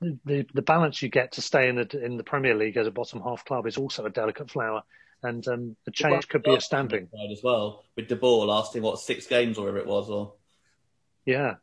the 0.00 0.46
the 0.52 0.62
balance 0.62 1.02
you 1.02 1.08
get 1.08 1.32
to 1.32 1.42
stay 1.42 1.68
in 1.68 1.76
the 1.76 2.04
in 2.04 2.16
the 2.16 2.24
Premier 2.24 2.54
League 2.54 2.76
as 2.76 2.86
a 2.86 2.90
bottom 2.90 3.20
half 3.20 3.44
club 3.44 3.66
is 3.66 3.76
also 3.76 4.04
a 4.04 4.10
delicate 4.10 4.50
flower, 4.50 4.82
and 5.22 5.46
um, 5.48 5.76
the 5.84 5.92
change 5.92 6.28
could 6.28 6.42
be 6.42 6.54
a 6.54 6.60
stamping 6.60 7.08
as 7.30 7.42
well. 7.42 7.84
With 7.96 8.08
De 8.08 8.16
Boer 8.16 8.46
lasting 8.46 8.82
what 8.82 8.98
six 8.98 9.26
games 9.26 9.58
or 9.58 9.62
whatever 9.62 9.78
it 9.78 9.86
was, 9.86 10.10
or 10.10 10.34
yeah, 11.24 11.54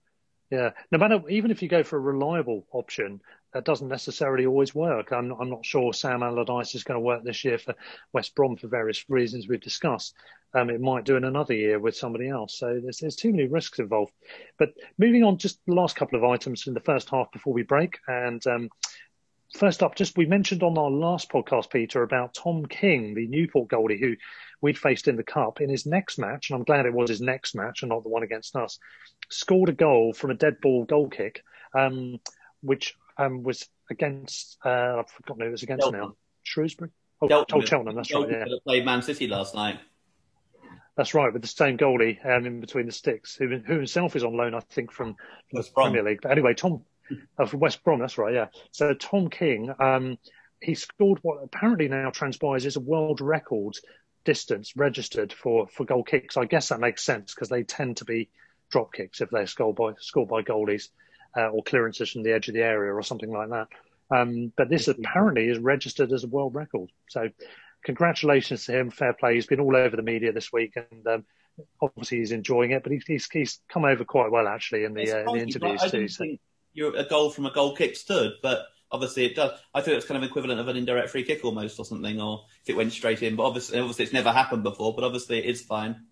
yeah. 0.49 0.71
No 0.91 0.97
matter 0.97 1.21
even 1.29 1.51
if 1.51 1.61
you 1.61 1.67
go 1.67 1.83
for 1.83 1.97
a 1.97 2.01
reliable 2.01 2.65
option, 2.71 3.21
that 3.53 3.65
doesn't 3.65 3.87
necessarily 3.87 4.45
always 4.45 4.75
work. 4.75 5.11
I'm, 5.11 5.31
I'm 5.31 5.49
not 5.49 5.65
sure 5.65 5.93
Sam 5.93 6.23
Allardyce 6.23 6.75
is 6.75 6.83
going 6.83 6.99
to 6.99 7.05
work 7.05 7.23
this 7.23 7.43
year 7.43 7.57
for 7.57 7.75
West 8.13 8.35
Brom 8.35 8.57
for 8.57 8.67
various 8.67 9.03
reasons 9.09 9.47
we've 9.47 9.59
discussed. 9.59 10.15
Um, 10.53 10.69
it 10.69 10.81
might 10.81 11.05
do 11.05 11.15
in 11.15 11.23
another 11.23 11.53
year 11.53 11.79
with 11.79 11.95
somebody 11.95 12.29
else. 12.29 12.57
So 12.57 12.79
there's, 12.81 12.99
there's 12.99 13.15
too 13.15 13.31
many 13.31 13.47
risks 13.47 13.79
involved. 13.79 14.13
But 14.57 14.73
moving 14.97 15.23
on, 15.23 15.37
just 15.37 15.59
the 15.65 15.73
last 15.73 15.95
couple 15.95 16.17
of 16.17 16.25
items 16.25 16.67
in 16.67 16.73
the 16.73 16.79
first 16.79 17.09
half 17.09 17.31
before 17.31 17.53
we 17.53 17.63
break. 17.63 17.99
And 18.07 18.45
um, 18.47 18.69
first 19.55 19.83
up, 19.83 19.95
just 19.95 20.17
we 20.17 20.25
mentioned 20.25 20.63
on 20.63 20.77
our 20.77 20.89
last 20.89 21.29
podcast, 21.29 21.71
Peter, 21.71 22.03
about 22.03 22.33
Tom 22.33 22.65
King, 22.65 23.13
the 23.13 23.27
Newport 23.27 23.69
goalie 23.69 23.99
who 23.99 24.15
we'd 24.61 24.77
faced 24.77 25.07
in 25.07 25.15
the 25.15 25.23
cup. 25.23 25.61
In 25.61 25.69
his 25.69 25.85
next 25.85 26.17
match, 26.17 26.49
and 26.49 26.57
I'm 26.57 26.65
glad 26.65 26.85
it 26.85 26.93
was 26.93 27.09
his 27.09 27.21
next 27.21 27.55
match 27.55 27.81
and 27.81 27.89
not 27.89 28.03
the 28.03 28.09
one 28.09 28.23
against 28.23 28.55
us, 28.55 28.79
scored 29.29 29.69
a 29.69 29.73
goal 29.73 30.13
from 30.13 30.31
a 30.31 30.35
dead 30.35 30.61
ball 30.61 30.85
goal 30.85 31.09
kick, 31.09 31.43
um, 31.75 32.19
which 32.61 32.95
um, 33.19 33.43
was 33.43 33.67
against 33.89 34.57
uh, 34.65 34.99
I've 34.99 35.09
forgotten 35.09 35.41
who 35.41 35.49
it 35.49 35.51
was 35.51 35.63
against 35.63 35.91
now. 35.91 36.15
Shrewsbury. 36.43 36.91
Oh, 37.21 37.27
Cheltenham. 37.27 37.61
Oh, 37.61 37.65
Cheltenham. 37.65 37.95
That's 37.95 38.13
right. 38.13 38.29
Yeah. 38.29 38.45
Played 38.65 38.85
Man 38.85 39.01
City 39.01 39.27
last 39.27 39.53
night. 39.53 39.79
That's 40.95 41.13
right, 41.13 41.31
with 41.31 41.41
the 41.41 41.47
same 41.47 41.77
goalie 41.77 42.17
um, 42.25 42.45
in 42.45 42.59
between 42.59 42.85
the 42.85 42.91
sticks, 42.91 43.33
who, 43.33 43.47
who 43.47 43.75
himself 43.75 44.17
is 44.17 44.23
on 44.25 44.35
loan, 44.35 44.53
I 44.53 44.59
think, 44.59 44.91
from, 44.91 45.15
the 45.49 45.63
Premier 45.73 46.03
League. 46.03 46.19
But 46.21 46.33
anyway, 46.33 46.53
Tom 46.53 46.81
uh, 47.37 47.45
from 47.45 47.59
West 47.59 47.83
Brom. 47.83 47.99
That's 47.99 48.17
right. 48.17 48.33
Yeah. 48.33 48.47
So 48.71 48.93
Tom 48.93 49.29
King, 49.29 49.73
um, 49.79 50.17
he 50.61 50.75
scored 50.75 51.19
what 51.21 51.39
apparently 51.43 51.87
now 51.87 52.09
transpires 52.09 52.65
is 52.65 52.75
a 52.75 52.81
world 52.81 53.21
record 53.21 53.75
distance 54.25 54.75
registered 54.75 55.31
for 55.31 55.67
for 55.67 55.85
goal 55.85 56.03
kicks. 56.03 56.37
I 56.37 56.45
guess 56.45 56.69
that 56.69 56.79
makes 56.79 57.03
sense 57.03 57.33
because 57.33 57.49
they 57.49 57.63
tend 57.63 57.97
to 57.97 58.05
be 58.05 58.29
drop 58.69 58.93
kicks 58.93 59.21
if 59.21 59.29
they're 59.29 59.47
scored 59.47 59.75
by 59.75 59.93
scored 59.99 60.29
by 60.29 60.41
goalies 60.41 60.89
uh, 61.37 61.47
or 61.47 61.63
clearances 61.63 62.09
from 62.11 62.23
the 62.23 62.33
edge 62.33 62.47
of 62.47 62.53
the 62.53 62.63
area 62.63 62.93
or 62.93 63.03
something 63.03 63.31
like 63.31 63.49
that. 63.49 63.67
Um, 64.11 64.51
but 64.55 64.69
this 64.69 64.87
apparently 64.87 65.47
is 65.49 65.59
registered 65.59 66.11
as 66.11 66.23
a 66.23 66.27
world 66.27 66.55
record. 66.55 66.89
So 67.09 67.29
congratulations 67.83 68.65
to 68.65 68.77
him. 68.77 68.89
Fair 68.91 69.13
play. 69.13 69.35
He's 69.35 69.47
been 69.47 69.59
all 69.59 69.75
over 69.75 69.95
the 69.95 70.03
media 70.03 70.31
this 70.31 70.51
week 70.51 70.75
and. 70.75 71.07
Um, 71.07 71.25
obviously, 71.81 72.19
he's 72.19 72.31
enjoying 72.31 72.71
it, 72.71 72.83
but 72.83 72.91
he's, 72.93 73.03
he's, 73.05 73.29
he's 73.29 73.59
come 73.67 73.83
over 73.83 74.05
quite 74.05 74.31
well 74.31 74.47
actually 74.47 74.85
in 74.85 74.93
the, 74.93 75.11
uh, 75.11 75.29
in 75.29 75.37
the 75.37 75.43
interviews 75.43 75.91
too. 75.91 76.07
So. 76.07 76.25
You're 76.71 76.95
a 76.95 77.03
goal 77.03 77.29
from 77.31 77.45
a 77.47 77.51
goal 77.51 77.75
kick 77.75 77.97
stood, 77.97 78.33
but 78.41 78.67
obviously 78.91 79.25
it 79.25 79.35
does. 79.35 79.59
I 79.73 79.81
think 79.81 79.97
it's 79.97 80.05
kind 80.05 80.23
of 80.23 80.29
equivalent 80.29 80.59
of 80.61 80.67
an 80.69 80.77
indirect 80.77 81.09
free 81.09 81.23
kick 81.23 81.43
almost, 81.43 81.77
or 81.77 81.83
something, 81.83 82.21
or 82.21 82.45
if 82.63 82.69
it 82.69 82.77
went 82.77 82.93
straight 82.93 83.21
in. 83.23 83.35
But 83.35 83.43
obviously, 83.43 83.77
obviously, 83.79 84.05
it's 84.05 84.13
never 84.13 84.31
happened 84.31 84.63
before. 84.63 84.93
But 84.95 85.03
obviously, 85.03 85.39
it 85.39 85.45
is 85.45 85.61
fine. 85.61 86.05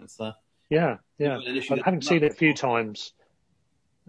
It's 0.00 0.18
uh, 0.18 0.32
yeah, 0.70 0.96
yeah. 1.18 1.40
Having 1.84 2.02
seen 2.02 2.24
it 2.24 2.32
a 2.32 2.34
few 2.34 2.54
times, 2.54 3.12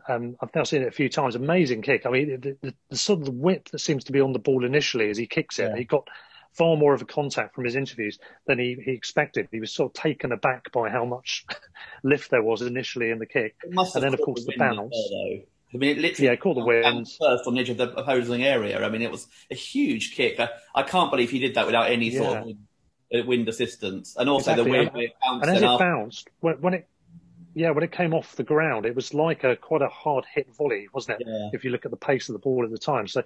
um, 0.07 0.35
I've 0.41 0.53
now 0.53 0.63
seen 0.63 0.81
it 0.81 0.87
a 0.87 0.91
few 0.91 1.09
times. 1.09 1.35
Amazing 1.35 1.81
kick. 1.81 2.05
I 2.05 2.09
mean, 2.09 2.39
the, 2.39 2.57
the, 2.61 2.73
the, 2.89 2.97
sort 2.97 3.19
of 3.19 3.25
the 3.25 3.31
whip 3.31 3.69
that 3.69 3.79
seems 3.79 4.05
to 4.05 4.11
be 4.11 4.21
on 4.21 4.33
the 4.33 4.39
ball 4.39 4.65
initially 4.65 5.09
as 5.09 5.17
he 5.17 5.27
kicks 5.27 5.59
it, 5.59 5.69
yeah. 5.69 5.77
he 5.77 5.83
got 5.83 6.07
far 6.53 6.75
more 6.75 6.93
of 6.93 7.01
a 7.01 7.05
contact 7.05 7.55
from 7.55 7.65
his 7.65 7.75
interviews 7.75 8.19
than 8.47 8.59
he, 8.59 8.77
he 8.83 8.91
expected. 8.91 9.47
He 9.51 9.59
was 9.59 9.73
sort 9.73 9.91
of 9.91 10.01
taken 10.01 10.31
aback 10.31 10.71
by 10.71 10.89
how 10.89 11.05
much 11.05 11.45
lift 12.03 12.31
there 12.31 12.43
was 12.43 12.61
initially 12.61 13.11
in 13.11 13.19
the 13.19 13.25
kick, 13.25 13.55
and 13.63 14.03
then 14.03 14.13
of 14.13 14.21
course 14.21 14.45
the 14.45 14.55
bounce. 14.57 14.95
There, 15.09 15.41
I 15.73 15.77
mean, 15.77 15.97
it 15.97 16.01
literally 16.01 16.29
yeah, 16.29 16.35
caught 16.37 16.55
the 16.55 16.63
wind 16.63 17.07
first 17.19 17.45
on 17.45 17.55
the 17.55 17.59
edge 17.59 17.69
of 17.69 17.77
the 17.77 17.91
opposing 17.91 18.43
area. 18.43 18.83
I 18.83 18.89
mean, 18.89 19.01
it 19.01 19.11
was 19.11 19.27
a 19.51 19.55
huge 19.55 20.15
kick. 20.15 20.39
I, 20.39 20.49
I 20.73 20.83
can't 20.83 21.11
believe 21.11 21.29
he 21.29 21.39
did 21.39 21.55
that 21.55 21.65
without 21.65 21.91
any 21.91 22.09
yeah. 22.09 22.19
sort 22.19 22.55
of 23.11 23.27
wind 23.27 23.47
assistance, 23.49 24.15
and 24.17 24.29
also 24.29 24.51
exactly. 24.51 24.63
the 24.63 24.71
way 24.71 24.87
and, 24.87 25.01
it 25.01 25.11
bounced. 25.21 25.47
And 25.47 25.55
as 25.55 25.61
it 25.61 25.65
after... 25.65 25.83
bounced, 25.83 26.29
when, 26.39 26.61
when, 26.61 26.73
it 26.73 26.87
yeah, 27.57 27.71
when 27.71 27.83
it 27.83 27.91
came 27.91 28.13
off 28.13 28.35
the 28.35 28.43
ground, 28.43 28.85
it 28.85 28.95
was 28.95 29.13
like 29.15 29.43
a 29.43 29.55
quite 29.55 29.81
a 29.81 29.87
hard 29.87 30.25
hit 30.31 30.53
volley, 30.55 30.87
wasn't 30.93 31.19
it? 31.19 31.27
Yeah. 31.27 31.49
If 31.53 31.63
you 31.63 31.71
look 31.71 31.85
at 31.85 31.91
the 31.91 31.97
pace 31.97 32.29
of 32.29 32.33
the 32.33 32.39
ball 32.39 32.63
at 32.63 32.69
the 32.69 32.77
time. 32.77 33.07
So, 33.07 33.23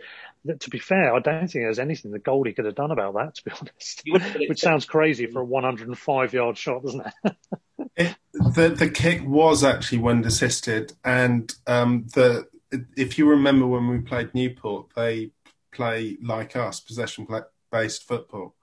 to 0.57 0.69
be 0.69 0.79
fair, 0.79 1.13
I 1.13 1.19
don't 1.19 1.47
think 1.47 1.65
there's 1.65 1.79
anything 1.79 2.11
the 2.11 2.19
goalie 2.19 2.55
could 2.55 2.65
have 2.65 2.75
done 2.75 2.91
about 2.91 3.13
that. 3.15 3.35
To 3.35 3.43
be 3.43 3.51
honest, 3.59 4.03
which 4.47 4.59
sounds 4.59 4.85
crazy 4.85 5.25
for 5.25 5.41
a 5.41 5.45
105 5.45 6.33
yard 6.33 6.57
shot, 6.57 6.83
doesn't 6.83 7.05
it? 7.05 7.35
it 7.97 8.15
the 8.33 8.69
the 8.69 8.89
kick 8.89 9.21
was 9.27 9.63
actually 9.65 9.97
wind 9.97 10.25
assisted, 10.25 10.93
and 11.03 11.53
um, 11.67 12.05
the 12.13 12.47
if 12.95 13.17
you 13.17 13.27
remember 13.29 13.67
when 13.67 13.89
we 13.89 13.99
played 13.99 14.33
Newport, 14.33 14.87
they 14.95 15.31
play 15.73 16.17
like 16.23 16.55
us, 16.55 16.79
possession 16.79 17.27
based 17.69 18.07
football, 18.07 18.55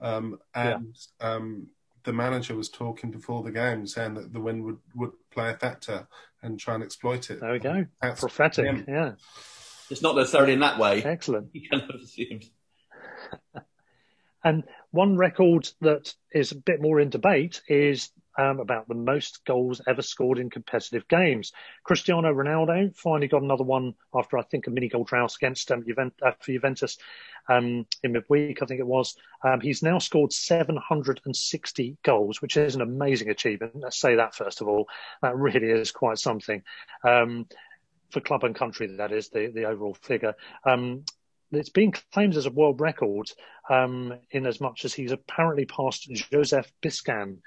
um, 0.00 0.38
and 0.54 0.94
yeah. 1.20 1.26
um, 1.26 1.68
the 2.04 2.12
manager 2.12 2.54
was 2.54 2.68
talking 2.68 3.10
before 3.10 3.42
the 3.42 3.50
game, 3.50 3.86
saying 3.86 4.14
that 4.14 4.32
the 4.32 4.40
wind 4.40 4.64
would, 4.64 4.78
would 4.94 5.12
play 5.30 5.50
a 5.50 5.56
factor 5.56 6.06
and 6.42 6.60
try 6.60 6.74
and 6.74 6.84
exploit 6.84 7.30
it. 7.30 7.40
There 7.40 7.52
we 7.52 7.58
go. 7.58 7.86
That's 8.00 8.20
prophetic. 8.20 8.66
Him. 8.66 8.84
Yeah. 8.86 9.12
It's 9.90 10.02
not 10.02 10.16
necessarily 10.16 10.52
in 10.52 10.60
that 10.60 10.78
way. 10.78 11.02
Excellent. 11.02 11.48
You 11.52 11.68
kind 11.68 11.82
of 11.90 12.00
assumed. 12.00 12.44
and 14.44 14.64
one 14.90 15.16
record 15.16 15.68
that 15.80 16.14
is 16.32 16.52
a 16.52 16.56
bit 16.56 16.80
more 16.80 17.00
in 17.00 17.10
debate 17.10 17.62
is 17.68 18.10
um, 18.38 18.60
about 18.60 18.88
the 18.88 18.94
most 18.94 19.44
goals 19.44 19.80
ever 19.86 20.02
scored 20.02 20.38
in 20.38 20.50
competitive 20.50 21.06
games. 21.08 21.52
Cristiano 21.84 22.32
Ronaldo 22.32 22.94
finally 22.96 23.28
got 23.28 23.42
another 23.42 23.64
one 23.64 23.94
after 24.14 24.38
I 24.38 24.42
think 24.42 24.66
a 24.66 24.70
mini 24.70 24.88
goal 24.88 25.04
drought 25.04 25.34
against 25.34 25.70
um, 25.70 25.84
Juventus, 25.86 26.18
uh, 26.22 26.32
for 26.40 26.52
Juventus 26.52 26.98
um, 27.48 27.86
in 28.02 28.12
midweek, 28.12 28.62
I 28.62 28.66
think 28.66 28.80
it 28.80 28.86
was. 28.86 29.16
Um, 29.42 29.60
he's 29.60 29.82
now 29.82 29.98
scored 29.98 30.32
760 30.32 31.96
goals, 32.02 32.40
which 32.40 32.56
is 32.56 32.74
an 32.74 32.80
amazing 32.80 33.28
achievement. 33.30 33.76
Let's 33.76 34.00
say 34.00 34.16
that 34.16 34.34
first 34.34 34.60
of 34.60 34.68
all. 34.68 34.88
That 35.22 35.36
really 35.36 35.68
is 35.68 35.90
quite 35.90 36.18
something. 36.18 36.62
Um, 37.04 37.46
for 38.10 38.20
club 38.20 38.44
and 38.44 38.54
country, 38.54 38.86
that 38.86 39.12
is 39.12 39.28
the, 39.28 39.50
the 39.52 39.64
overall 39.64 39.94
figure. 39.94 40.34
Um, 40.64 41.04
it's 41.52 41.68
been 41.68 41.92
claimed 42.12 42.36
as 42.36 42.46
a 42.46 42.50
world 42.50 42.80
record 42.80 43.30
um, 43.68 44.14
in 44.30 44.46
as 44.46 44.60
much 44.60 44.84
as 44.84 44.94
he's 44.94 45.12
apparently 45.12 45.66
passed 45.66 46.10
Joseph 46.10 46.72
Bican, 46.82 47.38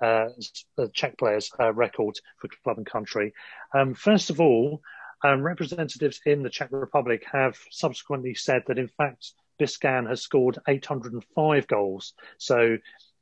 uh, 0.00 0.28
the 0.76 0.88
Czech 0.88 1.18
player's 1.18 1.50
uh, 1.58 1.72
record 1.72 2.16
for 2.38 2.48
club 2.62 2.78
and 2.78 2.86
country. 2.86 3.32
Um, 3.74 3.94
first 3.94 4.30
of 4.30 4.40
all, 4.40 4.82
um, 5.24 5.42
representatives 5.42 6.20
in 6.26 6.42
the 6.42 6.50
Czech 6.50 6.68
Republic 6.70 7.24
have 7.32 7.56
subsequently 7.70 8.34
said 8.34 8.62
that 8.66 8.78
in 8.78 8.88
fact 8.88 9.32
Bican 9.58 10.08
has 10.08 10.22
scored 10.22 10.58
805 10.68 11.66
goals. 11.66 12.12
So 12.38 12.78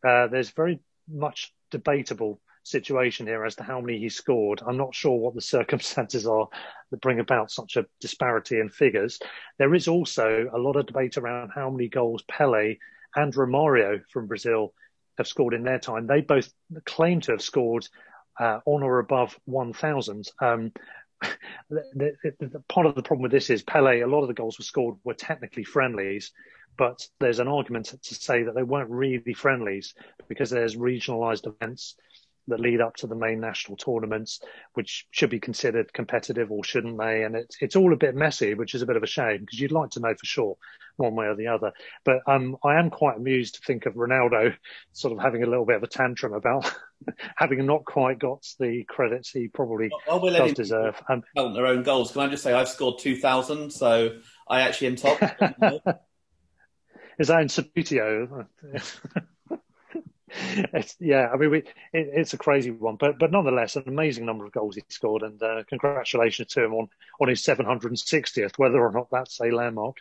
uh, 0.07 0.27
there's 0.27 0.51
very 0.51 0.81
much 1.09 1.53
debatable 1.71 2.41
situation 2.65 3.27
here 3.27 3.45
as 3.45 3.57
to 3.57 3.63
how 3.63 3.81
many 3.81 3.99
he 3.99 4.09
scored. 4.09 4.63
I'm 4.67 4.77
not 4.77 4.95
sure 4.95 5.17
what 5.17 5.35
the 5.35 5.41
circumstances 5.57 6.27
are 6.27 6.49
that 6.91 7.01
bring 7.01 7.21
about 7.21 7.51
such 7.51 7.77
a 7.77 7.87
disparity 8.01 8.59
in 8.59 8.69
figures. 8.69 9.21
There 9.59 9.75
is 9.75 9.87
also 9.89 10.51
a 10.53 10.59
lot 10.59 10.77
of 10.77 10.87
debate 10.87 11.17
around 11.17 11.51
how 11.55 11.71
many 11.71 11.89
goals 11.89 12.25
Pele 12.27 12.77
and 13.15 13.33
Romario 13.33 14.03
from 14.11 14.27
Brazil 14.27 14.75
have 15.19 15.29
scored 15.29 15.55
in 15.55 15.63
their 15.63 15.79
time. 15.79 16.07
They 16.07 16.21
both 16.21 16.53
claim 16.85 17.21
to 17.23 17.33
have 17.33 17.43
scored 17.43 17.89
uh, 18.39 18.61
on 18.65 18.83
or 18.83 18.99
above 18.99 19.39
1,000. 19.45 20.29
Um, 20.41 20.73
the, 21.71 22.13
the, 22.23 22.47
the, 22.47 22.61
part 22.69 22.87
of 22.87 22.95
the 22.95 23.03
problem 23.03 23.23
with 23.23 23.33
this 23.33 23.51
is 23.51 23.63
Pele. 23.63 24.01
A 24.01 24.07
lot 24.07 24.23
of 24.23 24.29
the 24.29 24.35
goals 24.35 24.59
were 24.59 24.65
scored 24.65 24.97
were 25.05 25.15
technically 25.15 25.65
friendlies, 25.65 26.33
but 26.77 27.07
there's 27.21 27.39
an 27.39 27.49
argument 27.49 27.95
to 28.03 28.15
say 28.15 28.43
that 28.43 28.55
they 28.55 28.63
weren't 28.63 28.91
really 28.91 29.35
friendlies 29.35 29.95
because 30.29 30.51
there's 30.51 30.77
regionalised 30.77 31.47
events 31.47 31.97
that 32.49 32.61
lead 32.61 32.81
up 32.81 32.97
to 32.97 33.07
the 33.07 33.15
main 33.15 33.41
national 33.41 33.77
tournaments, 33.77 34.41
which 34.75 35.07
should 35.11 35.31
be 35.31 35.41
considered 35.41 35.93
competitive 35.93 36.51
or 36.51 36.63
shouldn't 36.65 36.99
they? 36.99 37.25
And 37.25 37.37
it's 37.37 37.57
it's 37.61 37.77
all 37.77 37.93
a 37.93 37.97
bit 37.97 38.15
messy, 38.15 38.55
which 38.55 38.75
is 38.75 38.83
a 38.83 38.87
bit 38.87 38.97
of 38.97 39.03
a 39.03 39.09
shame 39.09 39.41
because 39.41 39.61
you'd 39.61 39.73
like 39.73 39.91
to 39.91 40.01
know 40.01 40.15
for 40.15 40.27
sure 40.27 40.57
one 40.97 41.15
way 41.15 41.27
or 41.27 41.35
the 41.35 41.49
other. 41.49 41.73
But 42.05 42.21
um, 42.27 42.57
I 42.63 42.79
am 42.79 42.91
quite 42.91 43.17
amused 43.17 43.57
to 43.57 43.61
think 43.63 43.87
of 43.87 43.95
Ronaldo 43.95 44.55
sort 44.93 45.13
of 45.13 45.21
having 45.21 45.43
a 45.43 45.47
little 45.47 45.65
bit 45.65 45.77
of 45.77 45.83
a 45.83 45.89
tantrum 45.89 46.35
about 46.35 46.73
having 47.37 47.65
not 47.67 47.85
quite 47.85 48.19
got 48.19 48.47
the 48.59 48.85
credits 48.85 49.31
he 49.31 49.49
probably 49.49 49.91
well, 50.07 50.21
we'll 50.21 50.33
does 50.37 50.53
deserve. 50.53 51.01
Um, 51.09 51.23
their 51.35 51.67
own 51.67 51.83
goals. 51.83 52.13
Can 52.13 52.23
I 52.23 52.29
just 52.29 52.43
say 52.43 52.53
I've 52.53 52.69
scored 52.69 52.99
two 52.99 53.17
thousand, 53.17 53.73
so 53.73 54.19
I 54.49 54.63
actually 54.63 54.89
am 54.89 54.97
top. 54.97 55.21
is 57.19 57.29
that 57.29 57.41
in 57.41 57.49
Subbuteo? 57.49 58.47
yeah, 61.01 61.29
I 61.33 61.37
mean, 61.37 61.51
we, 61.51 61.59
it, 61.59 61.69
it's 61.93 62.35
a 62.35 62.39
crazy 62.39 62.71
one, 62.71 62.97
but 62.97 63.19
but 63.19 63.31
nonetheless, 63.31 63.77
an 63.77 63.85
amazing 63.87 64.27
number 64.27 64.47
of 64.47 64.53
goals 64.53 64.77
he 64.77 64.83
scored, 64.89 65.23
and 65.23 65.43
uh, 65.43 65.63
congratulations 65.69 66.49
to 66.53 66.65
him 66.65 66.75
on 66.75 66.89
on 67.21 67.29
his 67.29 67.43
760th. 67.43 68.59
Whether 68.59 68.81
or 68.81 68.93
not 68.93 69.09
that's 69.11 69.41
a 69.41 69.51
landmark 69.51 69.97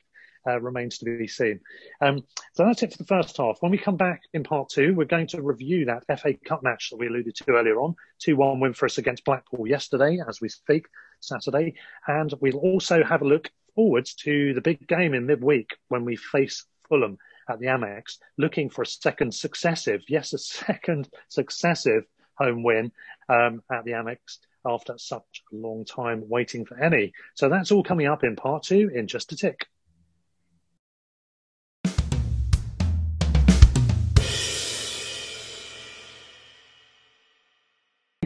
uh, 0.47 0.59
remains 0.59 0.97
to 0.97 1.05
be 1.05 1.27
seen. 1.27 1.59
Um, 2.01 2.23
so 2.53 2.65
that's 2.65 2.83
it 2.83 2.91
for 2.91 2.97
the 2.97 3.05
first 3.05 3.37
half. 3.37 3.57
When 3.61 3.71
we 3.71 3.77
come 3.77 3.97
back 3.97 4.23
in 4.33 4.43
part 4.43 4.69
two, 4.69 4.93
we're 4.93 5.05
going 5.05 5.27
to 5.27 5.41
review 5.41 5.85
that 5.85 6.19
FA 6.19 6.33
Cup 6.33 6.63
match 6.63 6.89
that 6.89 6.97
we 6.97 7.07
alluded 7.07 7.35
to 7.35 7.51
earlier 7.51 7.79
on, 7.79 7.95
two-one 8.19 8.59
win 8.59 8.73
for 8.73 8.85
us 8.85 8.97
against 8.97 9.25
Blackpool 9.25 9.67
yesterday, 9.67 10.19
as 10.27 10.41
we 10.41 10.49
speak, 10.49 10.87
Saturday, 11.19 11.75
and 12.07 12.33
we'll 12.41 12.57
also 12.57 13.03
have 13.03 13.21
a 13.21 13.27
look 13.27 13.49
forwards 13.75 14.13
to 14.13 14.53
the 14.53 14.61
big 14.61 14.87
game 14.87 15.13
in 15.13 15.25
midweek 15.25 15.77
when 15.87 16.05
we 16.05 16.15
face 16.15 16.65
Fulham 16.89 17.17
at 17.49 17.59
the 17.59 17.67
Amex, 17.67 18.17
looking 18.37 18.69
for 18.69 18.81
a 18.81 18.87
second 18.87 19.33
successive, 19.33 20.01
yes, 20.07 20.33
a 20.33 20.37
second 20.37 21.09
successive 21.29 22.05
home 22.35 22.63
win 22.63 22.91
um, 23.29 23.61
at 23.71 23.83
the 23.85 23.91
Amex 23.91 24.39
after 24.65 24.97
such 24.97 25.43
a 25.51 25.55
long 25.55 25.85
time 25.85 26.23
waiting 26.27 26.65
for 26.65 26.77
any. 26.79 27.13
So 27.35 27.49
that's 27.49 27.71
all 27.71 27.83
coming 27.83 28.07
up 28.07 28.23
in 28.23 28.35
part 28.35 28.63
two 28.63 28.89
in 28.93 29.07
just 29.07 29.31
a 29.31 29.35
tick. 29.35 29.67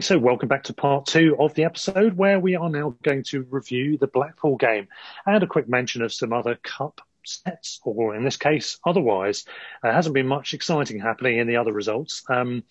So, 0.00 0.16
welcome 0.16 0.48
back 0.48 0.62
to 0.64 0.72
part 0.72 1.06
two 1.06 1.36
of 1.40 1.54
the 1.54 1.64
episode 1.64 2.16
where 2.16 2.38
we 2.38 2.54
are 2.54 2.70
now 2.70 2.94
going 3.02 3.24
to 3.24 3.42
review 3.50 3.98
the 3.98 4.06
Blackpool 4.06 4.56
game 4.56 4.86
and 5.26 5.42
a 5.42 5.46
quick 5.46 5.68
mention 5.68 6.02
of 6.02 6.12
some 6.12 6.32
other 6.32 6.54
cup 6.62 7.00
sets, 7.28 7.80
or 7.84 8.14
in 8.14 8.24
this 8.24 8.36
case, 8.36 8.78
otherwise. 8.84 9.44
There 9.82 9.92
hasn't 9.92 10.14
been 10.14 10.26
much 10.26 10.54
exciting 10.54 11.00
happening 11.00 11.38
in 11.38 11.46
the 11.46 11.56
other 11.56 11.72
results. 11.72 12.22
Um, 12.28 12.64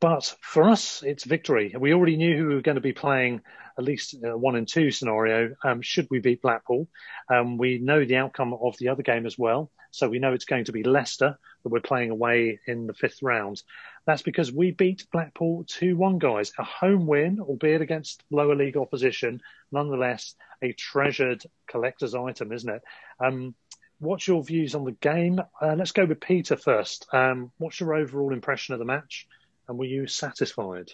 but 0.00 0.34
for 0.40 0.68
us, 0.68 1.02
it's 1.04 1.24
victory. 1.24 1.74
We 1.78 1.94
already 1.94 2.16
knew 2.16 2.36
who 2.36 2.48
we 2.48 2.54
were 2.56 2.62
going 2.62 2.74
to 2.74 2.80
be 2.80 2.92
playing 2.92 3.40
at 3.78 3.84
least 3.84 4.16
a 4.24 4.36
one 4.36 4.56
and 4.56 4.66
two 4.66 4.90
scenario 4.90 5.54
um, 5.64 5.80
should 5.80 6.08
we 6.10 6.18
beat 6.18 6.42
Blackpool. 6.42 6.88
Um, 7.32 7.56
we 7.56 7.78
know 7.78 8.04
the 8.04 8.16
outcome 8.16 8.52
of 8.52 8.76
the 8.78 8.88
other 8.88 9.02
game 9.02 9.26
as 9.26 9.38
well. 9.38 9.70
So 9.92 10.08
we 10.08 10.18
know 10.18 10.32
it's 10.32 10.46
going 10.46 10.64
to 10.64 10.72
be 10.72 10.82
Leicester 10.82 11.38
that 11.62 11.68
we're 11.68 11.80
playing 11.80 12.10
away 12.10 12.58
in 12.66 12.86
the 12.86 12.94
fifth 12.94 13.22
round. 13.22 13.62
That's 14.06 14.22
because 14.22 14.52
we 14.52 14.72
beat 14.72 15.06
Blackpool 15.12 15.64
2 15.68 15.96
1, 15.96 16.18
guys. 16.18 16.52
A 16.58 16.64
home 16.64 17.06
win, 17.06 17.40
albeit 17.40 17.82
against 17.82 18.22
lower 18.30 18.56
league 18.56 18.76
opposition. 18.76 19.40
Nonetheless, 19.70 20.34
a 20.60 20.72
treasured 20.72 21.44
collector's 21.68 22.14
item, 22.14 22.52
isn't 22.52 22.68
it? 22.68 22.82
Um, 23.20 23.54
what's 24.00 24.26
your 24.26 24.42
views 24.42 24.74
on 24.74 24.84
the 24.84 24.92
game? 24.92 25.40
Uh, 25.60 25.74
let's 25.76 25.92
go 25.92 26.04
with 26.04 26.20
Peter 26.20 26.56
first. 26.56 27.06
Um, 27.12 27.52
what's 27.58 27.78
your 27.78 27.94
overall 27.94 28.32
impression 28.32 28.74
of 28.74 28.80
the 28.80 28.84
match? 28.84 29.28
And 29.68 29.78
were 29.78 29.84
you 29.84 30.08
satisfied? 30.08 30.90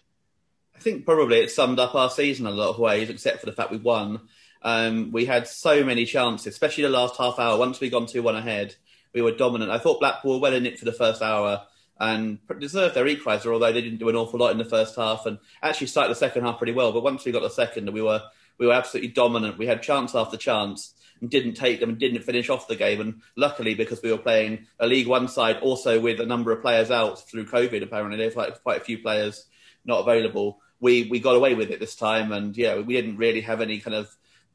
I 0.76 0.80
think 0.80 1.06
probably 1.06 1.38
it 1.38 1.50
summed 1.50 1.78
up 1.78 1.94
our 1.94 2.10
season 2.10 2.46
in 2.46 2.52
a 2.52 2.56
lot 2.56 2.70
of 2.70 2.78
ways, 2.78 3.08
except 3.08 3.40
for 3.40 3.46
the 3.46 3.52
fact 3.52 3.70
we 3.70 3.78
won. 3.78 4.20
Um, 4.60 5.12
we 5.12 5.24
had 5.24 5.48
so 5.48 5.82
many 5.82 6.04
chances, 6.04 6.46
especially 6.46 6.82
the 6.82 6.90
last 6.90 7.16
half 7.16 7.38
hour. 7.38 7.58
Once 7.58 7.80
we 7.80 7.88
gone 7.88 8.06
2 8.06 8.22
1 8.22 8.36
ahead, 8.36 8.76
we 9.14 9.22
were 9.22 9.32
dominant. 9.32 9.70
I 9.70 9.78
thought 9.78 10.00
Blackpool 10.00 10.34
were 10.34 10.40
well 10.40 10.54
in 10.54 10.66
it 10.66 10.78
for 10.78 10.84
the 10.84 10.92
first 10.92 11.22
hour 11.22 11.62
and 12.00 12.38
deserved 12.60 12.94
their 12.94 13.06
equaliser, 13.06 13.52
although 13.52 13.72
they 13.72 13.82
didn't 13.82 13.98
do 13.98 14.08
an 14.08 14.16
awful 14.16 14.38
lot 14.38 14.52
in 14.52 14.58
the 14.58 14.64
first 14.64 14.96
half 14.96 15.26
and 15.26 15.38
actually 15.62 15.88
started 15.88 16.10
the 16.10 16.18
second 16.18 16.44
half 16.44 16.58
pretty 16.58 16.72
well. 16.72 16.92
But 16.92 17.02
once 17.02 17.24
we 17.24 17.32
got 17.32 17.42
the 17.42 17.50
second, 17.50 17.92
we 17.92 18.02
were 18.02 18.22
we 18.58 18.66
were 18.66 18.72
absolutely 18.72 19.10
dominant. 19.10 19.58
We 19.58 19.66
had 19.66 19.82
chance 19.82 20.14
after 20.14 20.36
chance 20.36 20.94
and 21.20 21.30
didn't 21.30 21.54
take 21.54 21.80
them 21.80 21.90
and 21.90 21.98
didn't 21.98 22.22
finish 22.22 22.48
off 22.48 22.68
the 22.68 22.76
game. 22.76 23.00
And 23.00 23.22
luckily, 23.36 23.74
because 23.74 24.02
we 24.02 24.12
were 24.12 24.18
playing 24.18 24.66
a 24.78 24.86
League 24.86 25.06
One 25.06 25.28
side, 25.28 25.58
also 25.58 26.00
with 26.00 26.20
a 26.20 26.26
number 26.26 26.52
of 26.52 26.62
players 26.62 26.90
out 26.90 27.28
through 27.28 27.46
COVID, 27.46 27.82
apparently 27.82 28.16
there's 28.16 28.36
like 28.36 28.62
quite 28.62 28.80
a 28.80 28.84
few 28.84 28.98
players 28.98 29.46
not 29.84 30.00
available. 30.00 30.60
We 30.80 31.08
we 31.10 31.18
got 31.18 31.34
away 31.34 31.54
with 31.54 31.70
it 31.70 31.80
this 31.80 31.96
time, 31.96 32.32
and 32.32 32.56
yeah, 32.56 32.78
we 32.78 32.94
didn't 32.94 33.16
really 33.16 33.40
have 33.40 33.60
any 33.60 33.80
kind 33.80 33.96
of 33.96 34.14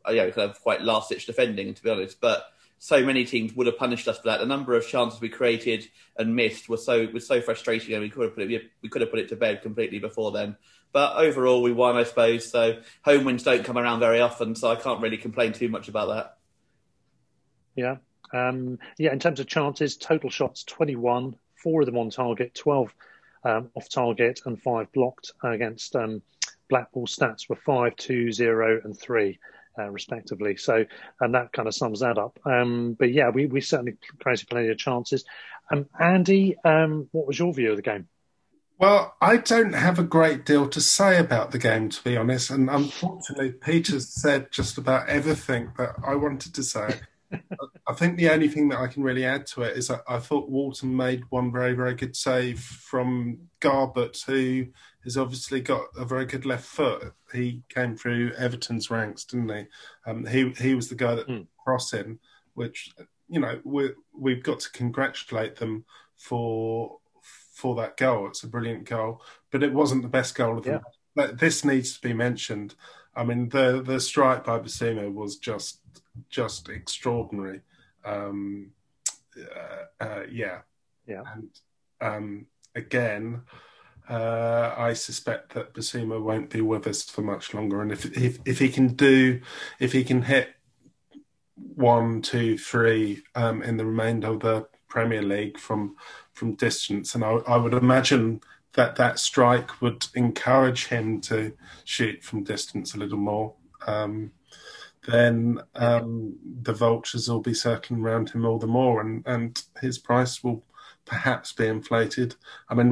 you 0.10 0.16
know 0.16 0.32
kind 0.32 0.50
of 0.50 0.62
quite 0.62 0.82
last 0.82 1.10
ditch 1.10 1.26
defending, 1.26 1.74
to 1.74 1.84
be 1.84 1.90
honest. 1.90 2.22
But 2.22 2.46
so 2.84 3.02
many 3.02 3.24
teams 3.24 3.54
would 3.54 3.66
have 3.66 3.78
punished 3.78 4.10
us 4.10 4.18
for 4.18 4.28
that. 4.28 4.42
The 4.42 4.46
number 4.46 4.76
of 4.76 4.86
chances 4.86 5.22
we 5.22 5.30
created 5.30 5.88
and 6.18 6.36
missed 6.36 6.68
was 6.68 6.86
so 6.86 7.08
was 7.14 7.26
so 7.26 7.40
frustrating, 7.40 7.94
and 7.94 8.04
we 8.04 8.10
could 8.10 8.24
have 8.24 8.36
put 8.36 8.52
it 8.52 8.64
we 8.82 8.90
could 8.90 9.00
have 9.00 9.10
put 9.10 9.22
it 9.22 9.30
to 9.30 9.38
bed 9.38 9.62
completely 9.62 10.00
before 10.00 10.34
then. 10.34 10.58
But 10.92 11.16
overall, 11.16 11.62
we 11.62 11.72
won, 11.72 11.96
I 11.96 12.04
suppose. 12.04 12.52
So 12.52 12.82
home 13.06 13.24
wins 13.24 13.44
don't 13.44 13.64
come 13.64 13.78
around 13.78 14.02
very 14.02 14.20
often, 14.20 14.54
so 14.54 14.70
I 14.70 14.76
can't 14.76 15.02
really 15.02 15.16
complain 15.16 15.54
too 15.54 15.70
much 15.70 15.88
about 15.88 16.10
that. 16.10 16.38
Yeah, 17.78 17.96
um, 18.34 18.80
yeah. 18.98 19.14
In 19.14 19.20
terms 19.20 19.40
of 19.40 19.48
chances, 19.48 19.96
total 19.96 20.30
shots 20.30 20.66
twenty 20.66 20.98
one, 20.98 21.38
four 21.56 21.84
of 21.84 21.86
them 21.86 21.98
on 21.98 22.10
target, 22.10 22.54
twelve 22.54 22.94
um, 23.46 23.72
off 23.76 23.88
target, 23.88 24.42
and 24.46 24.62
five 24.62 24.92
blocked 24.92 25.32
against 25.42 25.96
um, 25.96 26.22
Blackpool. 26.68 27.08
Stats 27.08 27.48
were 27.48 27.56
five, 27.56 27.96
two, 27.96 28.34
zero, 28.34 28.82
and 28.84 29.00
three 29.00 29.40
uh, 29.78 29.90
respectively. 29.90 30.58
So, 30.58 30.86
and 31.20 31.36
that 31.36 31.52
kind 31.54 31.68
of 31.68 31.76
sums 31.76 32.02
that 32.02 32.18
up. 32.18 32.40
Um, 32.46 32.94
but 32.94 33.12
yeah, 33.12 33.30
we, 33.30 33.46
we 33.46 33.62
certainly 33.62 33.98
created 34.20 34.50
plenty 34.50 34.70
of 34.70 34.78
chances. 34.78 35.26
Um, 35.72 35.88
Andy, 36.00 36.56
um, 36.64 37.08
what 37.12 37.28
was 37.28 37.40
your 37.40 37.54
view 37.54 37.72
of 37.72 37.78
the 37.78 37.82
game? 37.82 38.08
Well, 38.80 39.16
I 39.22 39.38
don't 39.38 39.74
have 39.74 40.00
a 40.00 40.04
great 40.04 40.46
deal 40.46 40.68
to 40.68 40.82
say 40.82 41.18
about 41.18 41.52
the 41.52 41.60
game, 41.60 41.90
to 41.90 42.04
be 42.04 42.18
honest. 42.18 42.50
And 42.50 42.70
unfortunately, 42.70 43.52
Peter's 43.52 44.10
said 44.10 44.52
just 44.52 44.78
about 44.78 45.08
everything 45.08 45.72
that 45.78 45.96
I 46.06 46.16
wanted 46.16 46.54
to 46.56 46.64
say. 46.64 47.00
I 47.88 47.94
think 47.94 48.18
the 48.18 48.30
only 48.30 48.48
thing 48.48 48.70
that 48.70 48.80
I 48.80 48.88
can 48.88 49.04
really 49.04 49.26
add 49.26 49.46
to 49.48 49.64
it 49.64 49.78
is 49.78 49.90
I, 49.90 50.00
I 50.08 50.20
thought 50.20 50.50
Walton 50.50 50.96
made 50.96 51.24
one 51.30 51.52
very, 51.52 51.74
very 51.74 51.96
good 51.96 52.16
save 52.16 52.60
from 52.60 53.50
Garbutt, 53.62 54.26
who 54.26 54.68
has 55.04 55.18
obviously 55.18 55.62
got 55.62 55.86
a 55.98 56.06
very 56.06 56.26
good 56.26 56.46
left 56.46 56.66
foot. 56.66 57.14
He 57.34 57.64
came 57.70 57.96
through 57.96 58.34
Everton's 58.34 58.90
ranks, 58.90 59.26
didn't 59.26 59.50
he? 59.50 59.66
Um, 60.06 60.26
he 60.26 60.50
he 60.52 60.76
was 60.76 60.90
the 60.90 60.96
guy 60.96 61.16
that 61.16 61.28
mm. 61.28 61.48
crossed 61.64 61.94
in, 61.94 62.20
which 62.54 62.92
you 63.28 63.40
know 63.40 63.60
we 63.64 63.92
we've 64.18 64.44
got 64.44 64.60
to 64.62 64.72
congratulate 64.72 65.56
them 65.58 65.86
for 66.18 67.00
for 67.54 67.76
that 67.76 67.98
goal. 67.98 68.28
It's 68.28 68.44
a 68.44 68.48
brilliant 68.48 68.86
goal, 68.86 69.22
but 69.52 69.64
it 69.64 69.74
wasn't 69.74 70.02
the 70.02 70.10
best 70.10 70.36
goal 70.36 70.58
of 70.58 70.64
the. 70.64 70.82
Yeah. 71.16 71.28
This 71.34 71.64
needs 71.64 71.96
to 71.96 72.02
be 72.02 72.14
mentioned. 72.14 72.76
I 73.16 73.24
mean, 73.24 73.50
the 73.50 73.82
the 73.86 74.00
strike 74.00 74.44
by 74.44 74.60
Bissouma 74.60 75.14
was 75.14 75.38
just 75.38 75.80
just 76.30 76.70
extraordinary. 76.70 77.62
Um, 78.04 78.72
uh, 79.38 80.04
uh, 80.04 80.24
yeah, 80.30 80.60
yeah, 81.08 81.22
and 81.34 81.50
um, 82.02 82.48
again, 82.76 83.44
uh, 84.10 84.74
I 84.78 84.94
suspect 84.94 85.54
that 85.54 85.74
Bissouma 85.74 86.22
won't 86.22 86.50
be 86.50 86.62
with 86.62 86.88
us 86.88 87.04
for 87.04 87.22
much 87.22 87.54
longer. 87.54 87.82
And 87.82 87.92
if 87.92 88.06
if 88.18 88.40
if 88.46 88.60
he 88.60 88.70
can 88.70 88.88
do, 88.90 89.42
if 89.80 89.94
he 89.94 90.04
can 90.04 90.24
hit 90.24 90.56
one, 91.56 92.22
two, 92.22 92.58
three 92.58 93.24
um, 93.36 93.64
in 93.64 93.78
the 93.78 93.86
remainder 93.86 94.28
of 94.28 94.42
the 94.42 94.68
Premier 94.88 95.22
League 95.22 95.58
from 95.58 95.96
from 96.34 96.56
distance, 96.56 97.16
and 97.16 97.24
I, 97.24 97.32
I 97.48 97.58
would 97.58 97.74
imagine 97.74 98.42
that 98.74 98.96
that 98.96 99.20
strike 99.20 99.82
would 99.82 100.08
encourage 100.16 100.88
him 100.88 101.22
to 101.22 101.54
shoot 101.84 102.24
from 102.24 102.44
distance 102.44 102.94
a 102.94 102.98
little 102.98 103.20
more. 103.20 103.54
Um, 103.86 104.32
then 105.06 105.60
um, 105.76 106.36
the 106.62 106.74
vultures 106.74 107.30
will 107.30 107.42
be 107.42 107.54
circling 107.54 108.02
around 108.02 108.30
him 108.30 108.46
all 108.46 108.58
the 108.58 108.68
more, 108.68 109.02
and, 109.02 109.24
and 109.28 109.62
his 109.82 109.98
price 109.98 110.44
will 110.44 110.64
perhaps 111.06 111.52
be 111.52 111.68
inflated. 111.68 112.36
I 112.70 112.76
mean, 112.76 112.90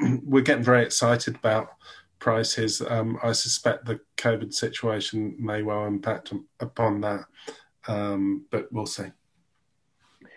we're, 0.00 0.18
we're 0.24 0.42
getting 0.42 0.64
very 0.64 0.84
excited 0.84 1.36
about 1.36 1.70
prices. 2.18 2.80
Um, 2.80 3.18
I 3.22 3.32
suspect 3.32 3.84
the 3.84 4.00
COVID 4.16 4.54
situation 4.54 5.36
may 5.38 5.62
well 5.62 5.84
impact 5.84 6.32
upon 6.60 7.00
that, 7.02 7.24
um, 7.86 8.46
but 8.50 8.72
we'll 8.72 8.86
see. 8.86 9.08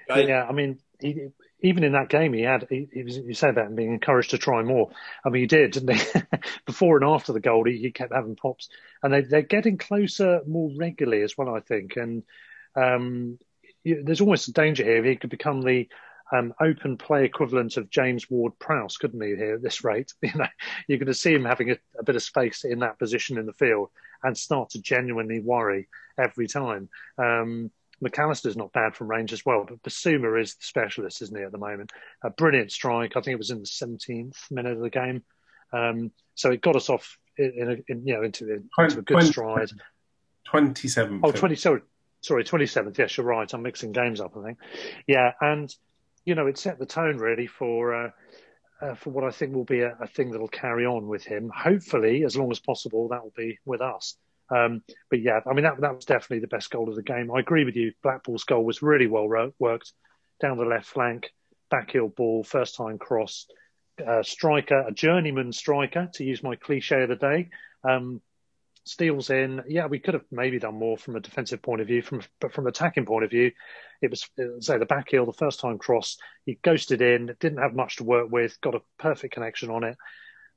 Yeah, 0.10 0.46
I 0.48 0.54
mean, 0.54 0.80
he, 1.00 1.30
even 1.62 1.84
in 1.84 1.94
that 1.94 2.10
game, 2.10 2.34
he 2.34 2.42
had 2.42 2.68
he, 2.70 2.88
he, 2.92 3.04
was, 3.04 3.16
he 3.16 3.34
said 3.34 3.56
that 3.56 3.66
and 3.66 3.76
being 3.76 3.92
encouraged 3.92 4.32
to 4.32 4.38
try 4.38 4.64
more. 4.64 4.92
I 5.26 5.30
mean, 5.30 5.44
he 5.44 5.48
did, 5.48 5.72
didn't 5.72 5.96
he? 5.96 6.22
Before 6.66 6.98
and 6.98 7.06
after 7.06 7.34
the 7.34 7.40
goal, 7.40 7.64
he, 7.64 7.78
he 7.78 7.92
kept 7.92 8.14
having 8.14 8.36
pops, 8.36 8.70
and 9.02 9.12
they, 9.12 9.22
they're 9.22 9.42
getting 9.42 9.78
closer 9.78 10.42
more 10.48 10.70
regularly 10.78 11.24
as 11.24 11.38
well. 11.38 11.56
I 11.56 11.62
think, 11.62 11.96
and 11.98 12.24
um, 12.76 13.40
there's 13.84 14.22
almost 14.22 14.48
a 14.48 14.54
danger 14.54 14.84
here. 14.84 15.04
He 15.04 15.16
could 15.16 15.30
become 15.30 15.62
the 15.62 15.88
um, 16.32 16.54
open 16.62 16.98
play 16.98 17.26
equivalent 17.26 17.78
of 17.78 17.90
James 17.90 18.30
Ward-Prowse, 18.30 18.98
couldn't 18.98 19.22
he? 19.22 19.36
Here 19.36 19.56
at 19.56 19.62
this 19.62 19.84
rate, 19.84 20.14
you 20.22 20.32
know, 20.36 20.48
you're 20.88 20.98
going 20.98 21.08
to 21.08 21.14
see 21.14 21.34
him 21.34 21.46
having 21.46 21.72
a, 21.72 21.78
a, 22.00 22.04
bit 22.04 22.16
of 22.16 22.24
space 22.24 22.66
in 22.66 22.80
that 22.80 23.00
position 23.00 23.38
in 23.38 23.46
the 23.46 23.54
field 23.54 23.90
and 24.24 24.38
start 24.38 24.72
to 24.72 24.82
genuinely 24.82 25.40
worry 25.40 25.88
every 26.18 26.48
time. 26.48 26.90
Um, 27.18 27.72
Mac 28.00 28.20
Allister's 28.20 28.58
not 28.58 28.74
bad 28.74 28.96
from 28.96 29.10
range 29.10 29.34
as 29.34 29.46
well, 29.46 29.66
but 29.68 29.82
Bissouma 29.82 30.40
is 30.40 30.56
the 30.56 30.64
specialist, 30.64 31.22
isn't 31.22 31.36
he, 31.38 31.44
at 31.44 31.52
the 31.52 31.58
moment? 31.58 31.92
A 32.24 32.30
brilliant 32.30 32.72
strike. 32.72 33.16
I 33.16 33.22
think 33.22 33.34
it 33.34 33.40
was 33.40 33.50
in 33.50 33.60
the 33.60 33.66
17th 33.66 34.52
minute 34.52 34.74
of 34.74 34.82
the 34.82 34.90
game. 34.90 35.24
Um, 35.74 36.12
so 36.36 36.52
it 36.52 36.62
got 36.62 36.76
us 36.76 36.90
off 36.90 37.18
in, 37.38 37.54
in, 37.56 37.70
a, 37.70 37.92
in 37.92 38.08
you 38.08 38.14
know 38.14 38.24
into, 38.24 38.46
into, 38.54 39.00
a 39.00 39.02
good 39.02 39.14
20, 39.14 39.28
stride. 39.28 39.72
27th. 40.52 41.22
Oh, 41.24 41.32
20, 41.32 41.56
sorry, 41.56 41.82
sorry, 42.22 42.44
27th. 42.44 42.98
Yes, 42.98 43.18
you're 43.18 43.26
right. 43.26 43.52
I'm 43.52 43.64
mixing 43.64 43.92
games 43.92 44.22
up, 44.22 44.38
I 44.38 44.44
think. 44.44 44.60
Yeah, 45.08 45.34
and 45.42 45.74
you 46.28 46.36
know, 46.36 46.46
it 46.46 46.58
set 46.58 46.78
the 46.78 46.86
tone 46.86 47.18
really 47.18 47.48
for 47.48 47.96
uh, 47.96 48.12
uh, 48.82 48.96
for 48.96 49.12
what 49.12 49.24
I 49.24 49.32
think 49.32 49.56
will 49.56 49.64
be 49.64 49.80
a, 49.80 49.96
a 50.02 50.08
thing 50.08 50.30
that'll 50.30 50.50
carry 50.50 50.86
on 50.86 51.08
with 51.08 51.24
him. 51.24 51.50
Hopefully, 51.56 52.26
as 52.26 52.36
long 52.36 52.52
as 52.52 52.60
possible, 52.60 53.08
that 53.08 53.24
will 53.24 53.34
be 53.36 53.58
with 53.66 53.82
us. 53.82 54.18
Um, 54.50 54.84
but 55.10 55.22
yeah, 55.22 55.40
I 55.50 55.54
mean, 55.54 55.64
that, 55.64 55.80
that 55.80 55.96
was 55.96 56.04
definitely 56.04 56.40
the 56.40 56.48
best 56.48 56.70
goal 56.70 56.90
of 56.90 56.96
the 56.96 57.02
game. 57.02 57.32
I 57.34 57.40
agree 57.40 57.64
with 57.64 57.78
you. 57.78 57.94
Blackpool's 58.04 58.44
goal 58.44 58.66
was 58.66 58.82
really 58.82 59.08
well 59.08 59.28
worked 59.58 59.94
down 60.42 60.58
the 60.58 60.66
left 60.66 60.86
flank, 60.86 61.32
back 61.72 61.92
heel 61.92 62.10
ball, 62.10 62.44
first 62.44 62.76
time 62.76 62.98
cross, 62.98 63.48
uh, 64.06 64.22
striker, 64.22 64.84
a 64.86 64.92
journeyman 64.92 65.54
striker, 65.54 66.10
to 66.16 66.26
use 66.26 66.44
my 66.44 66.56
cliche 66.56 67.04
of 67.04 67.10
the 67.10 67.16
day. 67.16 67.50
Um, 67.90 68.22
steals 68.88 69.30
in. 69.30 69.64
Yeah, 69.68 69.88
we 69.88 70.00
could 70.00 70.14
have 70.14 70.26
maybe 70.32 70.60
done 70.60 70.80
more 70.80 70.98
from 70.98 71.16
a 71.16 71.20
defensive 71.20 71.62
point 71.62 71.82
of 71.82 71.88
view, 71.88 72.02
from 72.02 72.22
but 72.40 72.54
from 72.54 72.68
attacking 72.68 73.06
point 73.06 73.24
of 73.24 73.32
view, 73.32 73.52
it 74.02 74.10
was 74.10 74.30
say 74.60 74.78
the 74.78 74.86
back 74.86 75.10
heel, 75.10 75.26
the 75.26 75.34
first 75.34 75.60
time 75.60 75.78
cross, 75.78 76.18
he 76.46 76.60
ghosted 76.62 77.02
in, 77.02 77.36
didn't 77.40 77.62
have 77.62 77.76
much 77.76 77.98
to 77.98 78.04
work 78.04 78.32
with, 78.32 78.60
got 78.62 78.76
a 78.76 78.82
perfect 78.98 79.34
connection 79.34 79.70
on 79.70 79.84
it 79.84 79.98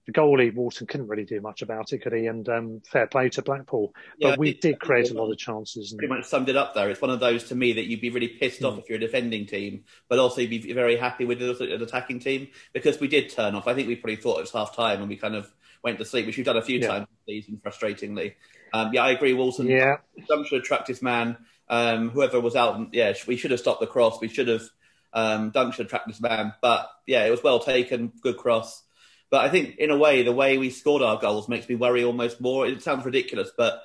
the 0.06 0.12
goalie 0.12 0.54
Walton 0.54 0.86
couldn't 0.86 1.08
really 1.08 1.24
do 1.24 1.40
much 1.40 1.62
about 1.62 1.92
it, 1.92 1.98
could 1.98 2.12
he? 2.12 2.26
And 2.26 2.48
um, 2.48 2.82
fair 2.86 3.06
play 3.06 3.28
to 3.30 3.42
Blackpool, 3.42 3.94
yeah, 4.18 4.30
but 4.30 4.38
we 4.38 4.54
did 4.54 4.80
create 4.80 5.10
a 5.10 5.14
lot 5.14 5.30
of 5.30 5.38
chances. 5.38 5.94
Pretty 5.96 6.12
much 6.12 6.24
summed 6.24 6.48
it 6.48 6.56
up 6.56 6.74
there. 6.74 6.90
It's 6.90 7.00
one 7.00 7.10
of 7.10 7.20
those 7.20 7.44
to 7.44 7.54
me 7.54 7.72
that 7.74 7.86
you'd 7.86 8.00
be 8.00 8.10
really 8.10 8.28
pissed 8.28 8.62
off 8.64 8.74
hmm. 8.74 8.80
if 8.80 8.88
you're 8.88 8.98
a 8.98 9.00
defending 9.00 9.46
team, 9.46 9.84
but 10.08 10.18
also 10.18 10.40
you'd 10.40 10.62
be 10.62 10.72
very 10.72 10.96
happy 10.96 11.24
with 11.24 11.42
an 11.42 11.82
attacking 11.82 12.20
team 12.20 12.48
because 12.72 13.00
we 13.00 13.08
did 13.08 13.30
turn 13.30 13.54
off. 13.54 13.66
I 13.66 13.74
think 13.74 13.88
we 13.88 13.96
probably 13.96 14.16
thought 14.16 14.38
it 14.38 14.42
was 14.42 14.52
half 14.52 14.74
time 14.74 15.00
and 15.00 15.08
we 15.08 15.16
kind 15.16 15.34
of 15.34 15.52
went 15.82 15.98
to 15.98 16.04
sleep, 16.04 16.26
which 16.26 16.36
we've 16.36 16.46
done 16.46 16.56
a 16.56 16.62
few 16.62 16.78
Yeah. 16.78 16.88
times 16.88 17.06
this 17.26 17.44
season, 17.44 17.60
frustratingly. 17.64 18.34
Um, 18.72 18.92
yeah, 18.92 19.02
I 19.02 19.10
agree. 19.10 19.32
Wilson, 19.32 19.66
Yeah. 19.66 19.96
some 20.28 20.44
should 20.44 20.60
attract 20.60 20.88
his 20.88 21.02
man. 21.02 21.36
Um, 21.68 22.10
whoever 22.10 22.40
was 22.40 22.56
out, 22.56 22.92
yeah, 22.92 23.14
we 23.26 23.36
should 23.36 23.50
have 23.52 23.60
stopped 23.60 23.80
the 23.80 23.86
cross. 23.86 24.20
We 24.20 24.28
should 24.28 24.48
have. 24.48 24.62
Um, 25.12 25.50
Dunk 25.50 25.74
should 25.74 25.86
attract 25.86 26.08
his 26.08 26.20
man, 26.20 26.54
but 26.62 26.88
yeah, 27.04 27.24
it 27.26 27.30
was 27.30 27.42
well 27.42 27.58
taken, 27.58 28.12
good 28.22 28.36
cross. 28.36 28.84
But 29.28 29.44
I 29.44 29.48
think 29.48 29.76
in 29.78 29.90
a 29.90 29.96
way, 29.96 30.22
the 30.22 30.30
way 30.32 30.56
we 30.56 30.70
scored 30.70 31.02
our 31.02 31.18
goals 31.18 31.48
makes 31.48 31.68
me 31.68 31.74
worry 31.74 32.04
almost 32.04 32.40
more. 32.40 32.64
It 32.66 32.80
sounds 32.80 33.04
ridiculous, 33.04 33.50
but 33.56 33.82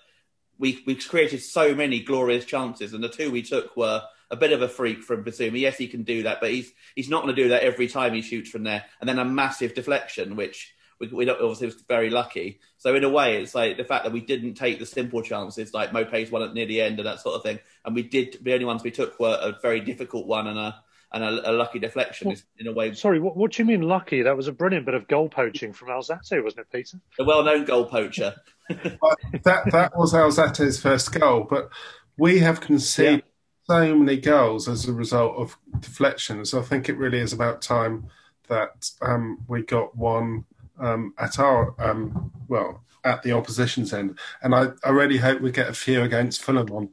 we 0.60 0.84
we 0.86 0.94
created 0.94 1.42
so 1.42 1.74
many 1.74 2.02
glorious 2.02 2.46
chances, 2.46 2.94
and 2.94 3.04
the 3.04 3.10
two 3.10 3.32
we 3.32 3.42
took 3.42 3.76
were 3.76 4.04
a 4.30 4.36
bit 4.36 4.52
of 4.52 4.62
a 4.62 4.70
freak 4.70 5.04
from 5.04 5.24
Bissouma. 5.24 5.60
Yes, 5.60 5.78
he 5.78 5.88
can 5.88 6.04
do 6.04 6.24
that, 6.24 6.42
but 6.42 6.52
he's 6.52 6.72
he's 6.96 7.10
not 7.10 7.24
going 7.24 7.36
to 7.36 7.42
do 7.44 7.50
that 7.50 7.64
every 7.64 7.88
time 7.88 8.14
he 8.14 8.22
shoots 8.22 8.52
from 8.52 8.64
there. 8.64 8.86
And 9.00 9.10
then 9.10 9.18
a 9.18 9.26
massive 9.26 9.74
deflection, 9.74 10.36
which 10.36 10.75
we, 11.00 11.08
we 11.08 11.26
don't, 11.26 11.42
obviously 11.42 11.68
was 11.68 11.76
very 11.88 12.10
lucky. 12.10 12.60
So 12.78 12.96
in 12.96 13.04
a 13.04 13.10
way, 13.10 13.42
it's 13.42 13.56
like 13.56 13.78
the 13.78 13.84
fact 13.84 14.06
that 14.06 14.14
we 14.14 14.22
didn't 14.22 14.56
take 14.56 14.80
the 14.80 14.86
simple 14.86 15.22
chances, 15.22 15.74
like 15.74 15.92
Mope's 15.92 16.32
one 16.32 16.44
at 16.44 16.54
near 16.54 16.66
the 16.66 16.82
end 16.82 17.00
and 17.00 17.08
that 17.08 17.20
sort 17.20 17.36
of 17.36 17.44
thing, 17.44 17.60
and 17.84 17.96
we 17.96 18.04
did. 18.04 18.38
The 18.42 18.54
only 18.54 18.66
ones 18.66 18.84
we 18.84 18.92
took 18.92 19.20
were 19.20 19.38
a 19.42 19.60
very 19.62 19.82
difficult 19.82 20.28
one 20.28 20.48
and 20.48 20.58
a 20.58 20.76
and 21.12 21.24
a, 21.24 21.52
a 21.52 21.54
lucky 21.54 21.80
deflection. 21.80 22.32
is 22.32 22.44
in 22.58 22.68
a 22.68 22.74
way, 22.74 22.94
Sorry, 22.94 23.20
what, 23.20 23.38
what 23.38 23.54
do 23.54 23.62
you 23.62 23.66
mean 23.66 23.82
lucky? 23.84 24.22
That 24.22 24.36
was 24.36 24.48
a 24.48 24.52
brilliant 24.52 24.86
bit 24.86 24.96
of 24.96 25.08
goal 25.08 25.30
poaching 25.30 25.72
from 25.72 25.88
Alzate, 25.88 26.44
wasn't 26.44 26.62
it, 26.62 26.72
Peter? 26.72 27.00
a 27.20 27.24
well-known 27.24 27.64
goal 27.64 27.86
poacher. 27.86 28.36
that 28.70 29.62
that 29.72 29.92
was 29.96 30.14
Alzate's 30.14 30.80
first 30.80 31.18
goal, 31.18 31.48
but 31.50 31.70
we 32.18 32.40
have 32.40 32.60
conceded 32.60 33.24
so 33.64 33.96
many 33.96 34.18
goals 34.18 34.68
as 34.68 34.88
a 34.88 34.94
result 34.94 35.36
of 35.38 35.58
deflections. 35.80 36.54
I 36.54 36.62
think 36.62 36.90
it 36.90 36.98
really 36.98 37.20
is 37.20 37.34
about 37.34 37.62
time 37.62 38.10
that 38.48 38.92
um, 39.02 39.40
we 39.48 39.64
got 39.64 39.96
one 39.96 40.46
um, 40.80 41.14
at 41.18 41.40
our 41.40 41.74
um, 41.80 42.32
well 42.48 42.84
at 43.04 43.22
the 43.22 43.32
opposition's 43.32 43.94
end, 43.94 44.18
and 44.42 44.56
I, 44.56 44.70
I 44.84 44.90
really 44.90 45.18
hope 45.18 45.42
we 45.42 45.52
get 45.52 45.70
a 45.70 45.74
few 45.74 46.02
against 46.02 46.42
Fulham 46.42 46.72
on 46.72 46.90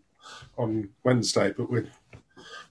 on 0.56 0.90
Wednesday. 1.04 1.52
But 1.56 1.70
we 1.70 1.86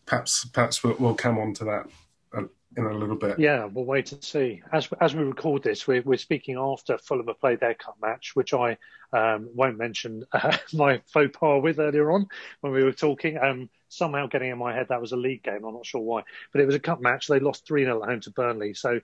perhaps 0.06 0.46
perhaps 0.46 0.84
we'll, 0.84 0.96
we'll 1.00 1.16
come 1.16 1.38
on 1.38 1.54
to 1.56 1.66
that 1.66 1.90
uh, 2.34 2.44
in 2.78 2.86
a 2.86 2.94
little 2.94 3.16
bit. 3.16 3.40
Yeah, 3.40 3.66
we'll 3.66 3.86
wait 3.86 4.12
and 4.12 4.24
see. 4.24 4.62
As 4.72 4.88
as 5.00 5.16
we 5.16 5.24
record 5.24 5.64
this, 5.64 5.88
we're, 5.88 6.04
we're 6.04 6.18
speaking 6.18 6.58
after 6.58 6.98
Fulham 6.98 7.28
have 7.28 7.40
played 7.40 7.60
their 7.60 7.74
cup 7.74 7.98
match, 8.02 8.36
which 8.36 8.54
I 8.54 8.78
um, 9.14 9.50
won't 9.54 9.78
mention 9.78 10.26
uh, 10.32 10.58
my 10.74 11.02
faux 11.08 11.36
pas 11.38 11.62
with 11.62 11.80
earlier 11.80 12.12
on 12.12 12.28
when 12.62 12.74
we 12.74 12.84
were 12.84 12.94
talking. 12.94 13.38
Um, 13.38 13.70
somehow 13.90 14.26
getting 14.26 14.50
in 14.50 14.58
my 14.58 14.74
head 14.74 14.88
that 14.88 15.02
was 15.02 15.12
a 15.12 15.18
league 15.18 15.44
game. 15.44 15.66
I'm 15.66 15.74
not 15.74 15.86
sure 15.86 16.02
why, 16.02 16.24
but 16.52 16.62
it 16.62 16.66
was 16.66 16.76
a 16.76 16.80
cup 16.80 17.02
match. 17.02 17.28
They 17.28 17.40
lost 17.40 17.68
3 17.68 17.84
0 17.84 18.02
at 18.02 18.10
home 18.10 18.22
to 18.22 18.32
Burnley. 18.32 18.74
So 18.74 19.02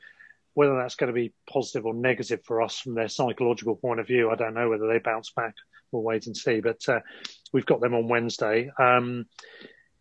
whether 0.58 0.76
that's 0.76 0.95
going 0.95 1.10
to 1.10 1.14
be 1.14 1.32
positive 1.47 1.86
or 1.86 1.93
negative 1.93 2.43
for 2.43 2.64
us 2.64 2.80
from 2.80 2.95
their 2.95 3.08
psychological 3.08 3.76
point 3.76 3.99
of 3.99 4.08
view, 4.08 4.32
I 4.32 4.36
don't 4.36 4.55
know. 4.55 4.72
Whether 4.72 4.88
they 4.88 4.97
bounce 4.97 5.30
back, 5.30 5.53
we'll 5.91 6.01
wait 6.01 6.26
and 6.26 6.36
see. 6.36 6.62
But 6.62 6.82
uh, 6.89 7.01
we've 7.53 7.68
got 7.68 7.80
them 7.80 7.93
on 7.93 8.08
Wednesday. 8.08 8.72
Um, 8.80 9.28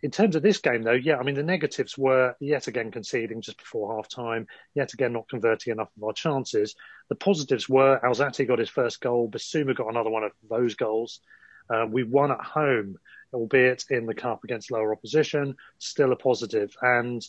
in 0.02 0.10
terms 0.10 0.34
of 0.34 0.42
this 0.42 0.56
game, 0.56 0.82
though, 0.82 0.92
yeah, 0.92 1.18
I 1.18 1.24
mean, 1.24 1.34
the 1.34 1.42
negatives 1.42 1.98
were 1.98 2.36
yet 2.40 2.68
again 2.68 2.90
conceding 2.90 3.42
just 3.42 3.58
before 3.58 3.96
half 3.96 4.08
time, 4.08 4.46
yet 4.74 4.94
again 4.94 5.12
not 5.12 5.28
converting 5.28 5.72
enough 5.72 5.90
of 5.94 6.04
our 6.04 6.14
chances. 6.14 6.74
The 7.10 7.16
positives 7.16 7.68
were 7.68 8.00
Alzate 8.02 8.48
got 8.48 8.58
his 8.58 8.70
first 8.70 9.02
goal, 9.02 9.30
Bissouma 9.30 9.76
got 9.76 9.90
another 9.90 10.08
one 10.08 10.24
of 10.24 10.32
those 10.48 10.74
goals. 10.74 11.20
Uh, 11.68 11.84
we 11.86 12.02
won 12.02 12.32
at 12.32 12.40
home, 12.40 12.96
albeit 13.34 13.84
in 13.90 14.06
the 14.06 14.14
cup 14.14 14.42
against 14.42 14.70
lower 14.70 14.94
opposition, 14.94 15.54
still 15.80 16.12
a 16.12 16.16
positive. 16.16 16.74
And, 16.80 17.22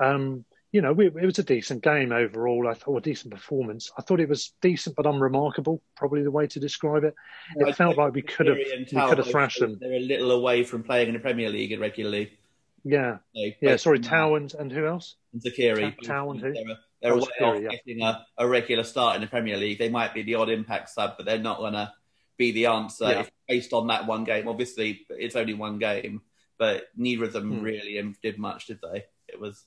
um, 0.00 0.44
you 0.72 0.80
know, 0.80 0.92
we, 0.92 1.06
it 1.06 1.14
was 1.26 1.38
a 1.38 1.42
decent 1.44 1.82
game 1.82 2.12
overall. 2.12 2.66
I 2.66 2.74
thought 2.74 2.96
a 2.96 3.00
decent 3.02 3.32
performance. 3.32 3.90
I 3.98 4.02
thought 4.02 4.20
it 4.20 4.28
was 4.28 4.52
decent 4.62 4.96
but 4.96 5.06
unremarkable, 5.06 5.82
probably 5.96 6.22
the 6.22 6.30
way 6.30 6.46
to 6.48 6.58
describe 6.60 7.04
it. 7.04 7.14
It 7.56 7.68
I 7.68 7.72
felt 7.72 7.98
like 7.98 8.14
we 8.14 8.22
could 8.22 8.46
have 8.46 8.56
we 8.56 8.86
could 8.86 9.18
have 9.18 9.26
thrashed 9.28 9.60
them. 9.60 9.76
They're 9.80 9.92
a 9.92 10.00
little 10.00 10.30
away 10.32 10.64
from 10.64 10.82
playing 10.82 11.08
in 11.08 11.14
the 11.14 11.20
Premier 11.20 11.50
League 11.50 11.78
regularly. 11.78 12.38
Yeah, 12.84 13.18
yeah. 13.32 13.76
Sorry, 13.76 14.00
Tau 14.00 14.34
and, 14.34 14.52
and 14.54 14.72
who 14.72 14.86
else? 14.86 15.14
and 15.32 15.40
Zeqiri. 15.42 15.94
And 16.08 16.40
who? 16.40 16.52
They're, 16.52 16.64
they're 17.00 17.12
Oh, 17.12 17.18
away 17.18 17.26
Zeqiri, 17.40 17.56
off 17.56 17.62
yeah. 17.62 17.78
getting 17.86 18.02
a, 18.02 18.26
a 18.38 18.48
regular 18.48 18.82
start 18.82 19.14
in 19.16 19.20
the 19.20 19.28
Premier 19.28 19.56
League. 19.56 19.78
They 19.78 19.88
might 19.88 20.14
be 20.14 20.22
the 20.22 20.34
odd 20.36 20.48
impact 20.50 20.88
sub, 20.90 21.16
but 21.16 21.26
they're 21.26 21.38
not 21.38 21.58
going 21.58 21.74
to 21.74 21.92
be 22.38 22.50
the 22.50 22.66
answer 22.66 23.04
Yeah. 23.04 23.20
if, 23.20 23.30
based 23.46 23.72
on 23.72 23.86
that 23.88 24.06
one 24.06 24.24
game. 24.24 24.48
Obviously, 24.48 25.06
it's 25.10 25.36
only 25.36 25.54
one 25.54 25.78
game, 25.78 26.22
but 26.58 26.86
neither 26.96 27.24
of 27.24 27.32
them 27.32 27.58
Hmm. 27.58 27.62
really 27.62 28.14
did 28.22 28.38
much, 28.38 28.66
did 28.66 28.80
they? 28.82 29.04
It 29.28 29.38
was 29.38 29.64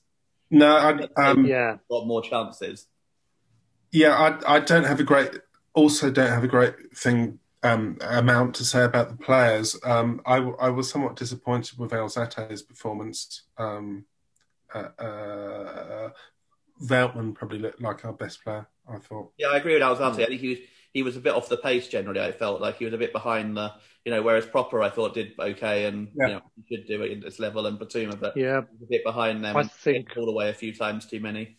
No, 0.50 0.76
I, 0.76 1.08
um, 1.16 1.44
Yeah, 1.44 1.76
a 1.90 1.94
lot 1.94 2.06
more 2.06 2.22
chances. 2.22 2.86
Yeah, 3.90 4.14
I, 4.14 4.56
I 4.56 4.60
don't 4.60 4.84
have 4.84 5.00
a 5.00 5.04
great, 5.04 5.30
also 5.74 6.10
don't 6.10 6.30
have 6.30 6.44
a 6.44 6.48
great 6.48 6.74
thing 6.96 7.38
um, 7.62 7.98
amount 8.00 8.54
to 8.56 8.64
say 8.64 8.84
about 8.84 9.08
the 9.08 9.16
players. 9.16 9.76
Um, 9.84 10.20
I, 10.26 10.36
w- 10.36 10.56
I 10.60 10.68
was 10.70 10.90
somewhat 10.90 11.16
disappointed 11.16 11.78
with 11.78 11.90
Alzate's 11.92 12.62
performance. 12.62 13.42
Um, 13.58 14.04
uh, 14.74 14.88
uh, 14.98 16.10
Veltman 16.82 17.34
probably 17.34 17.58
looked 17.58 17.80
like 17.80 18.04
our 18.04 18.12
best 18.12 18.44
player. 18.44 18.68
I 18.88 18.98
thought. 18.98 19.32
Yeah, 19.36 19.48
I 19.48 19.56
agree 19.56 19.74
with 19.74 19.82
Alzate. 19.82 20.22
I 20.22 20.26
think 20.26 20.40
he 20.40 20.48
was 20.50 20.58
he 20.96 21.02
was 21.02 21.14
a 21.14 21.20
bit 21.20 21.34
off 21.34 21.50
the 21.50 21.58
pace 21.58 21.88
generally. 21.88 22.22
I 22.22 22.32
felt 22.32 22.62
like 22.62 22.78
he 22.78 22.86
was 22.86 22.94
a 22.94 22.96
bit 22.96 23.12
behind 23.12 23.54
the, 23.54 23.70
you 24.06 24.10
know, 24.10 24.22
whereas 24.22 24.46
Pröpper 24.46 24.82
I 24.82 24.88
thought 24.88 25.12
did 25.12 25.34
okay 25.38 25.84
and 25.84 26.08
Yeah. 26.14 26.26
you 26.26 26.32
know 26.32 26.40
he 26.56 26.74
should 26.74 26.86
do 26.86 27.02
it 27.02 27.12
at 27.18 27.20
this 27.20 27.38
level 27.38 27.66
and 27.66 27.78
Bissouma, 27.78 28.18
but 28.18 28.34
yeah. 28.34 28.60
a 28.60 28.86
bit 28.88 29.04
behind 29.04 29.44
them. 29.44 29.54
I 29.54 29.64
think- 29.64 30.14
pulled 30.14 30.30
away 30.30 30.48
a 30.48 30.54
few 30.54 30.74
times 30.74 31.04
too 31.04 31.20
many. 31.20 31.58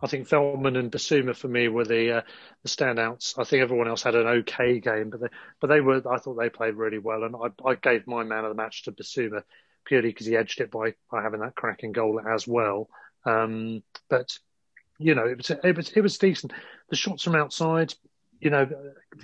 I 0.00 0.06
think 0.06 0.26
Veltman 0.26 0.78
and 0.78 0.90
Bissouma 0.90 1.36
for 1.36 1.48
me 1.48 1.68
were 1.68 1.84
the 1.84 2.16
uh, 2.18 2.22
the 2.62 2.68
standouts. 2.70 3.38
I 3.38 3.44
think 3.44 3.62
everyone 3.62 3.88
else 3.88 4.02
had 4.02 4.14
an 4.14 4.26
okay 4.26 4.80
game, 4.80 5.10
but 5.10 5.20
they 5.20 5.28
but 5.60 5.66
they 5.66 5.82
were. 5.82 6.02
I 6.10 6.16
thought 6.16 6.38
they 6.40 6.48
played 6.48 6.76
really 6.76 6.98
well, 6.98 7.24
and 7.24 7.36
I, 7.36 7.68
I 7.68 7.74
gave 7.74 8.06
my 8.06 8.24
man 8.24 8.44
of 8.44 8.48
the 8.48 8.60
match 8.62 8.84
to 8.84 8.92
Bissouma 8.92 9.42
purely 9.84 10.08
because 10.08 10.26
he 10.26 10.34
edged 10.34 10.62
it 10.62 10.70
by 10.70 10.94
by 11.12 11.22
having 11.22 11.40
that 11.40 11.56
cracking 11.56 11.92
goal 11.92 12.20
as 12.26 12.48
well. 12.48 12.88
Um, 13.26 13.82
but 14.08 14.36
you 14.98 15.14
know, 15.14 15.26
it 15.26 15.36
was 15.36 15.50
it 15.50 15.76
was 15.76 15.90
it 15.90 16.00
was 16.00 16.18
decent. 16.18 16.52
The 16.90 16.96
shots 16.96 17.22
from 17.22 17.36
outside, 17.36 17.94
you 18.44 18.50
know, 18.50 18.68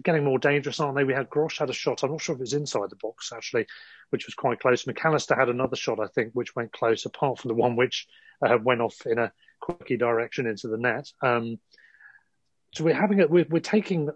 getting 0.03 0.25
more 0.25 0.39
dangerous, 0.39 0.81
aren't 0.81 0.97
they? 0.97 1.05
We 1.05 1.13
had 1.13 1.29
Gross 1.29 1.59
had 1.59 1.69
a 1.69 1.75
shot. 1.75 2.03
I'm 2.03 2.11
not 2.11 2.23
sure 2.23 2.35
if 2.35 2.41
it 2.41 2.43
was 2.43 2.55
inside 2.55 2.89
the 2.89 2.97
box 2.97 3.33
actually, 3.33 3.67
which 4.09 4.27
was 4.27 4.35
quite 4.35 4.61
close. 4.61 4.87
Mac 4.87 5.05
Allister 5.05 5.37
had 5.37 5.51
another 5.51 5.77
shot, 5.77 6.01
I 6.01 6.07
think, 6.07 6.33
which 6.33 6.57
went 6.57 6.73
close, 6.73 7.05
apart 7.05 7.39
from 7.39 7.51
the 7.51 7.55
one 7.55 7.77
which 7.77 8.09
uh, 8.45 8.57
went 8.63 8.81
off 8.81 8.97
in 9.05 9.19
a 9.19 9.31
quickie 9.61 9.99
direction 9.99 10.47
into 10.47 10.69
the 10.69 10.79
net. 10.79 11.13
Um, 11.23 11.59
so 12.75 12.83
we're 12.83 12.95
having 12.95 13.21
it. 13.21 13.31
We're, 13.31 13.47
we're 13.51 13.61
taking 13.61 14.09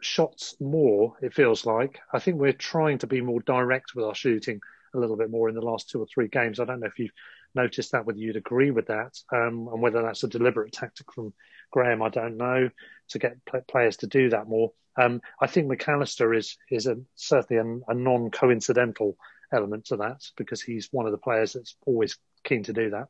shots 0.00 0.56
more. 0.60 1.14
It 1.22 1.34
feels 1.34 1.64
like. 1.64 2.00
I 2.12 2.18
think 2.18 2.40
we're 2.40 2.52
trying 2.52 2.98
to 2.98 3.06
be 3.06 3.20
more 3.20 3.40
direct 3.40 3.94
with 3.94 4.04
our 4.04 4.14
shooting 4.14 4.60
a 4.92 4.98
little 4.98 5.16
bit 5.16 5.30
more 5.30 5.48
in 5.48 5.54
the 5.54 5.60
last 5.60 5.88
two 5.88 6.00
or 6.00 6.06
three 6.06 6.26
games. 6.26 6.58
I 6.58 6.64
don't 6.64 6.80
know 6.80 6.86
if 6.88 6.98
you've 6.98 7.12
noticed 7.54 7.92
that, 7.92 8.06
whether 8.06 8.18
you'd 8.18 8.36
agree 8.36 8.70
with 8.70 8.86
that, 8.86 9.18
um, 9.32 9.68
and 9.72 9.80
whether 9.80 10.02
that's 10.02 10.24
a 10.24 10.28
deliberate 10.28 10.72
tactic 10.72 11.12
from 11.12 11.32
Graham. 11.70 12.02
I 12.02 12.08
don't 12.08 12.36
know 12.36 12.70
to 13.08 13.18
get 13.18 13.44
pl- 13.44 13.62
players 13.68 13.98
to 13.98 14.06
do 14.06 14.30
that 14.30 14.48
more. 14.48 14.72
Um, 14.96 15.20
I 15.40 15.46
think 15.46 15.68
Mac 15.68 15.88
Allister 15.88 16.34
is 16.34 16.56
is 16.70 16.86
a, 16.86 16.96
certainly 17.14 17.82
a, 17.86 17.92
a 17.92 17.94
non-coincidental 17.94 19.16
element 19.52 19.86
to 19.86 19.96
that 19.96 20.22
because 20.36 20.60
he's 20.60 20.88
one 20.92 21.06
of 21.06 21.12
the 21.12 21.18
players 21.18 21.52
that's 21.52 21.76
always 21.86 22.18
keen 22.44 22.64
to 22.64 22.72
do 22.72 22.90
that. 22.90 23.08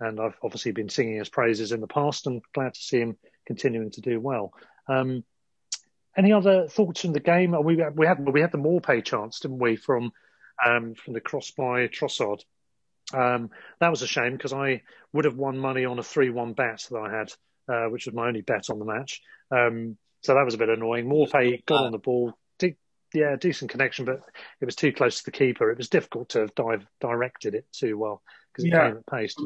And 0.00 0.20
I've 0.20 0.36
obviously 0.42 0.72
been 0.72 0.88
singing 0.88 1.18
his 1.18 1.28
praises 1.28 1.72
in 1.72 1.80
the 1.80 1.86
past 1.86 2.26
and 2.26 2.42
glad 2.52 2.74
to 2.74 2.80
see 2.80 2.98
him 2.98 3.16
continuing 3.46 3.90
to 3.92 4.00
do 4.00 4.20
well. 4.20 4.52
Um, 4.88 5.24
any 6.16 6.32
other 6.32 6.68
thoughts 6.68 7.04
on 7.04 7.12
the 7.12 7.20
game? 7.20 7.52
We 7.64 7.76
we 7.76 8.06
had 8.06 8.26
we 8.26 8.40
had 8.40 8.52
the 8.52 8.58
Maupay 8.58 9.04
chance, 9.04 9.40
didn't 9.40 9.58
we, 9.58 9.76
from 9.76 10.12
um, 10.64 10.94
from 10.94 11.14
the 11.14 11.20
cross 11.20 11.50
by 11.50 11.88
Trossard? 11.88 12.40
Um, 13.12 13.50
that 13.80 13.90
was 13.90 14.02
a 14.02 14.06
shame 14.06 14.32
because 14.32 14.52
I 14.52 14.82
would 15.12 15.24
have 15.24 15.36
won 15.36 15.58
money 15.58 15.84
on 15.84 15.98
a 15.98 16.02
three-one 16.02 16.54
bet 16.54 16.86
that 16.90 16.98
I 16.98 17.16
had, 17.16 17.32
uh, 17.68 17.88
which 17.90 18.06
was 18.06 18.14
my 18.14 18.28
only 18.28 18.40
bet 18.40 18.70
on 18.70 18.78
the 18.78 18.84
match. 18.84 19.20
Um, 19.50 19.96
so 20.22 20.34
that 20.34 20.44
was 20.44 20.54
a 20.54 20.58
bit 20.58 20.70
annoying. 20.70 21.06
Maupay 21.06 21.64
got 21.66 21.84
on 21.84 21.92
the 21.92 21.98
ball, 21.98 22.32
de- 22.58 22.76
yeah, 23.12 23.36
decent 23.36 23.70
connection, 23.70 24.06
but 24.06 24.20
it 24.60 24.64
was 24.64 24.74
too 24.74 24.92
close 24.92 25.18
to 25.18 25.24
the 25.26 25.30
keeper. 25.30 25.70
It 25.70 25.78
was 25.78 25.90
difficult 25.90 26.30
to 26.30 26.40
have 26.40 26.54
dive, 26.54 26.86
directed 27.00 27.54
it 27.54 27.66
too 27.72 27.98
well 27.98 28.22
because 28.52 28.64
it 28.64 28.68
Yeah. 28.68 28.88
came 28.88 28.96
at 28.96 29.06
pace. 29.06 29.36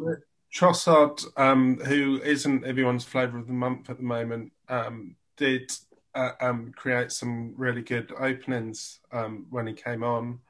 Trossard, 0.54 1.22
um, 1.36 1.78
who 1.78 2.20
isn't 2.22 2.64
everyone's 2.64 3.04
flavour 3.04 3.38
of 3.38 3.46
the 3.46 3.52
month 3.52 3.90
at 3.90 3.98
the 3.98 4.02
moment, 4.02 4.52
um, 4.68 5.16
did 5.36 5.70
uh, 6.14 6.32
um, 6.40 6.72
create 6.74 7.12
some 7.12 7.54
really 7.56 7.82
good 7.82 8.12
openings 8.18 9.00
um, 9.12 9.46
when 9.50 9.66
he 9.66 9.74
came 9.74 10.02
on. 10.02 10.40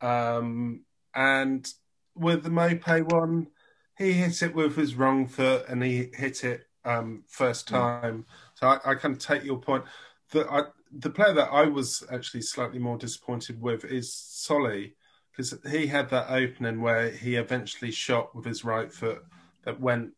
Um, 0.00 0.84
and 1.14 1.66
with 2.14 2.42
the 2.42 2.50
Mope 2.50 2.86
one, 3.10 3.48
he 3.96 4.12
hit 4.12 4.42
it 4.42 4.54
with 4.54 4.76
his 4.76 4.94
wrong 4.94 5.26
foot 5.26 5.66
and 5.68 5.82
he 5.82 6.10
hit 6.14 6.44
it 6.44 6.66
um, 6.84 7.24
first 7.26 7.68
time. 7.68 8.26
So 8.54 8.66
I, 8.66 8.78
I 8.84 8.94
kind 8.94 9.14
of 9.14 9.20
take 9.20 9.44
your 9.44 9.58
point. 9.58 9.84
The, 10.30 10.50
I, 10.50 10.62
the 10.90 11.10
player 11.10 11.34
that 11.34 11.50
I 11.52 11.64
was 11.64 12.02
actually 12.10 12.42
slightly 12.42 12.78
more 12.78 12.98
disappointed 12.98 13.60
with 13.60 13.84
is 13.84 14.12
Solly 14.12 14.94
because 15.30 15.54
he 15.70 15.86
had 15.86 16.10
that 16.10 16.30
opening 16.30 16.80
where 16.80 17.10
he 17.10 17.36
eventually 17.36 17.90
shot 17.90 18.34
with 18.34 18.44
his 18.44 18.64
right 18.64 18.92
foot 18.92 19.24
that 19.64 19.80
went, 19.80 20.12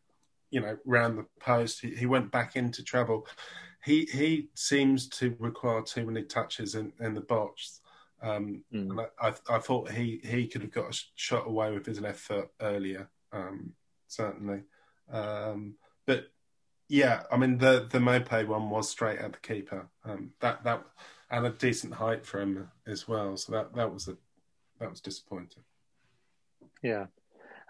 you 0.51 0.61
know, 0.61 0.76
round 0.84 1.18
the 1.18 1.26
post. 1.40 1.80
He, 1.80 1.95
he 1.95 2.07
went 2.07 2.32
back 2.32 2.57
into 2.57 2.82
trouble. 2.82 3.26
he 3.84 4.07
he 4.07 4.49
seems 4.55 5.09
to 5.09 5.36
require 5.38 5.82
too 5.82 6.07
many 6.07 6.22
touches 6.22 6.74
in, 6.74 6.92
in 7.01 7.14
the 7.14 7.20
box. 7.20 7.80
Um, 8.23 8.65
mm. 8.73 8.91
And 8.91 9.01
I, 9.01 9.07
I, 9.21 9.57
I, 9.57 9.59
thought 9.59 9.91
he, 9.91 10.21
he 10.25 10.47
could 10.47 10.62
have 10.62 10.71
got 10.71 10.95
a 10.95 11.03
shot 11.15 11.47
away 11.47 11.73
with 11.73 11.85
his 11.85 12.01
left 12.01 12.21
foot 12.21 12.49
earlier, 12.61 13.11
um, 13.33 13.73
certainly. 14.09 14.62
Um, 15.11 15.75
but 16.07 16.29
yeah, 16.89 17.23
I 17.31 17.37
mean 17.37 17.59
the 17.59 17.87
the 17.91 17.99
Maupay 17.99 18.47
one 18.47 18.71
was 18.71 18.89
straight 18.89 19.19
at 19.19 19.33
the 19.33 19.39
keeper. 19.39 19.89
Um, 20.05 20.31
that 20.41 20.65
that 20.65 20.85
and 21.31 21.47
a 21.47 21.51
decent 21.51 21.95
height 21.95 22.25
for 22.25 22.41
him 22.41 22.71
as 22.87 23.09
well. 23.09 23.37
So 23.37 23.53
that 23.53 23.75
that 23.75 23.93
was 23.93 24.09
a 24.09 24.17
that 24.81 24.91
was 24.91 25.01
disappointing. 25.01 25.65
Yeah, 26.83 27.07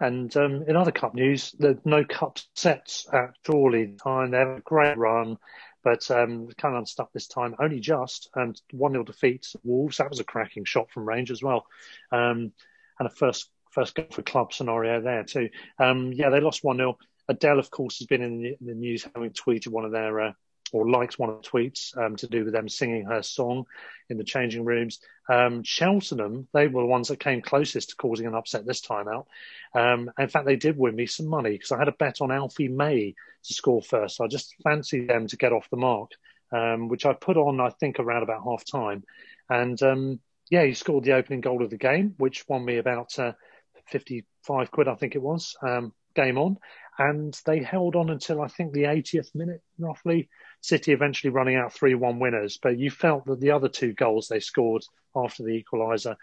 and 0.01 0.35
um, 0.37 0.65
in 0.67 0.77
other 0.77 0.91
cup 0.91 1.15
news, 1.15 1.55
there's 1.59 1.79
no 1.85 2.05
cup 2.05 2.39
sets 2.55 3.07
at 3.13 3.35
Chorley 3.47 3.95
time. 4.03 4.33
They 4.33 4.39
have 4.39 4.49
a 4.49 4.61
great 4.61 4.99
run, 4.99 5.39
but 5.85 6.11
um, 6.11 6.49
kind 6.57 6.75
of 6.75 6.81
unstuck 6.81 7.13
this 7.13 7.29
time, 7.29 7.55
only 7.61 7.79
just. 7.79 8.31
And 8.35 8.61
1 8.73 8.93
0 8.93 9.05
defeat 9.05 9.47
Wolves. 9.63 9.99
That 9.99 10.11
was 10.11 10.19
a 10.19 10.25
cracking 10.25 10.65
shot 10.65 10.91
from 10.91 11.07
range 11.07 11.31
as 11.31 11.43
well. 11.43 11.67
Um, 12.11 12.53
and 12.99 13.07
a 13.07 13.11
first 13.11 13.51
first 13.71 13.95
goal 13.95 14.07
for 14.11 14.23
club 14.23 14.53
scenario 14.53 15.01
there, 15.01 15.25
too. 15.25 15.51
Um, 15.79 16.13
yeah, 16.13 16.31
they 16.31 16.41
lost 16.41 16.65
1 16.65 16.79
0. 16.79 16.97
Adele, 17.29 17.59
of 17.59 17.71
course, 17.71 17.99
has 17.99 18.07
been 18.07 18.23
in 18.23 18.43
the, 18.43 18.57
in 18.61 18.67
the 18.67 18.75
news 18.75 19.07
having 19.15 19.31
tweeted 19.31 19.69
one 19.69 19.85
of 19.85 19.93
their 19.93 20.21
uh, 20.21 20.33
or 20.75 20.91
likes 20.91 21.19
one 21.19 21.31
of 21.31 21.41
the 21.41 21.49
tweets 21.49 21.97
um, 21.97 22.17
to 22.17 22.27
do 22.27 22.45
with 22.45 22.53
them 22.53 22.69
singing 22.69 23.05
her 23.05 23.23
song 23.23 23.65
in 24.11 24.19
the 24.19 24.25
changing 24.25 24.65
rooms. 24.65 24.99
Um, 25.31 25.63
Cheltenham, 25.63 26.49
they 26.53 26.67
were 26.67 26.83
the 26.83 26.89
ones 26.89 27.09
that 27.09 27.21
came 27.21 27.41
closest 27.41 27.91
to 27.91 27.97
causing 27.97 28.27
an 28.27 28.35
upset 28.35 28.67
this 28.67 28.81
time 28.81 29.07
out. 29.07 29.29
Um, 29.75 30.11
in 30.19 30.29
fact, 30.29 30.47
they 30.47 30.57
did 30.57 30.77
win 30.77 30.97
me 30.97 31.07
some 31.07 31.29
money 31.29 31.53
because 31.53 31.71
I 31.71 31.79
had 31.79 31.89
a 31.89 31.93
bet 31.93 32.21
on 32.21 32.33
Alfie 32.33 32.69
May 32.69 33.15
to 33.45 33.55
score 33.55 33.83
first. 33.83 34.17
So 34.17 34.25
I 34.25 34.29
just 34.29 34.55
fancied 34.65 35.09
them 35.09 35.29
to 35.29 35.37
get 35.37 35.53
off 35.53 35.71
the 35.71 35.77
mark, 35.77 36.11
um, 36.53 36.89
which 36.89 37.07
I 37.07 37.13
put 37.13 37.37
on, 37.37 37.61
I 37.61 37.71
think, 37.71 38.01
around 38.01 38.25
about 38.25 38.43
half 38.45 38.65
time. 38.65 39.05
And 39.49 39.81
um, 39.81 40.21
yeah, 40.51 40.65
he 40.65 40.75
scored 40.75 41.05
the 41.05 41.15
opening 41.15 41.41
goal 41.41 41.63
of 41.63 41.71
the 41.71 41.79
game, 41.79 42.15
which 42.19 42.45
won 42.49 42.65
me 42.65 42.79
about 42.79 43.17
uh, 43.19 43.33
55 43.87 44.73
quid, 44.73 44.89
I 44.89 44.97
think 44.97 45.15
it 45.15 45.23
was, 45.23 45.57
um, 45.63 45.93
game 46.17 46.37
on 46.37 46.59
and 46.99 47.39
they 47.45 47.63
held 47.63 47.97
on 47.97 48.11
until 48.11 48.41
I 48.41 48.49
think 48.49 48.73
the 48.73 48.85
80th 48.85 49.35
minute, 49.35 49.63
roughly. 49.79 50.29
City 50.65 50.93
eventually 50.93 51.31
running 51.31 51.57
out 51.57 51.73
3 51.73 51.95
1 51.95 52.19
winners. 52.19 52.59
But 52.63 52.79
you 52.79 52.91
felt 52.91 53.27
that 53.27 53.41
the 53.41 53.51
other 53.51 53.69
two 53.69 53.93
goals 53.93 54.29
they 54.29 54.41
scored 54.41 54.83
after 55.15 55.43
the 55.43 55.63
equaliser 55.63 56.17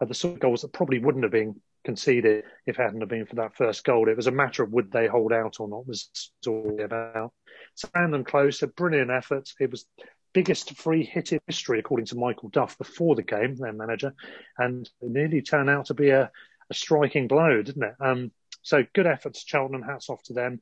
are 0.00 0.06
the 0.06 0.14
sort 0.14 0.34
of 0.34 0.40
goals 0.40 0.62
that 0.62 0.72
probably 0.72 0.98
wouldn't 0.98 1.24
have 1.24 1.32
been 1.32 1.60
conceded 1.84 2.44
if 2.66 2.78
it 2.78 2.82
hadn't 2.82 3.00
have 3.00 3.08
been 3.08 3.24
for 3.24 3.36
that 3.36 3.56
first 3.56 3.84
goal. 3.84 4.08
It 4.08 4.16
was 4.16 4.26
a 4.26 4.32
matter 4.32 4.62
of 4.62 4.72
would 4.72 4.92
they 4.92 5.06
hold 5.06 5.32
out 5.32 5.56
or 5.58 5.68
not, 5.68 5.86
was 5.86 6.10
all 6.46 6.78
about. 6.82 7.32
So 7.76 7.88
them 7.94 8.24
close, 8.24 8.62
a 8.62 8.66
brilliant 8.66 9.10
effort. 9.10 9.48
It 9.58 9.70
was 9.70 9.86
biggest 10.34 10.76
free 10.76 11.04
hit 11.04 11.32
in 11.32 11.40
history, 11.46 11.78
according 11.78 12.06
to 12.06 12.16
Michael 12.16 12.50
Duff 12.50 12.76
before 12.76 13.14
the 13.14 13.22
game, 13.22 13.56
their 13.56 13.72
manager, 13.72 14.14
and 14.58 14.88
it 15.00 15.10
nearly 15.10 15.40
turned 15.40 15.70
out 15.70 15.86
to 15.86 15.94
be 15.94 16.10
a, 16.10 16.30
a 16.70 16.74
striking 16.74 17.26
blow, 17.26 17.62
didn't 17.62 17.82
it? 17.82 17.94
Um, 18.00 18.32
so 18.62 18.84
good 18.94 19.06
efforts, 19.06 19.44
Cheltenham. 19.46 19.82
Hats 19.82 20.10
off 20.10 20.22
to 20.24 20.34
them. 20.34 20.60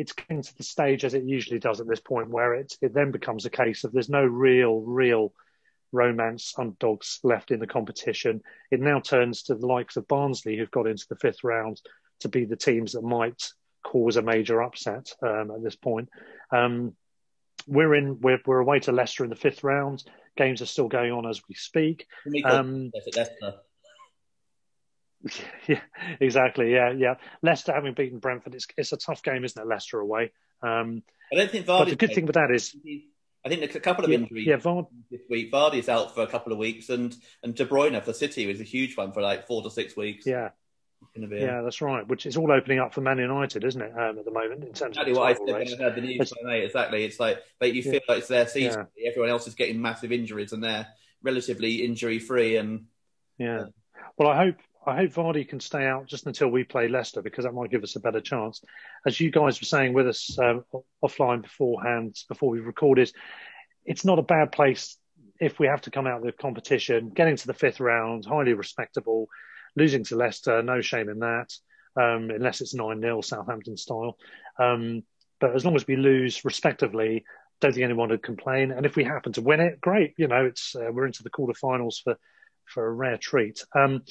It's 0.00 0.12
getting 0.12 0.42
to 0.42 0.56
the 0.56 0.62
stage 0.62 1.04
as 1.04 1.14
it 1.14 1.24
usually 1.24 1.58
does 1.58 1.80
at 1.80 1.86
this 1.86 2.00
point, 2.00 2.30
where 2.30 2.54
it 2.54 2.74
it 2.80 2.94
then 2.94 3.10
becomes 3.10 3.44
a 3.44 3.50
case 3.50 3.84
of 3.84 3.92
there's 3.92 4.08
no 4.08 4.24
real, 4.24 4.80
real 4.80 5.32
romance 5.92 6.54
underdogs 6.56 7.20
left 7.22 7.50
in 7.50 7.60
the 7.60 7.66
competition. 7.66 8.42
It 8.70 8.80
now 8.80 9.00
turns 9.00 9.42
to 9.44 9.54
the 9.54 9.66
likes 9.66 9.96
of 9.96 10.08
Barnsley, 10.08 10.56
who've 10.56 10.70
got 10.70 10.86
into 10.86 11.06
the 11.08 11.16
fifth 11.16 11.44
round, 11.44 11.80
to 12.20 12.28
be 12.28 12.44
the 12.44 12.56
teams 12.56 12.92
that 12.92 13.02
might 13.02 13.42
cause 13.82 14.16
a 14.16 14.22
major 14.22 14.62
upset 14.62 15.12
um, 15.22 15.50
at 15.50 15.62
this 15.62 15.76
point. 15.76 16.08
Um, 16.50 16.94
we're 17.66 17.94
in. 17.94 18.20
We're, 18.20 18.40
we're 18.46 18.60
away 18.60 18.80
to 18.80 18.92
Leicester 18.92 19.24
in 19.24 19.30
the 19.30 19.36
fifth 19.36 19.62
round. 19.64 20.04
Games 20.36 20.62
are 20.62 20.66
still 20.66 20.88
going 20.88 21.12
on 21.12 21.28
as 21.28 21.42
we 21.48 21.54
speak. 21.54 22.06
Um, 22.44 22.90
Yeah, 25.66 25.80
exactly. 26.18 26.72
Yeah, 26.72 26.92
yeah. 26.92 27.14
Leicester 27.42 27.72
having 27.72 27.94
beaten 27.94 28.18
Brentford, 28.18 28.54
it's 28.54 28.66
it's 28.76 28.92
a 28.92 28.96
tough 28.96 29.22
game, 29.22 29.44
isn't 29.44 29.60
it? 29.60 29.66
Leicester 29.66 30.00
away. 30.00 30.32
Um, 30.62 31.02
I 31.32 31.36
don't 31.36 31.50
think 31.50 31.66
Vardy. 31.66 31.78
But 31.78 31.88
the 31.90 31.96
good 31.96 32.14
thing 32.14 32.26
with 32.26 32.34
that 32.34 32.50
is, 32.50 32.74
I 33.44 33.48
think 33.48 33.60
there's 33.60 33.76
a 33.76 33.80
couple 33.80 34.04
of 34.04 34.10
injuries 34.10 34.46
yeah, 34.46 34.56
Vard- 34.56 34.86
this 35.10 35.20
week. 35.28 35.52
Vardy's 35.52 35.88
out 35.88 36.14
for 36.14 36.22
a 36.22 36.26
couple 36.26 36.52
of 36.52 36.58
weeks, 36.58 36.88
and 36.88 37.14
and 37.42 37.54
De 37.54 37.64
Bruyne 37.64 38.02
for 38.02 38.12
City 38.12 38.46
was 38.46 38.60
a 38.60 38.64
huge 38.64 38.96
one 38.96 39.12
for 39.12 39.22
like 39.22 39.46
four 39.46 39.62
to 39.62 39.70
six 39.70 39.96
weeks. 39.96 40.26
Yeah. 40.26 40.50
Yeah, 41.16 41.62
that's 41.62 41.80
right. 41.80 42.06
Which 42.06 42.26
is 42.26 42.36
all 42.36 42.52
opening 42.52 42.78
up 42.78 42.92
for 42.92 43.00
Man 43.00 43.18
United, 43.18 43.64
isn't 43.64 43.80
it? 43.80 43.92
Um, 43.92 44.18
at 44.18 44.24
the 44.24 44.30
moment, 44.30 44.62
in 44.64 44.72
terms 44.72 44.96
exactly 44.96 45.12
of 45.12 45.18
what 45.18 45.30
I 45.30 45.32
said 45.32 45.54
race. 45.54 45.70
when 45.70 45.80
I 45.80 45.84
heard 45.84 45.94
the 45.96 46.02
news. 46.02 46.32
exactly, 46.44 47.04
it's 47.04 47.18
like, 47.18 47.38
but 47.58 47.72
you 47.72 47.82
feel 47.82 47.94
yeah. 47.94 48.00
like 48.06 48.18
it's 48.18 48.28
their 48.28 48.46
season. 48.46 48.86
Yeah. 48.96 49.08
Everyone 49.10 49.30
else 49.30 49.46
is 49.46 49.54
getting 49.54 49.80
massive 49.80 50.12
injuries, 50.12 50.52
and 50.52 50.62
they're 50.62 50.86
relatively 51.22 51.84
injury 51.84 52.18
free. 52.18 52.56
And 52.56 52.84
yeah, 53.38 53.64
well, 54.18 54.28
I 54.28 54.36
hope 54.36 54.56
I 54.86 54.96
hope 54.96 55.12
Vardy 55.12 55.46
can 55.46 55.60
stay 55.60 55.86
out 55.86 56.06
just 56.06 56.26
until 56.26 56.48
we 56.48 56.64
play 56.64 56.88
Leicester 56.88 57.20
because 57.20 57.44
that 57.44 57.52
might 57.52 57.70
give 57.70 57.82
us 57.82 57.96
a 57.96 58.00
better 58.00 58.20
chance. 58.20 58.62
As 59.06 59.20
you 59.20 59.30
guys 59.30 59.60
were 59.60 59.66
saying 59.66 59.92
with 59.92 60.08
us 60.08 60.38
um, 60.38 60.64
offline 61.04 61.42
beforehand, 61.42 62.16
before 62.28 62.48
we 62.48 62.60
recorded, 62.60 63.12
it's 63.84 64.04
not 64.04 64.18
a 64.18 64.22
bad 64.22 64.52
place 64.52 64.96
if 65.38 65.58
we 65.58 65.66
have 65.66 65.82
to 65.82 65.90
come 65.90 66.06
out 66.06 66.18
of 66.18 66.24
the 66.24 66.32
competition. 66.32 67.10
Getting 67.10 67.36
to 67.36 67.46
the 67.46 67.54
fifth 67.54 67.80
round, 67.80 68.24
highly 68.24 68.54
respectable. 68.54 69.28
Losing 69.76 70.02
to 70.04 70.16
Leicester, 70.16 70.62
no 70.62 70.80
shame 70.80 71.08
in 71.08 71.20
that, 71.20 71.52
um, 71.96 72.30
unless 72.30 72.60
it's 72.60 72.74
9 72.74 73.00
0 73.00 73.20
Southampton 73.20 73.76
style. 73.76 74.16
Um, 74.58 75.02
but 75.40 75.54
as 75.54 75.64
long 75.64 75.76
as 75.76 75.86
we 75.86 75.96
lose 75.96 76.44
respectively, 76.44 77.24
don't 77.60 77.72
think 77.72 77.84
anyone 77.84 78.08
would 78.08 78.22
complain. 78.22 78.72
And 78.72 78.86
if 78.86 78.96
we 78.96 79.04
happen 79.04 79.32
to 79.34 79.42
win 79.42 79.60
it, 79.60 79.80
great. 79.80 80.14
You 80.16 80.26
know, 80.26 80.46
it's 80.46 80.74
uh, 80.74 80.90
we're 80.90 81.06
into 81.06 81.22
the 81.22 81.30
quarterfinals 81.30 82.02
for 82.02 82.16
for 82.70 82.86
a 82.86 82.92
rare 82.92 83.18
treat. 83.18 83.64
Um, 83.74 84.02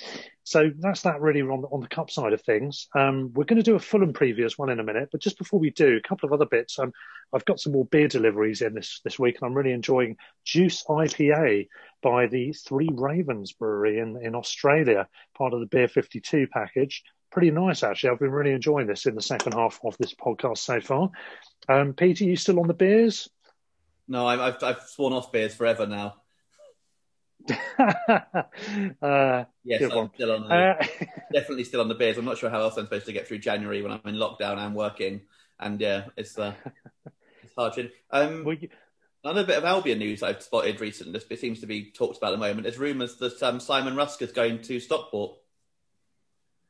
so 0.43 0.71
that's 0.79 1.03
that 1.03 1.21
really 1.21 1.41
on 1.41 1.61
the, 1.61 1.67
on 1.67 1.81
the 1.81 1.87
cup 1.87 2.09
side 2.09 2.33
of 2.33 2.41
things. 2.41 2.87
Um, 2.95 3.31
we're 3.33 3.45
going 3.45 3.57
to 3.57 3.63
do 3.63 3.75
a 3.75 3.79
Fulham 3.79 4.13
preview 4.13 4.45
as 4.45 4.57
well 4.57 4.69
in 4.69 4.79
a 4.79 4.83
minute, 4.83 5.09
but 5.11 5.21
just 5.21 5.37
before 5.37 5.59
we 5.59 5.69
do, 5.69 5.97
a 5.97 6.07
couple 6.07 6.27
of 6.27 6.33
other 6.33 6.45
bits. 6.45 6.79
Um, 6.79 6.91
I've 7.33 7.45
got 7.45 7.59
some 7.59 7.73
more 7.73 7.85
beer 7.85 8.07
deliveries 8.07 8.61
in 8.61 8.73
this 8.73 9.01
this 9.03 9.19
week, 9.19 9.37
and 9.39 9.47
I'm 9.47 9.55
really 9.55 9.71
enjoying 9.71 10.17
Juice 10.45 10.83
IPA 10.89 11.67
by 12.01 12.27
the 12.27 12.53
Three 12.53 12.89
Ravens 12.91 13.53
Brewery 13.53 13.99
in 13.99 14.19
in 14.23 14.35
Australia, 14.35 15.07
part 15.37 15.53
of 15.53 15.59
the 15.59 15.67
Beer 15.67 15.87
52 15.87 16.47
package. 16.51 17.03
Pretty 17.31 17.51
nice, 17.51 17.83
actually. 17.83 18.09
I've 18.09 18.19
been 18.19 18.31
really 18.31 18.53
enjoying 18.53 18.87
this 18.87 19.05
in 19.05 19.13
the 19.13 19.21
second 19.21 19.53
half 19.53 19.79
of 19.83 19.95
this 19.99 20.15
podcast 20.15 20.57
so 20.57 20.81
far. 20.81 21.11
Um, 21.67 21.93
Peter, 21.93 22.23
you 22.23 22.35
still 22.35 22.59
on 22.59 22.67
the 22.67 22.73
beers? 22.73 23.29
No, 24.07 24.25
I've 24.25 24.63
I've 24.63 24.81
sworn 24.81 25.13
off 25.13 25.31
beers 25.31 25.53
forever 25.53 25.85
now. 25.85 26.15
uh, 29.01 29.45
yes, 29.63 29.81
I'm 29.81 30.11
still 30.13 30.31
on 30.31 30.47
the, 30.47 30.53
uh, 30.53 30.85
definitely 31.33 31.63
still 31.63 31.81
on 31.81 31.87
the 31.87 31.95
beers. 31.95 32.17
I'm 32.17 32.25
not 32.25 32.37
sure 32.37 32.49
how 32.49 32.61
else 32.61 32.77
I'm 32.77 32.85
supposed 32.85 33.05
to 33.07 33.13
get 33.13 33.27
through 33.27 33.39
January 33.39 33.81
when 33.81 33.91
I'm 33.91 34.01
in 34.05 34.15
lockdown 34.15 34.57
and 34.57 34.75
working. 34.75 35.21
And 35.59 35.79
yeah, 35.79 36.05
it's 36.15 36.37
uh, 36.37 36.53
it's 37.43 37.53
hard. 37.57 37.73
To, 37.73 37.89
um, 38.11 38.43
well, 38.43 38.55
you... 38.55 38.69
Another 39.23 39.43
bit 39.43 39.57
of 39.57 39.65
Albion 39.65 39.99
news 39.99 40.23
I've 40.23 40.41
spotted 40.41 40.79
recently. 40.79 41.19
This 41.29 41.41
seems 41.41 41.59
to 41.59 41.67
be 41.67 41.91
talked 41.91 42.17
about 42.17 42.33
at 42.33 42.39
the 42.39 42.45
moment. 42.45 42.63
There's 42.63 42.77
rumours 42.77 43.17
that 43.17 43.41
um, 43.43 43.59
Simon 43.59 43.95
Rusk 43.95 44.21
is 44.21 44.31
going 44.31 44.61
to 44.63 44.79
Stockport. 44.79 45.37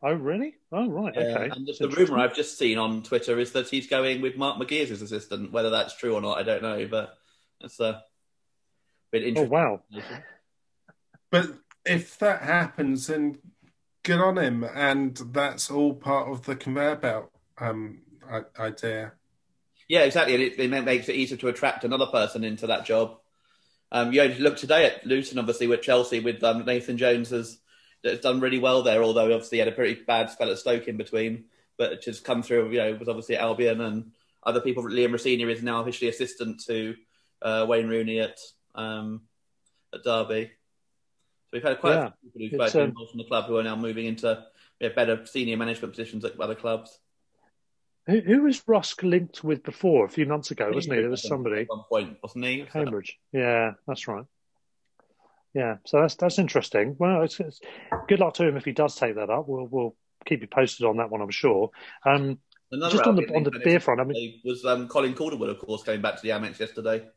Oh, 0.02 0.14
really? 0.14 0.56
Oh, 0.72 0.90
right. 0.90 1.16
Okay. 1.16 1.50
and 1.52 1.68
the, 1.68 1.90
rumour 1.90 2.20
I've 2.20 2.36
just 2.36 2.58
seen 2.58 2.78
on 2.78 3.04
Twitter 3.04 3.38
is 3.38 3.52
that 3.52 3.68
he's 3.68 3.88
going 3.88 4.22
with 4.22 4.38
Mark 4.38 4.58
McGears 4.58 4.90
as 4.92 5.02
assistant. 5.02 5.52
Whether 5.52 5.70
that's 5.70 5.96
true 5.96 6.16
or 6.16 6.22
not, 6.22 6.38
I 6.38 6.44
don't 6.44 6.64
know. 6.64 6.88
But 6.90 7.14
it's 7.60 7.80
a 7.80 7.86
uh, 7.86 8.00
bit 9.12 9.24
interesting. 9.24 9.54
Oh, 9.54 9.82
wow. 9.92 10.02
But 11.32 11.48
if 11.86 12.18
that 12.20 12.42
happens, 12.42 13.08
then 13.08 13.40
good 14.04 14.20
on 14.20 14.38
him, 14.38 14.64
and 14.64 15.16
that's 15.32 15.70
all 15.70 15.94
part 15.94 16.30
of 16.30 16.46
the 16.46 16.56
conveyor 16.56 16.96
belt 16.96 17.32
um, 17.58 18.00
idea. 18.58 19.14
Yeah, 19.88 20.02
exactly, 20.02 20.36
it, 20.36 20.60
it, 20.60 20.84
makes 20.84 21.10
it 21.10 21.16
easier 21.16 21.38
to 21.38 21.48
attract 21.48 21.84
another 21.84 22.06
person 22.06 22.44
into 22.44 22.68
that 22.68 22.86
job. 22.86 23.18
Um, 23.92 24.14
you 24.14 24.24
look 24.24 24.58
today 24.58 24.86
at 24.86 25.06
Luton, 25.06 25.40
obviously 25.40 25.68
with 25.68 25.82
Chelsea, 25.82 26.20
with 26.20 26.44
um, 26.44 26.64
Nathan 26.64 26.98
Jones 26.98 27.32
has, 27.32 27.58
has 28.04 28.20
done 28.20 28.40
really 28.40 28.60
well 28.60 28.84
there. 28.84 29.02
Although 29.02 29.34
obviously 29.34 29.58
he 29.58 29.60
had 29.60 29.68
a 29.68 29.74
pretty 29.74 30.02
bad 30.04 30.30
spell 30.30 30.52
at 30.52 30.60
Stoke 30.60 30.88
in 30.88 30.98
between, 30.98 31.46
but 31.78 32.02
just 32.02 32.24
come 32.24 32.44
through. 32.44 32.70
You 32.70 32.78
know, 32.78 32.94
was 32.94 33.10
obviously 33.10 33.36
at 33.36 33.42
Albion 33.42 33.82
and 33.82 34.12
other 34.44 34.62
people. 34.62 34.84
Liam 34.84 35.12
Rosenior 35.12 35.50
is 35.50 35.64
now 35.64 35.82
officially 35.82 36.10
assistant 36.10 36.64
to 36.68 36.96
uh, 37.42 37.66
Wayne 37.68 37.88
Rooney 37.88 38.20
at 38.20 38.38
um, 38.76 39.22
at 39.92 40.04
Derby. 40.04 40.52
So 41.50 41.58
we've 41.58 41.64
had 41.64 41.80
quite 41.80 41.93
yeah. 41.93 42.08
a 42.08 42.14
few 42.22 42.50
people 42.50 42.66
who've 42.66 42.74
both 42.74 42.76
um, 42.76 42.89
involved 42.89 43.12
from 43.12 43.18
the 43.18 43.24
club 43.24 43.45
who 43.45 43.58
are 43.58 43.64
now 43.64 43.76
moving 43.76 44.06
into 44.06 44.43
yeah, 44.80 44.89
better 44.89 45.26
senior 45.26 45.58
management 45.58 45.93
positions 45.93 46.24
at 46.24 46.39
other 46.39 46.54
clubs. 46.54 47.00
Who, 48.06 48.20
who 48.20 48.43
was 48.43 48.62
Rusk 48.68 49.02
linked 49.02 49.43
with 49.43 49.64
before? 49.64 50.06
A 50.06 50.10
few 50.10 50.28
months 50.28 50.52
ago, 50.52 50.70
wasn't 50.72 50.95
he? 50.95 51.02
There 51.02 51.10
was 51.10 51.28
somebody. 51.28 51.62
At 51.62 51.70
one 51.70 51.84
point, 51.89 52.18
wasn't 52.22 52.45
he? 52.45 52.68
Cambridge. 52.72 53.18
Yeah, 53.32 53.72
that's 53.88 54.08
right. 54.08 54.26
Yeah, 55.56 55.78
so 55.86 56.02
that's 56.02 56.16
that's 56.16 56.38
interesting. 56.38 56.95
Well, 57.00 57.24
it's, 57.24 57.39
it's, 57.39 57.60
good 58.08 58.20
luck 58.20 58.36
to 58.36 58.47
him 58.47 58.56
if 58.56 58.66
he 58.66 58.72
does 58.72 58.95
take 58.95 59.16
that 59.16 59.32
up. 59.32 59.47
We'll 59.47 59.68
we'll 59.68 59.95
keep 60.26 60.41
you 60.41 60.47
posted 60.47 60.86
on 60.86 60.97
that 60.97 61.10
one, 61.10 61.22
I'm 61.22 61.32
sure. 61.32 61.72
Um, 62.06 62.38
just 62.72 63.08
on 63.08 63.16
the 63.16 63.26
on 63.36 63.43
the 63.43 63.60
beer 63.64 63.80
front, 63.80 64.00
I 64.00 64.04
mean, 64.04 64.41
was 64.45 64.64
um, 64.66 64.88
Colin 64.88 65.16
Calderwood, 65.16 65.50
of 65.50 65.58
course, 65.58 65.82
going 65.82 66.02
back 66.02 66.18
to 66.18 66.22
the 66.22 66.30
Amex 66.30 66.60
yesterday. 66.60 67.08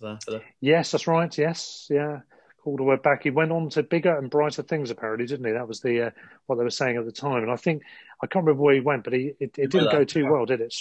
The... 0.00 0.42
Yes, 0.60 0.90
that's 0.90 1.06
right. 1.06 1.36
Yes, 1.36 1.86
yeah. 1.90 2.20
Calderwood 2.64 3.02
back. 3.02 3.24
He 3.24 3.30
went 3.30 3.52
on 3.52 3.68
to 3.70 3.82
bigger 3.82 4.16
and 4.16 4.30
brighter 4.30 4.62
things, 4.62 4.90
apparently, 4.90 5.26
didn't 5.26 5.46
he? 5.46 5.52
That 5.52 5.68
was 5.68 5.80
the 5.80 6.06
uh, 6.06 6.10
what 6.46 6.56
they 6.56 6.64
were 6.64 6.70
saying 6.70 6.96
at 6.96 7.04
the 7.04 7.12
time. 7.12 7.42
And 7.42 7.50
I 7.50 7.56
think 7.56 7.82
I 8.22 8.26
can't 8.26 8.44
remember 8.44 8.62
where 8.62 8.74
he 8.74 8.80
went, 8.80 9.04
but 9.04 9.12
he 9.12 9.34
it, 9.38 9.58
it 9.58 9.70
didn't 9.70 9.92
go 9.92 10.04
too 10.04 10.26
well, 10.30 10.46
did 10.46 10.60
it? 10.60 10.74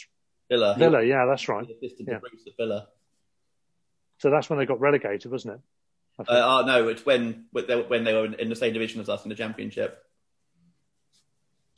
Villa. 0.49 0.75
Villa, 0.77 1.03
yeah, 1.03 1.25
that's 1.25 1.47
right. 1.49 1.67
Yeah. 1.99 2.19
Villa. 2.57 2.87
So 4.19 4.29
that's 4.29 4.49
when 4.49 4.59
they 4.59 4.65
got 4.65 4.79
relegated, 4.79 5.31
wasn't 5.31 5.55
it? 5.55 5.59
Uh, 6.19 6.61
oh 6.61 6.65
no, 6.65 6.87
it's 6.87 7.05
when 7.05 7.45
when 7.51 8.03
they 8.03 8.13
were 8.13 8.25
in 8.25 8.49
the 8.49 8.55
same 8.55 8.73
division 8.73 9.01
as 9.01 9.09
us 9.09 9.23
in 9.23 9.29
the 9.29 9.35
championship. 9.35 10.03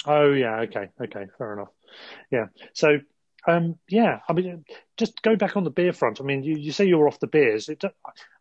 Oh 0.05 0.31
yeah, 0.33 0.61
okay, 0.61 0.89
okay, 1.01 1.25
fair 1.37 1.53
enough. 1.53 1.69
Yeah, 2.29 2.47
so 2.73 2.99
um, 3.47 3.77
yeah, 3.87 4.19
I 4.27 4.33
mean, 4.33 4.65
just 4.97 5.21
go 5.21 5.35
back 5.35 5.55
on 5.55 5.63
the 5.63 5.69
beer 5.69 5.93
front. 5.93 6.19
I 6.19 6.23
mean, 6.23 6.43
you, 6.43 6.57
you 6.57 6.71
say 6.71 6.85
you're 6.85 7.07
off 7.07 7.19
the 7.19 7.27
beers. 7.27 7.69
It, 7.69 7.83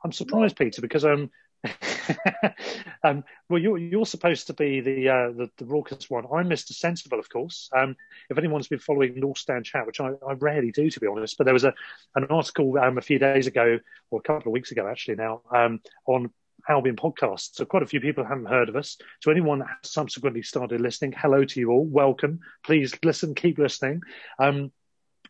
I'm 0.03 0.13
surprised, 0.13 0.57
Peter, 0.57 0.81
because 0.81 1.05
um, 1.05 1.31
um, 3.05 3.25
well, 3.49 3.61
you're 3.61 3.79
you're 3.79 4.07
supposed 4.07 4.47
to 4.49 4.55
be 4.55 4.81
the 4.81 5.09
uh, 5.09 5.31
the, 5.33 5.51
the 5.59 5.65
raucous 5.65 6.11
one. 6.11 6.25
I'm 6.33 6.49
Mr. 6.49 6.73
Sensible, 6.73 7.19
of 7.19 7.29
course. 7.29 7.71
Um, 7.77 7.97
if 8.31 8.39
anyone's 8.39 8.69
been 8.69 8.79
following 8.79 9.19
North 9.19 9.39
Stand 9.39 9.65
Chat, 9.65 9.87
which 9.87 10.01
I, 10.01 10.11
I 10.27 10.33
rarely 10.35 10.73
do, 10.73 10.91
to 10.91 11.01
be 11.01 11.07
honest, 11.07 11.39
but 11.39 11.45
there 11.45 11.55
was 11.55 11.65
a 11.65 11.75
an 12.15 12.27
article 12.31 12.79
um, 12.79 12.99
a 12.99 13.03
few 13.03 13.19
days 13.19 13.47
ago, 13.47 13.79
or 14.11 14.21
a 14.21 14.23
couple 14.23 14.51
of 14.51 14.53
weeks 14.53 14.71
ago, 14.71 14.87
actually, 14.87 15.17
now 15.17 15.43
um, 15.51 15.81
on 16.07 16.31
Albion 16.69 16.97
podcasts. 16.97 17.55
So 17.55 17.65
quite 17.65 17.83
a 17.83 17.87
few 17.87 18.01
people 18.01 18.25
haven't 18.25 18.47
heard 18.47 18.69
of 18.69 18.77
us. 18.77 18.97
So 19.21 19.31
anyone 19.31 19.61
that 19.61 19.69
has 19.69 19.91
subsequently 19.91 20.43
started 20.43 20.81
listening, 20.81 21.15
hello 21.17 21.45
to 21.45 21.61
you 21.61 21.71
all. 21.71 21.85
Welcome. 21.85 22.41
Please 22.65 22.95
listen, 23.03 23.35
keep 23.35 23.59
listening. 23.59 24.03
Um, 24.39 24.73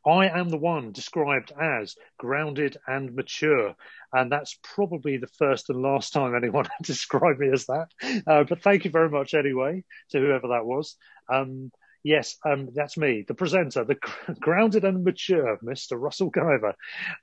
I 0.07 0.29
am 0.29 0.51
the 0.51 0.59
one 0.59 0.93
described 0.93 1.53
as 1.61 1.97
grounded 2.19 2.77
and 2.87 3.15
mature. 3.15 3.75
And 4.13 4.31
that's 4.31 4.59
probably 4.63 5.17
the 5.17 5.27
first 5.39 5.71
and 5.71 5.81
last 5.83 6.13
time 6.13 6.35
anyone 6.35 6.67
described 6.83 7.41
me 7.41 7.51
as 7.53 7.67
that. 7.67 7.89
Uh, 8.27 8.45
but 8.45 8.63
thank 8.63 8.85
you 8.85 8.91
very 8.91 9.09
much 9.09 9.35
anyway 9.35 9.85
to 10.11 10.19
whoever 10.21 10.49
that 10.49 10.67
was. 10.67 10.97
Um, 11.33 11.73
yes, 12.03 12.37
um, 12.45 12.69
that's 12.75 12.97
me, 12.97 13.25
the 13.27 13.35
presenter, 13.35 13.85
the 13.85 13.97
grounded 14.41 14.85
and 14.85 15.05
mature 15.05 15.59
Mr. 15.65 15.99
Russell 16.01 16.31
Guyver. 16.31 16.75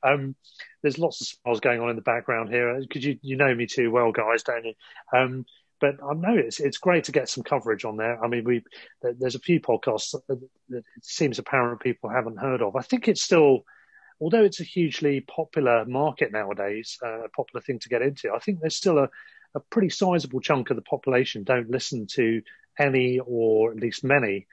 Um, 0.04 0.36
there's 0.82 0.98
lots 1.00 1.22
of 1.22 1.28
smiles 1.28 1.60
going 1.60 1.80
on 1.82 1.92
in 1.92 1.96
the 1.96 2.02
background 2.02 2.50
here 2.50 2.80
because 2.82 3.06
you, 3.06 3.20
you 3.22 3.38
know 3.38 3.54
me 3.54 3.68
too 3.68 3.92
well, 3.92 4.12
guys, 4.12 4.44
don't 4.44 4.66
you? 4.66 4.74
But 5.82 5.96
I 6.04 6.14
know 6.14 6.36
it's 6.36 6.60
it's 6.60 6.78
great 6.78 7.04
to 7.06 7.12
get 7.12 7.28
some 7.28 7.44
coverage 7.44 7.84
on 7.84 7.98
there. 7.98 8.24
I 8.24 8.28
mean, 8.28 8.46
we 8.46 8.64
there's 9.02 9.36
a 9.36 9.40
few 9.40 9.60
podcasts 9.60 10.16
that 10.28 10.42
it 10.70 10.86
seems 11.02 11.40
apparent 11.40 11.82
people 11.82 12.10
haven't 12.10 12.40
heard 12.40 12.62
of. 12.62 12.76
I 12.76 12.82
think 12.82 13.08
it's 13.08 13.24
still, 13.24 13.66
although 14.22 14.44
it's 14.44 14.62
a 14.62 14.64
hugely 14.64 15.22
popular 15.22 15.84
market 15.86 16.32
nowadays, 16.32 16.98
uh, 17.04 17.24
a 17.24 17.30
popular 17.30 17.62
thing 17.62 17.80
to 17.80 17.90
get 17.90 18.04
into. 18.04 18.32
I 18.32 18.40
think 18.40 18.60
there's 18.60 18.78
still 18.78 19.00
a 19.00 19.10
a 19.54 19.60
pretty 19.60 19.90
sizable 19.90 20.40
chunk 20.40 20.70
of 20.70 20.78
the 20.78 20.82
population 20.82 21.44
don't 21.44 21.70
listen 21.70 22.08
to 22.08 22.42
any 22.80 23.20
or 23.20 23.72
at 23.72 23.78
least 23.78 24.04
many 24.04 24.48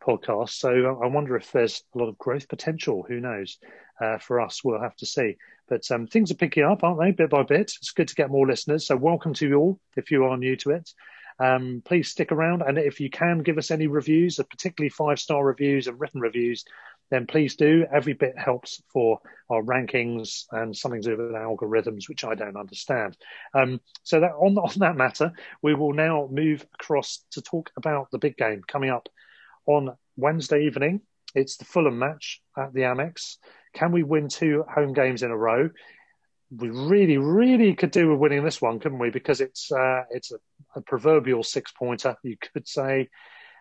podcasts. 0.00 0.54
So 0.54 0.98
I 1.02 1.06
wonder 1.06 1.36
if 1.36 1.52
there's 1.52 1.82
a 1.94 1.98
lot 1.98 2.08
of 2.08 2.18
growth 2.18 2.48
potential. 2.48 3.04
Who 3.08 3.20
knows? 3.20 3.58
Uh, 4.00 4.18
for 4.18 4.40
us, 4.40 4.64
we'll 4.64 4.80
have 4.80 4.96
to 4.96 5.06
see. 5.06 5.36
But 5.68 5.88
um, 5.90 6.06
things 6.06 6.30
are 6.30 6.36
picking 6.36 6.64
up, 6.64 6.82
aren't 6.82 7.00
they, 7.00 7.12
bit 7.12 7.30
by 7.30 7.42
bit? 7.42 7.72
It's 7.80 7.92
good 7.92 8.08
to 8.08 8.14
get 8.14 8.30
more 8.30 8.46
listeners. 8.46 8.86
So 8.86 8.96
welcome 8.96 9.34
to 9.34 9.48
you 9.48 9.56
all 9.56 9.80
if 9.96 10.10
you 10.10 10.24
are 10.24 10.36
new 10.36 10.56
to 10.56 10.70
it. 10.70 10.90
Um, 11.38 11.82
please 11.84 12.10
stick 12.10 12.32
around. 12.32 12.62
And 12.62 12.78
if 12.78 13.00
you 13.00 13.08
can 13.08 13.38
give 13.38 13.56
us 13.56 13.70
any 13.70 13.86
reviews, 13.86 14.38
uh, 14.38 14.44
particularly 14.44 14.90
five 14.90 15.18
star 15.18 15.44
reviews 15.44 15.86
and 15.86 15.98
written 15.98 16.20
reviews, 16.20 16.64
then 17.10 17.26
please 17.26 17.56
do. 17.56 17.86
Every 17.92 18.12
bit 18.12 18.38
helps 18.38 18.82
for 18.92 19.20
our 19.48 19.62
rankings 19.62 20.44
and 20.52 20.76
something 20.76 21.02
to 21.02 21.16
do 21.16 21.22
with 21.22 21.32
algorithms, 21.32 22.08
which 22.08 22.24
I 22.24 22.34
don't 22.34 22.56
understand. 22.56 23.16
Um, 23.52 23.80
so 24.02 24.20
that 24.20 24.32
on, 24.32 24.56
on 24.58 24.78
that 24.78 24.96
matter, 24.96 25.32
we 25.62 25.74
will 25.74 25.92
now 25.92 26.28
move 26.30 26.64
across 26.74 27.24
to 27.32 27.42
talk 27.42 27.70
about 27.76 28.10
the 28.10 28.18
big 28.18 28.36
game 28.36 28.62
coming 28.66 28.90
up 28.90 29.08
on 29.70 29.96
Wednesday 30.16 30.66
evening. 30.66 31.00
It's 31.34 31.56
the 31.56 31.64
Fulham 31.64 31.98
match 31.98 32.40
at 32.58 32.72
the 32.72 32.80
Amex. 32.80 33.36
Can 33.72 33.92
we 33.92 34.02
win 34.02 34.28
two 34.28 34.64
home 34.68 34.92
games 34.92 35.22
in 35.22 35.30
a 35.30 35.36
row? 35.36 35.70
We 36.50 36.70
really, 36.70 37.18
really 37.18 37.74
could 37.74 37.92
do 37.92 38.10
with 38.10 38.18
winning 38.18 38.44
this 38.44 38.60
one, 38.60 38.80
couldn't 38.80 38.98
we? 38.98 39.10
Because 39.10 39.40
it's 39.40 39.70
uh, 39.70 40.02
it's 40.10 40.32
a, 40.32 40.38
a, 40.74 40.80
proverbial 40.82 41.44
six 41.44 41.70
pointer, 41.70 42.16
you 42.24 42.36
could 42.36 42.66
say. 42.66 43.08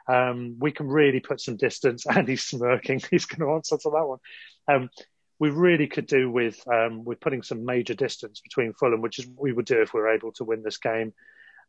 Um, 0.08 0.56
we 0.60 0.72
can 0.72 0.88
really 0.88 1.20
put 1.20 1.40
some 1.40 1.58
distance. 1.58 2.06
And 2.10 2.28
he's 2.28 2.44
smirking. 2.44 3.00
He's 3.12 3.26
going 3.26 3.48
to 3.48 3.54
answer 3.54 3.78
to 3.78 3.90
that 3.92 4.08
one. 4.08 4.20
Um, 4.68 4.90
we 5.38 5.52
really 5.52 5.86
could 5.86 6.08
do 6.08 6.32
with 6.32 6.60
um, 6.68 7.06
with 7.06 7.20
putting 7.20 7.44
some 7.44 7.64
major 7.66 7.94
distance 7.94 8.42
between 8.42 8.74
Fulham, 8.74 9.02
which 9.02 9.20
is 9.20 9.28
what 9.28 9.44
we 9.44 9.54
would 9.54 9.66
do 9.66 9.82
if 9.84 9.94
we 9.94 10.02
were 10.02 10.16
able 10.16 10.32
to 10.34 10.44
win 10.44 10.64
this 10.64 10.78
game. 10.78 11.14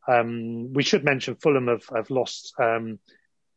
Um, 0.09 0.73
we 0.73 0.83
should 0.83 1.05
mention 1.05 1.37
Fulham 1.37 1.69
have, 1.69 1.85
have 1.95 2.09
lost 2.09 2.55
um, 2.59 2.99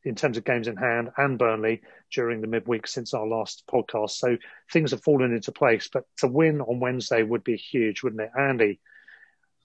in 0.03 0.15
terms 0.15 0.37
of 0.37 0.43
games 0.43 0.67
in 0.67 0.75
hand 0.75 1.11
and 1.17 1.37
Burnley 1.37 1.81
during 2.11 2.41
the 2.41 2.47
midweek 2.47 2.87
since 2.87 3.13
our 3.13 3.25
last 3.25 3.63
podcast. 3.71 4.11
So 4.11 4.37
things 4.71 4.91
have 4.91 5.03
fallen 5.03 5.33
into 5.33 5.51
place. 5.51 5.89
But 5.91 6.05
to 6.17 6.27
win 6.27 6.61
on 6.61 6.79
Wednesday 6.79 7.23
would 7.23 7.43
be 7.43 7.55
huge, 7.55 8.03
wouldn't 8.03 8.21
it? 8.21 8.31
Andy, 8.37 8.79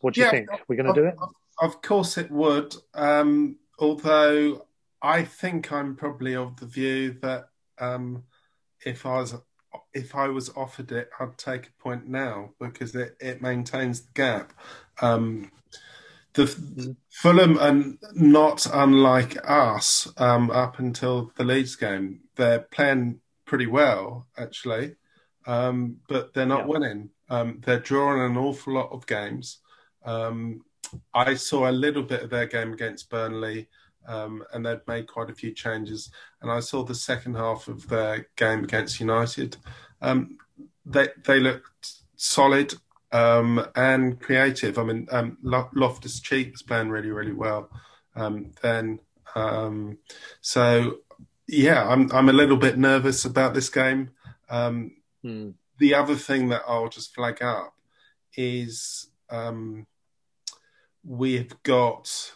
what 0.01 0.15
do 0.15 0.21
you 0.21 0.31
think? 0.31 0.49
We're 0.69 0.77
going 0.77 0.95
to 0.95 1.01
do 1.01 1.07
it? 1.07 1.17
Of 1.61 1.83
course 1.83 2.19
it 2.19 2.31
would. 2.31 2.75
Um, 2.95 3.57
although 3.79 4.67
I 5.03 5.25
think 5.25 5.73
I'm 5.73 5.97
probably 5.97 6.35
of 6.35 6.57
the 6.59 6.67
view 6.67 7.17
that 7.23 7.49
um, 7.79 8.25
if 8.85 9.07
I 9.07 9.17
was 9.17 9.35
if 9.93 10.15
I 10.15 10.29
was 10.29 10.51
offered 10.57 10.93
it, 10.93 11.11
I'd 11.19 11.37
take 11.37 11.67
a 11.67 11.83
point 11.83 12.09
now 12.09 12.51
because 12.59 12.95
it, 12.95 13.17
it 13.21 13.43
maintains 13.43 14.01
the 14.03 14.13
gap. 14.15 14.53
Um, 15.01 15.51
the 16.47 16.97
Fulham 17.11 17.59
are 17.59 17.97
not 18.15 18.67
unlike 18.73 19.37
us 19.45 20.13
um, 20.17 20.51
up 20.51 20.79
until 20.79 21.33
the 21.37 21.45
Leeds 21.45 21.75
game. 21.75 22.21
They're 22.37 22.61
playing 22.61 23.21
pretty 23.45 23.67
well, 23.67 24.29
actually, 24.37 24.95
um, 25.47 25.97
but 26.09 26.35
they're 26.35 26.47
not 26.47 26.61
yeah. 26.61 26.67
winning. 26.67 27.11
Um, 27.29 27.61
they're 27.65 27.81
drawing 27.81 28.23
an 28.23 28.37
awful 28.37 28.75
lot 28.75 28.91
of 28.93 29.07
games. 29.07 29.59
Um, 30.05 30.63
I 31.13 31.35
saw 31.35 31.69
a 31.69 31.73
little 31.73 32.05
bit 32.05 32.23
of 32.23 32.31
their 32.31 32.47
game 32.47 32.73
against 32.73 33.11
Burnley, 33.11 33.69
um, 34.07 34.45
and 34.53 34.65
they'd 34.65 34.87
made 34.87 35.09
quite 35.09 35.31
a 35.31 35.35
few 35.35 35.53
changes. 35.53 36.11
And 36.41 36.51
I 36.51 36.61
saw 36.61 36.85
the 36.85 36.95
second 36.95 37.35
half 37.35 37.67
of 37.67 37.89
their 37.89 38.29
game 38.37 38.63
against 38.63 39.01
United. 39.01 39.57
Um, 40.01 40.39
they 40.87 41.09
they 41.27 41.41
looked 41.41 41.95
solid 42.17 42.75
um, 43.13 43.67
and 43.75 44.21
creative. 44.21 44.79
I 44.79 44.85
mean, 44.85 45.09
um, 45.11 45.39
Loftus 45.43 46.21
Cheek 46.21 46.53
was 46.53 46.63
playing 46.63 46.91
really, 46.91 47.11
really 47.11 47.33
well. 47.33 47.71
Um, 48.17 48.53
then, 48.63 49.01
um, 49.35 49.99
so 50.41 50.99
yeah, 51.47 51.89
I'm 51.89 52.11
I'm 52.13 52.29
a 52.29 52.33
little 52.33 52.57
bit 52.57 52.79
nervous 52.79 53.25
about 53.25 53.55
this 53.55 53.69
game. 53.69 54.11
Hmm. 54.51 55.51
The 55.79 55.95
other 55.95 56.17
thing 56.17 56.49
that 56.49 56.63
I'll 56.67 56.89
just 56.89 57.15
flag 57.15 57.43
up 57.43 57.75
is 58.37 59.09
um, 59.31 59.87
we've 61.05 61.55
got 61.63 62.33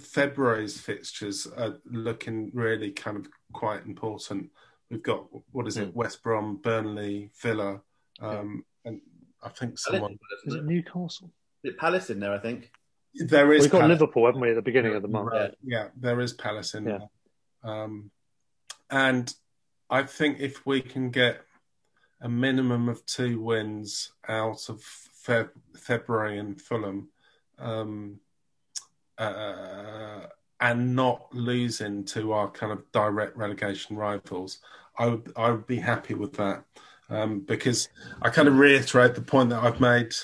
February's 0.00 0.80
fixtures 0.80 1.46
are 1.46 1.78
looking 1.84 2.50
really 2.54 2.90
kind 2.90 3.16
of 3.16 3.28
quite 3.52 3.84
important. 3.86 4.50
We've 4.90 5.02
got 5.02 5.26
what 5.52 5.66
is 5.66 5.76
it? 5.76 5.90
Mm. 5.90 5.94
West 5.94 6.22
Brom, 6.22 6.56
Burnley, 6.56 7.30
Villa, 7.40 7.80
um, 8.20 8.64
and 8.84 9.00
I 9.44 9.48
think 9.50 9.78
someone 9.78 10.18
is 10.46 10.54
it 10.54 10.64
Newcastle? 10.64 11.30
Is 11.62 11.72
it 11.72 11.78
Palace 11.78 12.10
in 12.10 12.20
there? 12.20 12.32
I 12.32 12.38
think 12.38 12.70
there 13.14 13.52
is. 13.52 13.62
We've 13.62 13.70
got 13.70 13.82
Palace. 13.82 14.00
Liverpool, 14.00 14.26
haven't 14.26 14.40
we, 14.40 14.50
at 14.50 14.56
the 14.56 14.62
beginning 14.62 14.94
of 14.94 15.02
the 15.02 15.08
month? 15.08 15.30
Right. 15.32 15.54
Yeah, 15.62 15.88
there 15.96 16.20
is 16.20 16.32
Palace 16.32 16.74
in 16.74 16.86
yeah. 16.86 16.98
there. 17.62 17.72
Um, 17.72 18.10
and 18.90 19.32
I 19.90 20.02
think 20.02 20.40
if 20.40 20.64
we 20.66 20.80
can 20.80 21.10
get 21.10 21.42
a 22.20 22.28
minimum 22.28 22.88
of 22.88 23.04
two 23.06 23.40
wins 23.40 24.12
out 24.28 24.68
of 24.68 24.82
Feb- 25.26 25.50
February 25.76 26.38
and 26.38 26.60
Fulham, 26.60 27.08
um, 27.58 28.20
uh, 29.18 30.26
and 30.60 30.96
not 30.96 31.34
losing 31.34 32.04
to 32.04 32.32
our 32.32 32.50
kind 32.50 32.72
of 32.72 32.90
direct 32.92 33.36
relegation 33.36 33.96
rivals, 33.96 34.60
I 34.98 35.06
would 35.06 35.32
I 35.36 35.50
would 35.50 35.66
be 35.66 35.78
happy 35.78 36.14
with 36.14 36.32
that 36.34 36.64
um, 37.10 37.40
because 37.40 37.88
I 38.22 38.30
kind 38.30 38.48
of 38.48 38.58
reiterate 38.58 39.14
the 39.14 39.22
point 39.22 39.50
that 39.50 39.62
I've 39.62 39.80
made 39.80 40.14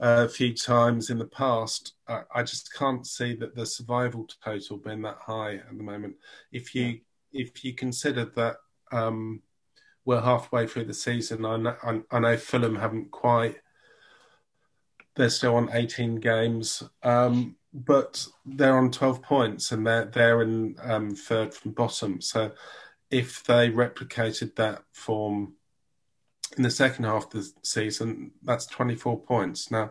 uh, 0.00 0.26
a 0.26 0.28
few 0.28 0.54
times 0.54 1.10
in 1.10 1.18
the 1.18 1.26
past. 1.26 1.94
I, 2.08 2.22
I, 2.34 2.42
just 2.42 2.74
can't 2.74 3.06
see 3.06 3.34
that 3.36 3.54
the 3.54 3.64
survival 3.64 4.28
total 4.44 4.76
being 4.76 5.02
that 5.02 5.18
high 5.20 5.54
at 5.54 5.76
the 5.76 5.82
moment. 5.82 6.16
If 6.52 6.74
you 6.74 7.00
if 7.32 7.64
you 7.64 7.74
consider 7.74 8.24
that 8.36 8.56
um, 8.92 9.42
we're 10.04 10.20
halfway 10.20 10.66
through 10.66 10.86
the 10.86 10.94
season, 10.94 11.44
I 11.44 11.56
know, 11.56 11.76
I, 11.82 12.00
I 12.10 12.18
know 12.18 12.36
Fulham 12.36 12.76
haven't 12.76 13.10
quite. 13.10 13.56
They're 15.16 15.30
still 15.30 15.54
on 15.54 15.70
18 15.72 16.16
games, 16.16 16.82
um, 17.04 17.54
but 17.72 18.26
they're 18.44 18.76
on 18.76 18.90
12 18.90 19.22
points 19.22 19.70
and 19.70 19.86
they're 19.86 20.06
they're 20.06 20.42
in 20.42 20.76
um, 20.82 21.14
third 21.14 21.54
from 21.54 21.70
bottom. 21.70 22.20
So 22.20 22.50
if 23.10 23.44
they 23.44 23.70
replicated 23.70 24.56
that 24.56 24.82
form 24.92 25.54
in 26.56 26.62
the 26.62 26.70
second 26.70 27.04
half 27.04 27.24
of 27.24 27.30
the 27.30 27.52
season, 27.62 28.32
that's 28.42 28.66
24 28.66 29.20
points. 29.20 29.70
Now, 29.70 29.90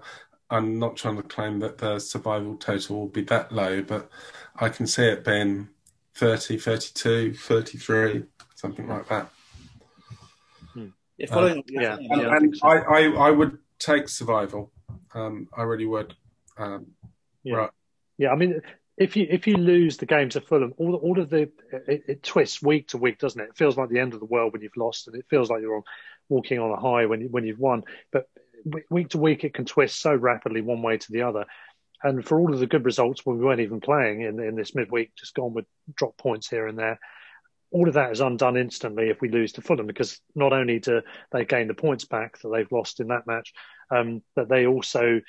I'm 0.49 0.77
not 0.79 0.95
trying 0.95 1.17
to 1.17 1.23
claim 1.23 1.59
that 1.59 1.77
the 1.77 1.99
survival 1.99 2.55
total 2.55 2.99
will 2.99 3.07
be 3.07 3.23
that 3.23 3.51
low, 3.51 3.81
but 3.81 4.09
I 4.55 4.69
can 4.69 4.87
see 4.87 5.05
it 5.05 5.25
being 5.25 5.69
30, 6.15 6.57
32, 6.57 7.33
33, 7.33 8.23
something 8.55 8.87
like 8.87 9.07
that. 9.09 9.29
Hmm. 10.73 10.87
Yeah, 11.17 11.27
following, 11.27 11.59
uh, 11.59 11.63
yeah, 11.67 11.95
and, 11.95 12.21
yeah, 12.21 12.35
and 12.35 12.55
I, 12.63 12.77
I, 12.77 13.01
I, 13.27 13.31
would 13.31 13.57
take 13.79 14.09
survival. 14.09 14.71
Um, 15.13 15.47
I 15.55 15.63
really 15.63 15.85
would. 15.85 16.13
Um, 16.57 16.87
yeah. 17.43 17.55
Right. 17.55 17.69
Yeah, 18.17 18.29
I 18.29 18.35
mean, 18.35 18.61
if 18.97 19.15
you 19.15 19.25
if 19.29 19.47
you 19.47 19.57
lose 19.57 19.97
the 19.97 20.05
game 20.05 20.29
to 20.29 20.41
Fulham, 20.41 20.73
all 20.77 20.95
all 20.95 21.19
of 21.19 21.29
the 21.29 21.49
it, 21.87 22.03
it, 22.07 22.23
twists 22.23 22.61
week 22.61 22.89
to 22.89 22.97
week, 22.97 23.17
doesn't 23.17 23.41
it? 23.41 23.49
It 23.49 23.57
feels 23.57 23.75
like 23.75 23.89
the 23.89 23.99
end 23.99 24.13
of 24.13 24.19
the 24.19 24.25
world 24.25 24.53
when 24.53 24.61
you've 24.61 24.77
lost, 24.77 25.07
and 25.07 25.15
it 25.15 25.25
feels 25.29 25.49
like 25.49 25.61
you're 25.61 25.77
on, 25.77 25.83
walking 26.29 26.59
on 26.59 26.71
a 26.71 26.79
high 26.79 27.05
when 27.05 27.31
when 27.31 27.45
you've 27.45 27.59
won. 27.59 27.83
But 28.11 28.27
week 28.89 29.09
to 29.09 29.17
week, 29.17 29.43
it 29.43 29.53
can 29.53 29.65
twist 29.65 29.99
so 29.99 30.13
rapidly 30.13 30.61
one 30.61 30.81
way 30.81 30.97
to 30.97 31.11
the 31.11 31.23
other. 31.23 31.45
And 32.03 32.25
for 32.25 32.39
all 32.39 32.53
of 32.53 32.59
the 32.59 32.67
good 32.67 32.85
results 32.85 33.25
when 33.25 33.37
we 33.37 33.45
weren't 33.45 33.61
even 33.61 33.79
playing 33.79 34.21
in 34.21 34.39
in 34.39 34.55
this 34.55 34.75
midweek, 34.75 35.15
just 35.15 35.35
gone 35.35 35.53
with 35.53 35.65
drop 35.95 36.17
points 36.17 36.49
here 36.49 36.67
and 36.67 36.77
there, 36.77 36.99
all 37.71 37.87
of 37.87 37.95
that 37.95 38.11
is 38.11 38.21
undone 38.21 38.55
instantly 38.55 39.09
if 39.09 39.19
we 39.19 39.29
lose 39.29 39.53
to 39.53 39.61
Fulham 39.61 39.87
because 39.87 40.21
not 40.35 40.53
only 40.53 40.79
do 40.79 41.01
they 41.31 41.43
gain 41.43 41.67
the 41.67 41.73
points 41.73 42.05
back 42.05 42.39
that 42.39 42.49
they've 42.49 42.71
lost 42.71 42.99
in 42.99 43.07
that 43.07 43.25
match, 43.25 43.53
um, 43.89 44.21
but 44.35 44.47
they 44.47 44.67
also 44.67 45.21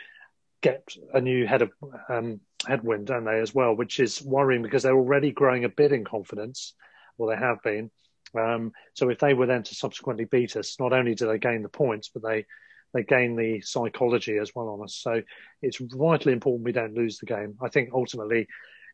get 0.60 0.86
a 1.12 1.20
new 1.20 1.46
head 1.46 1.62
of 1.62 1.70
um, 2.08 2.40
headwind, 2.66 3.06
don't 3.06 3.24
they, 3.24 3.40
as 3.40 3.54
well, 3.54 3.74
which 3.74 4.00
is 4.00 4.22
worrying 4.22 4.62
because 4.62 4.82
they're 4.82 4.96
already 4.96 5.30
growing 5.30 5.64
a 5.64 5.68
bit 5.68 5.92
in 5.92 6.04
confidence, 6.04 6.74
or 7.18 7.30
they 7.30 7.36
have 7.36 7.62
been. 7.62 7.90
Um, 8.36 8.72
so 8.94 9.10
if 9.10 9.18
they 9.18 9.34
were 9.34 9.46
then 9.46 9.62
to 9.62 9.74
subsequently 9.74 10.24
beat 10.24 10.56
us, 10.56 10.78
not 10.80 10.92
only 10.92 11.14
do 11.14 11.26
they 11.26 11.38
gain 11.38 11.62
the 11.62 11.68
points, 11.68 12.08
but 12.08 12.22
they 12.22 12.46
they 12.92 13.02
gain 13.02 13.34
the 13.34 13.60
psychology 13.60 14.38
as 14.38 14.54
well 14.54 14.68
on 14.68 14.84
us. 14.84 14.94
So 14.94 15.22
it's 15.60 15.78
vitally 15.80 16.32
important 16.32 16.64
we 16.64 16.72
don't 16.72 16.94
lose 16.94 17.18
the 17.18 17.26
game. 17.26 17.58
I 17.60 17.68
think 17.68 17.90
ultimately, 17.92 18.46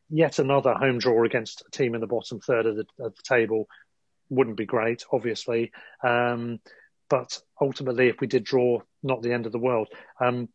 yet 0.09 0.39
another 0.39 0.73
home 0.73 0.99
draw 0.99 1.25
against 1.25 1.63
a 1.67 1.71
team 1.71 1.95
in 1.95 2.01
the 2.01 2.07
bottom 2.07 2.41
third 2.41 2.65
of 2.65 2.77
the, 2.77 2.87
of 2.99 3.15
the 3.15 3.23
table 3.23 3.69
wouldn't 4.31 4.57
be 4.57 4.65
great, 4.65 5.05
obviously. 5.13 5.71
Um, 6.03 6.61
but 7.11 7.41
ultimately, 7.61 8.09
if 8.09 8.21
we 8.21 8.27
did 8.27 8.45
draw, 8.45 8.81
not 9.03 9.21
the 9.21 9.33
end 9.33 9.45
of 9.45 9.53
the 9.53 9.59
world. 9.59 9.89
Um, 10.19 10.49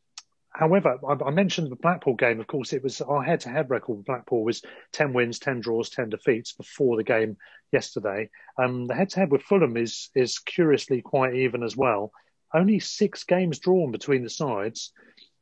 However, 0.58 0.98
I, 1.08 1.14
I, 1.26 1.32
mentioned 1.32 1.70
the 1.70 1.76
Blackpool 1.76 2.16
game. 2.16 2.40
Of 2.40 2.48
course, 2.48 2.72
it 2.72 2.82
was 2.82 3.02
our 3.02 3.22
head-to-head 3.22 3.70
record 3.70 3.98
with 3.98 4.06
Blackpool 4.06 4.46
was 4.46 4.62
ten 4.94 5.12
wins, 5.12 5.38
ten 5.38 5.60
draws, 5.60 5.90
ten 5.90 6.10
defeats 6.10 6.54
before 6.54 6.96
the 6.96 7.04
game 7.04 7.36
yesterday. 7.74 8.30
Um, 8.58 8.88
the 8.88 8.96
head-to-head 8.96 9.32
with 9.32 9.42
Fulham 9.42 9.76
is 9.76 10.10
is 10.16 10.40
curiously 10.40 11.02
quite 11.02 11.36
even 11.36 11.62
as 11.62 11.76
well. 11.76 12.12
Only 12.54 12.80
six 12.80 13.26
games 13.26 13.60
drawn 13.60 13.92
between 13.92 14.24
the 14.24 14.30
sides, 14.30 14.94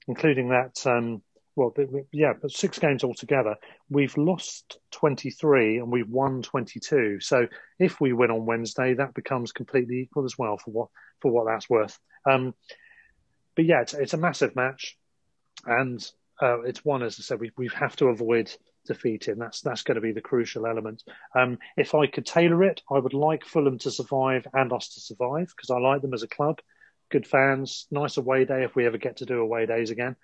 including 0.07 0.49
that. 0.49 0.86
Um, 0.88 1.22
well, 1.55 1.72
yeah, 2.11 2.34
but 2.41 2.49
six 2.49 2.80
games 2.80 3.03
altogether. 3.03 3.55
We've 3.88 4.18
lost 4.18 4.80
23 4.89 5.78
and 5.78 5.91
we've 5.91 6.09
won 6.09 6.41
22. 6.41 7.20
So 7.20 7.47
if 7.78 8.01
we 8.01 8.14
win 8.14 8.32
on 8.32 8.47
Wednesday, 8.47 8.95
that 8.95 9.14
becomes 9.14 9.51
completely 9.51 9.99
equal 9.99 10.26
as 10.26 10.36
well 10.39 10.57
for 10.57 10.72
what 10.72 10.88
for 11.22 11.32
what 11.32 11.45
that's 11.45 11.70
worth. 11.70 11.99
Um, 12.28 12.55
but 13.55 13.66
yeah, 13.66 13.82
it's, 13.82 13.93
it's 13.93 14.16
a 14.16 14.18
massive 14.18 14.55
match 14.55 14.97
and 15.66 16.05
uh, 16.41 16.61
it's 16.61 16.84
one, 16.84 17.03
as 17.03 17.20
I 17.20 17.24
said, 17.24 17.39
we 17.39 17.51
we 17.57 17.70
have 17.76 17.95
to 17.97 18.07
avoid 18.07 18.51
defeating. 18.86 19.38
That's 19.38 19.61
that's 19.61 19.84
going 19.84 19.95
to 19.95 20.01
be 20.01 20.11
the 20.11 20.22
crucial 20.22 20.66
element. 20.66 21.03
Um, 21.36 21.57
if 21.78 21.95
I 21.95 22.07
could 22.07 22.26
tailor 22.26 22.64
it, 22.64 22.82
I 22.91 22.99
would 22.99 23.14
like 23.14 23.45
Fulham 23.45 23.78
to 23.80 23.91
survive 23.91 24.45
and 24.53 24.74
us 24.74 24.89
to 24.95 24.99
survive 24.99 25.53
because 25.55 25.70
I 25.70 25.80
like 25.80 26.01
them 26.01 26.14
as 26.14 26.24
a 26.24 26.28
club. 26.28 26.59
Good 27.09 27.28
fans, 27.28 27.88
nice 27.91 28.18
away 28.18 28.45
day 28.45 28.64
if 28.64 28.76
we 28.76 28.86
ever 28.86 28.97
get 28.97 29.18
to 29.18 29.26
do 29.26 29.39
away 29.39 29.66
days 29.66 29.91
again. 29.91 30.16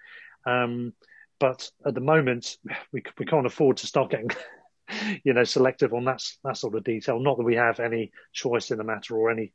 Um, 0.46 0.94
but 1.40 1.70
at 1.86 1.94
the 1.94 2.02
moment, 2.02 2.58
we 2.92 3.04
we 3.18 3.26
can't 3.26 3.46
afford 3.46 3.78
to 3.78 3.88
start 3.88 4.12
getting, 4.12 4.32
you 5.24 5.34
know, 5.34 5.44
selective 5.44 5.94
on 5.94 6.06
that 6.06 6.22
that 6.44 6.58
sort 6.58 6.76
of 6.76 6.84
detail. 6.84 7.20
Not 7.20 7.38
that 7.38 7.44
we 7.44 7.56
have 7.56 7.80
any 7.80 8.12
choice 8.34 8.72
in 8.72 8.78
the 8.78 8.84
matter 8.84 9.16
or 9.16 9.30
any 9.30 9.54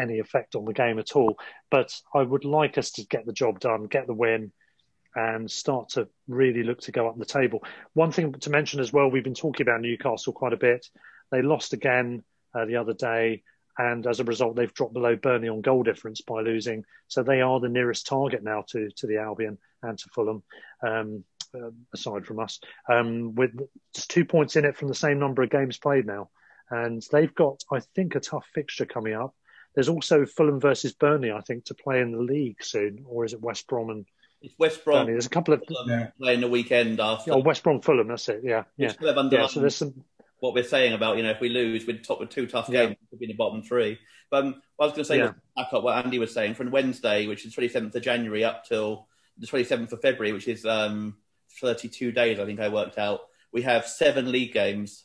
any 0.00 0.18
effect 0.18 0.54
on 0.54 0.64
the 0.64 0.72
game 0.72 0.98
at 0.98 1.14
all. 1.14 1.36
But 1.70 1.94
I 2.14 2.22
would 2.22 2.44
like 2.44 2.78
us 2.78 2.92
to 2.92 3.06
get 3.06 3.26
the 3.26 3.32
job 3.32 3.60
done, 3.60 3.84
get 3.84 4.06
the 4.06 4.14
win 4.14 4.52
and 5.14 5.50
start 5.50 5.90
to 5.90 6.08
really 6.28 6.62
look 6.62 6.80
to 6.82 6.92
go 6.92 7.08
up 7.08 7.18
the 7.18 7.24
table. 7.24 7.62
One 7.94 8.12
thing 8.12 8.32
to 8.32 8.50
mention 8.50 8.80
as 8.80 8.92
well, 8.92 9.10
we've 9.10 9.24
been 9.24 9.34
talking 9.34 9.64
about 9.64 9.80
Newcastle 9.80 10.32
quite 10.32 10.52
a 10.52 10.58
bit. 10.58 10.86
They 11.30 11.42
lost 11.42 11.72
again 11.72 12.22
uh, 12.54 12.64
the 12.66 12.76
other 12.76 12.94
day, 12.94 13.42
and 13.76 14.06
as 14.06 14.20
a 14.20 14.24
result, 14.24 14.56
they've 14.56 14.72
dropped 14.72 14.94
below 14.94 15.16
Burnley 15.16 15.48
on 15.48 15.60
goal 15.60 15.82
difference 15.82 16.20
by 16.20 16.40
losing. 16.40 16.84
So 17.08 17.22
they 17.22 17.40
are 17.40 17.60
the 17.60 17.68
nearest 17.68 18.06
target 18.06 18.42
now 18.42 18.64
to 18.68 18.90
to 18.96 19.06
the 19.06 19.18
Albion 19.18 19.58
and 19.82 19.98
to 19.98 20.08
Fulham. 20.14 20.42
Um, 20.86 21.24
uh, 21.54 21.70
aside 21.94 22.26
from 22.26 22.40
us, 22.40 22.60
um, 22.90 23.34
with 23.34 23.52
just 23.94 24.10
two 24.10 24.24
points 24.24 24.56
in 24.56 24.66
it 24.66 24.76
from 24.76 24.88
the 24.88 24.94
same 24.94 25.18
number 25.18 25.42
of 25.42 25.48
games 25.48 25.78
played 25.78 26.06
now, 26.06 26.28
and 26.70 27.02
they've 27.10 27.34
got, 27.34 27.62
I 27.72 27.80
think, 27.94 28.14
a 28.14 28.20
tough 28.20 28.46
fixture 28.54 28.84
coming 28.84 29.14
up. 29.14 29.34
There's 29.74 29.88
also 29.88 30.26
Fulham 30.26 30.60
versus 30.60 30.92
Burnley, 30.92 31.32
I 31.32 31.40
think, 31.40 31.64
to 31.66 31.74
play 31.74 32.00
in 32.00 32.12
the 32.12 32.18
league 32.18 32.62
soon, 32.62 33.04
or 33.06 33.24
is 33.24 33.32
it 33.32 33.40
West 33.40 33.66
Brom 33.66 33.90
and 33.90 34.06
it's 34.40 34.54
West 34.58 34.84
Brom. 34.84 35.06
There's 35.06 35.26
a 35.26 35.30
couple 35.30 35.54
of 35.54 35.62
yeah. 35.86 36.08
playing 36.20 36.40
the 36.40 36.48
weekend 36.48 37.00
after. 37.00 37.32
Oh, 37.32 37.38
West 37.38 37.62
Brom, 37.62 37.80
Fulham. 37.80 38.08
That's 38.08 38.28
it. 38.28 38.40
Yeah, 38.44 38.64
yeah. 38.76 38.92
yeah 39.00 39.46
so 39.46 39.60
there's 39.60 39.76
some. 39.76 40.04
What 40.40 40.54
we're 40.54 40.62
saying 40.62 40.92
about 40.92 41.16
you 41.16 41.24
know 41.24 41.30
if 41.30 41.40
we 41.40 41.48
lose, 41.48 41.86
we're 41.86 41.98
top 41.98 42.20
with 42.20 42.30
two 42.30 42.46
tough 42.46 42.70
games, 42.70 42.90
yeah. 42.90 43.06
we'll 43.10 43.18
be 43.18 43.24
in 43.24 43.30
the 43.30 43.36
bottom 43.36 43.62
three. 43.62 43.98
But 44.30 44.44
um, 44.44 44.62
I 44.78 44.84
was 44.84 44.92
going 44.92 45.02
to 45.02 45.04
say 45.04 45.18
yeah. 45.18 45.32
back 45.56 45.72
up 45.72 45.82
what 45.82 46.04
Andy 46.04 46.18
was 46.18 46.32
saying 46.32 46.54
from 46.54 46.70
Wednesday, 46.70 47.26
which 47.26 47.44
is 47.44 47.54
27th 47.54 47.94
of 47.94 48.02
January, 48.02 48.44
up 48.44 48.64
till 48.64 49.08
the 49.38 49.46
27th 49.46 49.92
of 49.92 50.00
February, 50.00 50.32
which 50.32 50.46
is 50.46 50.64
um, 50.64 51.16
32 51.60 52.12
days. 52.12 52.38
I 52.38 52.44
think 52.44 52.60
I 52.60 52.68
worked 52.68 52.98
out. 52.98 53.20
We 53.52 53.62
have 53.62 53.86
seven 53.86 54.30
league 54.30 54.52
games, 54.52 55.04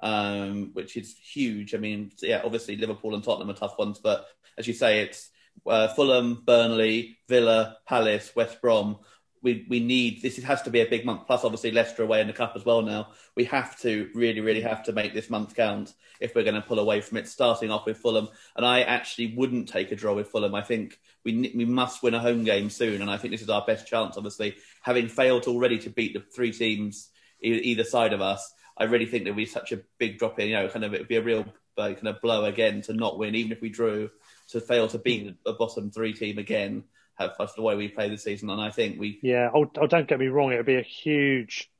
um, 0.00 0.70
which 0.72 0.96
is 0.96 1.14
huge. 1.16 1.74
I 1.74 1.78
mean, 1.78 2.10
yeah, 2.20 2.40
obviously 2.44 2.76
Liverpool 2.76 3.14
and 3.14 3.22
Tottenham 3.22 3.50
are 3.50 3.58
tough 3.58 3.78
ones, 3.78 4.00
but 4.02 4.26
as 4.58 4.66
you 4.66 4.74
say, 4.74 5.00
it's 5.00 5.30
uh, 5.66 5.88
Fulham, 5.88 6.42
Burnley, 6.44 7.18
Villa, 7.28 7.78
Palace, 7.86 8.34
West 8.34 8.60
Brom. 8.60 8.98
We 9.42 9.66
we 9.68 9.80
need 9.80 10.22
this. 10.22 10.36
has 10.38 10.62
to 10.62 10.70
be 10.70 10.80
a 10.80 10.88
big 10.88 11.04
month. 11.04 11.26
Plus, 11.26 11.44
obviously, 11.44 11.72
Leicester 11.72 12.02
away 12.02 12.20
in 12.20 12.28
the 12.28 12.32
cup 12.32 12.52
as 12.54 12.64
well. 12.64 12.82
Now 12.82 13.08
we 13.36 13.44
have 13.44 13.78
to 13.80 14.08
really, 14.14 14.40
really 14.40 14.60
have 14.60 14.84
to 14.84 14.92
make 14.92 15.14
this 15.14 15.30
month 15.30 15.56
count 15.56 15.94
if 16.20 16.34
we're 16.34 16.44
going 16.44 16.54
to 16.54 16.60
pull 16.60 16.78
away 16.78 17.00
from 17.00 17.18
it. 17.18 17.26
Starting 17.26 17.70
off 17.70 17.86
with 17.86 17.98
Fulham, 17.98 18.28
and 18.56 18.64
I 18.64 18.82
actually 18.82 19.34
wouldn't 19.34 19.68
take 19.68 19.90
a 19.90 19.96
draw 19.96 20.14
with 20.14 20.28
Fulham. 20.28 20.54
I 20.54 20.62
think 20.62 20.98
we 21.24 21.52
we 21.56 21.64
must 21.64 22.02
win 22.02 22.14
a 22.14 22.20
home 22.20 22.44
game 22.44 22.70
soon, 22.70 23.02
and 23.02 23.10
I 23.10 23.16
think 23.16 23.32
this 23.32 23.42
is 23.42 23.50
our 23.50 23.64
best 23.66 23.86
chance. 23.86 24.16
Obviously, 24.16 24.56
having 24.82 25.08
failed 25.08 25.46
already 25.46 25.78
to 25.78 25.90
beat 25.90 26.14
the 26.14 26.20
three 26.20 26.52
teams 26.52 27.10
either 27.42 27.82
side 27.82 28.12
of 28.12 28.20
us, 28.20 28.52
I 28.76 28.84
really 28.84 29.06
think 29.06 29.24
there'd 29.24 29.36
be 29.36 29.46
such 29.46 29.72
a 29.72 29.82
big 29.98 30.18
drop 30.18 30.38
in. 30.38 30.48
You 30.48 30.54
know, 30.54 30.68
kind 30.68 30.84
of 30.84 30.94
it'd 30.94 31.08
be 31.08 31.16
a 31.16 31.22
real 31.22 31.46
uh, 31.76 31.92
kind 31.94 32.08
of 32.08 32.20
blow 32.20 32.44
again 32.44 32.82
to 32.82 32.92
not 32.92 33.18
win, 33.18 33.34
even 33.34 33.52
if 33.52 33.60
we 33.60 33.68
drew 33.68 34.10
to 34.52 34.60
fail 34.60 34.88
to 34.88 34.98
beat 34.98 35.34
a 35.46 35.52
bottom 35.52 35.90
three 35.90 36.12
team 36.12 36.38
again. 36.38 36.84
That's 37.18 37.54
the 37.54 37.62
way 37.62 37.76
we 37.76 37.88
play 37.88 38.08
the 38.08 38.18
season, 38.18 38.50
and 38.50 38.60
I 38.60 38.70
think 38.70 38.98
we. 38.98 39.20
Yeah, 39.22 39.50
oh, 39.54 39.70
oh, 39.78 39.86
don't 39.86 40.08
get 40.08 40.18
me 40.18 40.26
wrong. 40.26 40.52
It 40.52 40.56
would 40.56 40.66
be 40.66 40.76
a 40.76 40.82
huge 40.82 41.70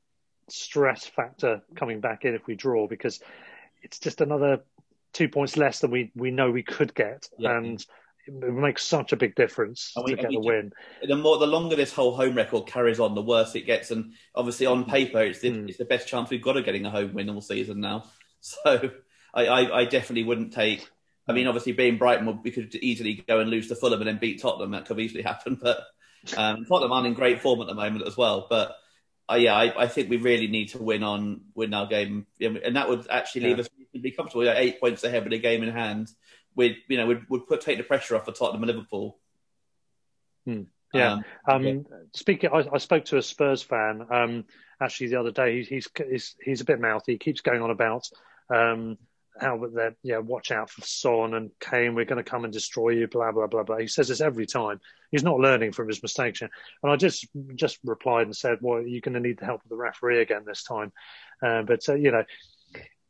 stress 0.49 1.07
factor 1.07 1.62
coming 1.75 2.01
back 2.01 2.25
in 2.25 2.35
if 2.35 2.47
we 2.47 2.55
draw 2.55 2.87
because 2.87 3.20
it's 3.83 3.99
just 3.99 4.20
another 4.20 4.61
two 5.12 5.29
points 5.29 5.57
less 5.57 5.81
than 5.81 5.91
we 5.91 6.12
we 6.14 6.31
know 6.31 6.51
we 6.51 6.62
could 6.62 6.95
get, 6.95 7.29
yeah. 7.39 7.57
and 7.57 7.85
it 8.27 8.53
makes 8.53 8.85
such 8.85 9.12
a 9.12 9.16
big 9.16 9.35
difference 9.35 9.93
we, 10.05 10.14
to 10.14 10.23
get 10.23 10.35
a 10.35 10.39
win. 10.39 10.73
The 11.03 11.16
more, 11.16 11.39
the 11.39 11.47
longer 11.47 11.75
this 11.75 11.93
whole 11.93 12.14
home 12.14 12.37
record 12.37 12.66
carries 12.66 13.01
on, 13.01 13.14
the 13.14 13.23
worse 13.23 13.55
it 13.55 13.66
gets. 13.66 13.91
And 13.91 14.12
obviously, 14.35 14.66
on 14.66 14.85
paper, 14.85 15.20
it's 15.20 15.41
the, 15.41 15.51
mm. 15.51 15.68
it's 15.68 15.79
the 15.79 15.85
best 15.85 16.07
chance 16.07 16.31
we've 16.31 16.43
got 16.43 16.57
of 16.57 16.64
getting 16.64 16.87
a 16.87 16.91
home 16.91 17.14
win 17.14 17.31
all 17.31 17.41
season 17.41 17.81
now. 17.81 18.05
So, 18.45 18.91
I, 19.33 19.47
I, 19.47 19.79
I 19.79 19.85
definitely 19.85 20.25
wouldn't 20.25 20.53
take 20.53 20.91
I 21.29 21.33
mean, 21.33 21.47
obviously, 21.47 21.73
being 21.73 21.99
Brighton, 21.99 22.41
we 22.43 22.51
could 22.51 22.75
easily 22.75 23.14
go 23.14 23.41
and 23.41 23.51
lose 23.51 23.68
to 23.68 23.77
Fulham 23.77 24.01
and 24.01 24.09
then 24.09 24.18
beat 24.18 24.41
Tottenham. 24.41 24.73
That 24.73 24.87
could 24.87 24.99
easily 25.01 25.23
happen. 25.23 25.61
But 26.25 26.37
um, 26.37 26.64
Tottenham 26.66 26.93
aren't 26.93 27.09
in 27.09 27.14
great 27.14 27.41
form 27.41 27.61
at 27.61 27.66
the 27.66 27.75
moment 27.75 28.07
as 28.07 28.16
well. 28.16 28.47
But 28.49 28.77
uh, 29.31 29.35
yeah, 29.35 29.55
I, 29.55 29.83
I, 29.83 29.89
think 29.89 30.09
we 30.09 30.18
really 30.18 30.47
need 30.47 30.68
to 30.68 30.79
win 30.83 31.03
on 31.03 31.43
win 31.55 31.75
our 31.75 31.87
game, 31.87 32.27
and 32.41 32.77
that 32.77 32.89
would 32.89 33.09
actually 33.11 33.43
leave 33.43 33.59
yeah. 33.59 33.62
us 33.62 33.68
be 34.01 34.11
comfortable. 34.11 34.45
Like 34.45 34.57
eight 34.59 34.81
points 34.81 35.05
ahead 35.05 35.25
with 35.25 35.33
a 35.33 35.39
game 35.39 35.62
in 35.62 35.70
hand. 35.70 36.11
We'd 36.55 36.77
you 36.89 36.97
know 36.97 37.07
would 37.07 37.29
would 37.29 37.47
put 37.47 37.61
take 37.61 37.79
the 37.79 37.85
pressure 37.85 38.16
off 38.16 38.25
for 38.25 38.33
Tottenham 38.33 38.62
and 38.62 38.73
Liverpool. 38.73 39.18
Hmm. 40.45 40.62
Yeah. 40.93 41.12
Um, 41.12 41.25
um, 41.47 41.64
yeah. 41.64 41.75
Speaking, 42.12 42.51
I, 42.53 42.66
I, 42.73 42.79
spoke 42.79 43.07
to 43.07 43.16
a 43.16 43.23
Spurs 43.23 43.62
fan 43.62 44.07
um, 44.11 44.45
actually 44.81 45.09
the 45.09 45.20
other 45.20 45.31
day. 45.31 45.62
He's, 45.64 45.89
he's 45.97 46.37
he's 46.43 46.61
a 46.61 46.66
bit 46.66 46.81
mouthy. 46.81 47.12
He 47.12 47.18
keeps 47.18 47.41
going 47.41 47.62
on 47.62 47.70
about 47.70 48.09
um, 48.51 48.99
how 49.41 49.59
that 49.74 49.95
yeah, 50.03 50.18
watch 50.18 50.51
out 50.51 50.70
for 50.70 50.83
Son 50.83 51.35
and 51.35 51.51
Kane. 51.61 51.95
We're 51.95 52.05
going 52.05 52.22
to 52.22 52.30
come 52.30 52.45
and 52.45 52.53
destroy 52.53 52.91
you. 52.91 53.09
Blah 53.09 53.33
blah 53.33 53.47
blah 53.47 53.62
blah. 53.62 53.78
He 53.78 53.87
says 53.87 54.09
this 54.09 54.20
every 54.20 54.47
time. 54.47 54.80
He's 55.11 55.24
not 55.24 55.39
learning 55.39 55.72
from 55.72 55.89
his 55.89 56.03
mistakes. 56.03 56.43
And 56.43 56.51
I 56.85 56.97
just 56.97 57.26
just 57.55 57.78
replied 57.85 58.26
and 58.26 58.37
said, 58.37 58.59
well, 58.61 58.83
you're 58.83 59.01
going 59.01 59.14
to 59.14 59.20
need 59.20 59.39
the 59.39 59.47
help 59.47 59.62
of 59.62 59.68
the 59.70 59.76
referee 59.76 60.20
again 60.20 60.43
this 60.47 60.64
time. 60.64 60.93
Uh, 61.45 61.62
but 61.62 61.89
uh, 61.89 61.95
you 61.95 62.11
know, 62.11 62.24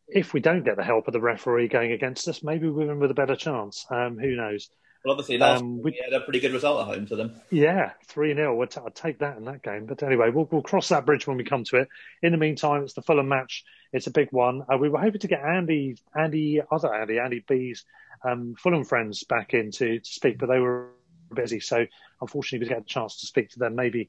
if 0.09 0.33
we 0.33 0.41
don't 0.41 0.65
get 0.65 0.77
the 0.77 0.85
help 0.85 1.07
of 1.09 1.13
the 1.13 1.21
referee 1.21 1.69
going 1.69 1.93
against 1.93 2.29
us, 2.29 2.43
maybe 2.43 2.69
we're 2.69 2.93
in 2.93 2.99
with 2.99 3.11
a 3.11 3.15
better 3.15 3.37
chance. 3.37 3.87
Um, 3.91 4.19
who 4.19 4.37
knows? 4.37 4.71
Well, 5.05 5.13
obviously, 5.13 5.39
last 5.39 5.63
um, 5.63 5.83
we, 5.83 6.01
had 6.03 6.13
a 6.13 6.21
pretty 6.21 6.39
good 6.39 6.53
result 6.53 6.81
at 6.81 6.95
home 6.95 7.07
to 7.07 7.17
them. 7.17 7.35
Yeah, 7.51 7.91
3 8.07 8.35
0. 8.35 8.63
I'd, 8.63 8.79
I'd 8.79 8.95
take 8.95 9.19
that 9.19 9.37
in 9.37 9.45
that 9.47 9.63
game. 9.63 9.87
But 9.87 10.03
anyway, 10.03 10.31
we'll, 10.31 10.49
we'll 10.51 10.63
cross 10.63 10.91
that 10.91 11.05
bridge 11.05 11.27
when 11.27 11.37
we 11.37 11.45
come 11.45 11.65
to 11.65 11.79
it. 11.79 11.89
In 12.23 12.31
the 12.31 12.39
meantime, 12.39 12.85
it's 12.85 12.93
the 12.93 13.03
Fulham 13.03 13.29
match. 13.29 13.65
It's 13.93 14.07
a 14.07 14.13
big 14.13 14.29
one. 14.31 14.63
Uh, 14.73 14.77
we 14.77 14.89
were 14.89 15.01
hoping 15.01 15.21
to 15.21 15.29
get 15.29 15.43
Andy, 15.43 15.97
Andy, 16.17 16.61
other 16.71 16.95
Andy, 16.95 17.19
Andy 17.19 17.45
B's 17.47 17.85
um, 18.25 18.55
Fulham 18.57 18.85
friends 18.85 19.25
back 19.25 19.55
in 19.55 19.73
to, 19.73 19.99
to 19.99 20.09
speak, 20.09 20.39
but 20.39 20.49
they 20.49 20.61
were 20.61 20.91
busy. 21.35 21.59
So 21.59 21.85
unfortunately, 22.21 22.61
we 22.61 22.69
didn't 22.69 22.87
get 22.87 22.91
a 22.91 22.95
chance 22.95 23.21
to 23.21 23.27
speak 23.27 23.51
to 23.51 23.59
them. 23.59 23.75
Maybe 23.75 24.09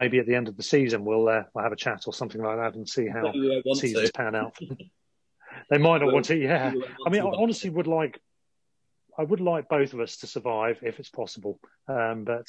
maybe 0.00 0.18
at 0.18 0.26
the 0.26 0.34
end 0.34 0.48
of 0.48 0.56
the 0.56 0.62
season 0.62 1.04
we'll 1.04 1.28
uh, 1.28 1.44
we'll 1.54 1.64
have 1.64 1.72
a 1.72 1.76
chat 1.76 2.02
or 2.06 2.12
something 2.12 2.42
like 2.42 2.56
that 2.56 2.74
and 2.74 2.88
see 2.88 3.06
how 3.06 3.32
seasons 3.74 4.10
to. 4.10 4.12
pan 4.12 4.34
out. 4.34 4.56
they 5.70 5.78
might 5.78 5.98
not 6.02 6.12
want 6.12 6.26
to. 6.26 6.36
Yeah, 6.36 6.72
I 7.06 7.10
mean, 7.10 7.22
I 7.22 7.26
honestly 7.26 7.70
would 7.70 7.86
like 7.86 8.20
I 9.18 9.22
would 9.22 9.40
like 9.40 9.68
both 9.68 9.92
of 9.92 10.00
us 10.00 10.18
to 10.18 10.26
survive 10.26 10.78
if 10.82 10.98
it's 10.98 11.10
possible, 11.10 11.58
um, 11.88 12.24
but 12.24 12.46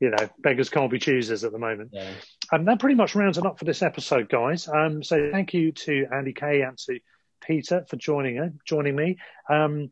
you 0.00 0.10
know, 0.10 0.28
beggars 0.38 0.68
can't 0.68 0.90
be 0.90 0.98
choosers 0.98 1.44
at 1.44 1.52
the 1.52 1.58
moment. 1.58 1.90
Yeah. 1.92 2.10
And 2.52 2.68
that 2.68 2.80
pretty 2.80 2.96
much 2.96 3.14
rounds 3.14 3.38
it 3.38 3.46
up 3.46 3.58
for 3.58 3.64
this 3.64 3.82
episode, 3.82 4.28
guys. 4.28 4.68
Um, 4.68 5.02
so 5.02 5.30
thank 5.30 5.54
you 5.54 5.72
to 5.72 6.06
Andy 6.12 6.32
Kay 6.32 6.62
and 6.62 6.76
to 6.78 6.98
Peter 7.40 7.84
for 7.88 7.96
joining 7.96 8.38
uh, 8.38 8.50
joining 8.66 8.94
me. 8.94 9.16
Um, 9.48 9.90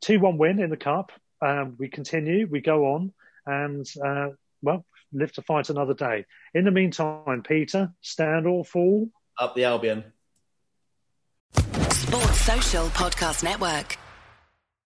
two 0.00 0.18
one 0.18 0.38
win 0.38 0.60
in 0.60 0.70
the 0.70 0.76
cup. 0.76 1.12
Um, 1.40 1.76
we 1.78 1.88
continue, 1.88 2.46
we 2.50 2.60
go 2.60 2.94
on, 2.94 3.12
and 3.46 3.86
uh, 4.04 4.28
well, 4.62 4.84
live 5.12 5.32
to 5.32 5.42
fight 5.42 5.70
another 5.70 5.94
day. 5.94 6.26
In 6.54 6.64
the 6.64 6.70
meantime, 6.70 7.42
Peter, 7.42 7.92
stand 8.00 8.46
or 8.46 8.64
fall. 8.64 9.08
Up 9.38 9.54
the 9.54 9.64
Albion. 9.64 10.04
Sports 11.90 12.40
Social 12.40 12.86
Podcast 12.88 13.42
Network. 13.42 13.98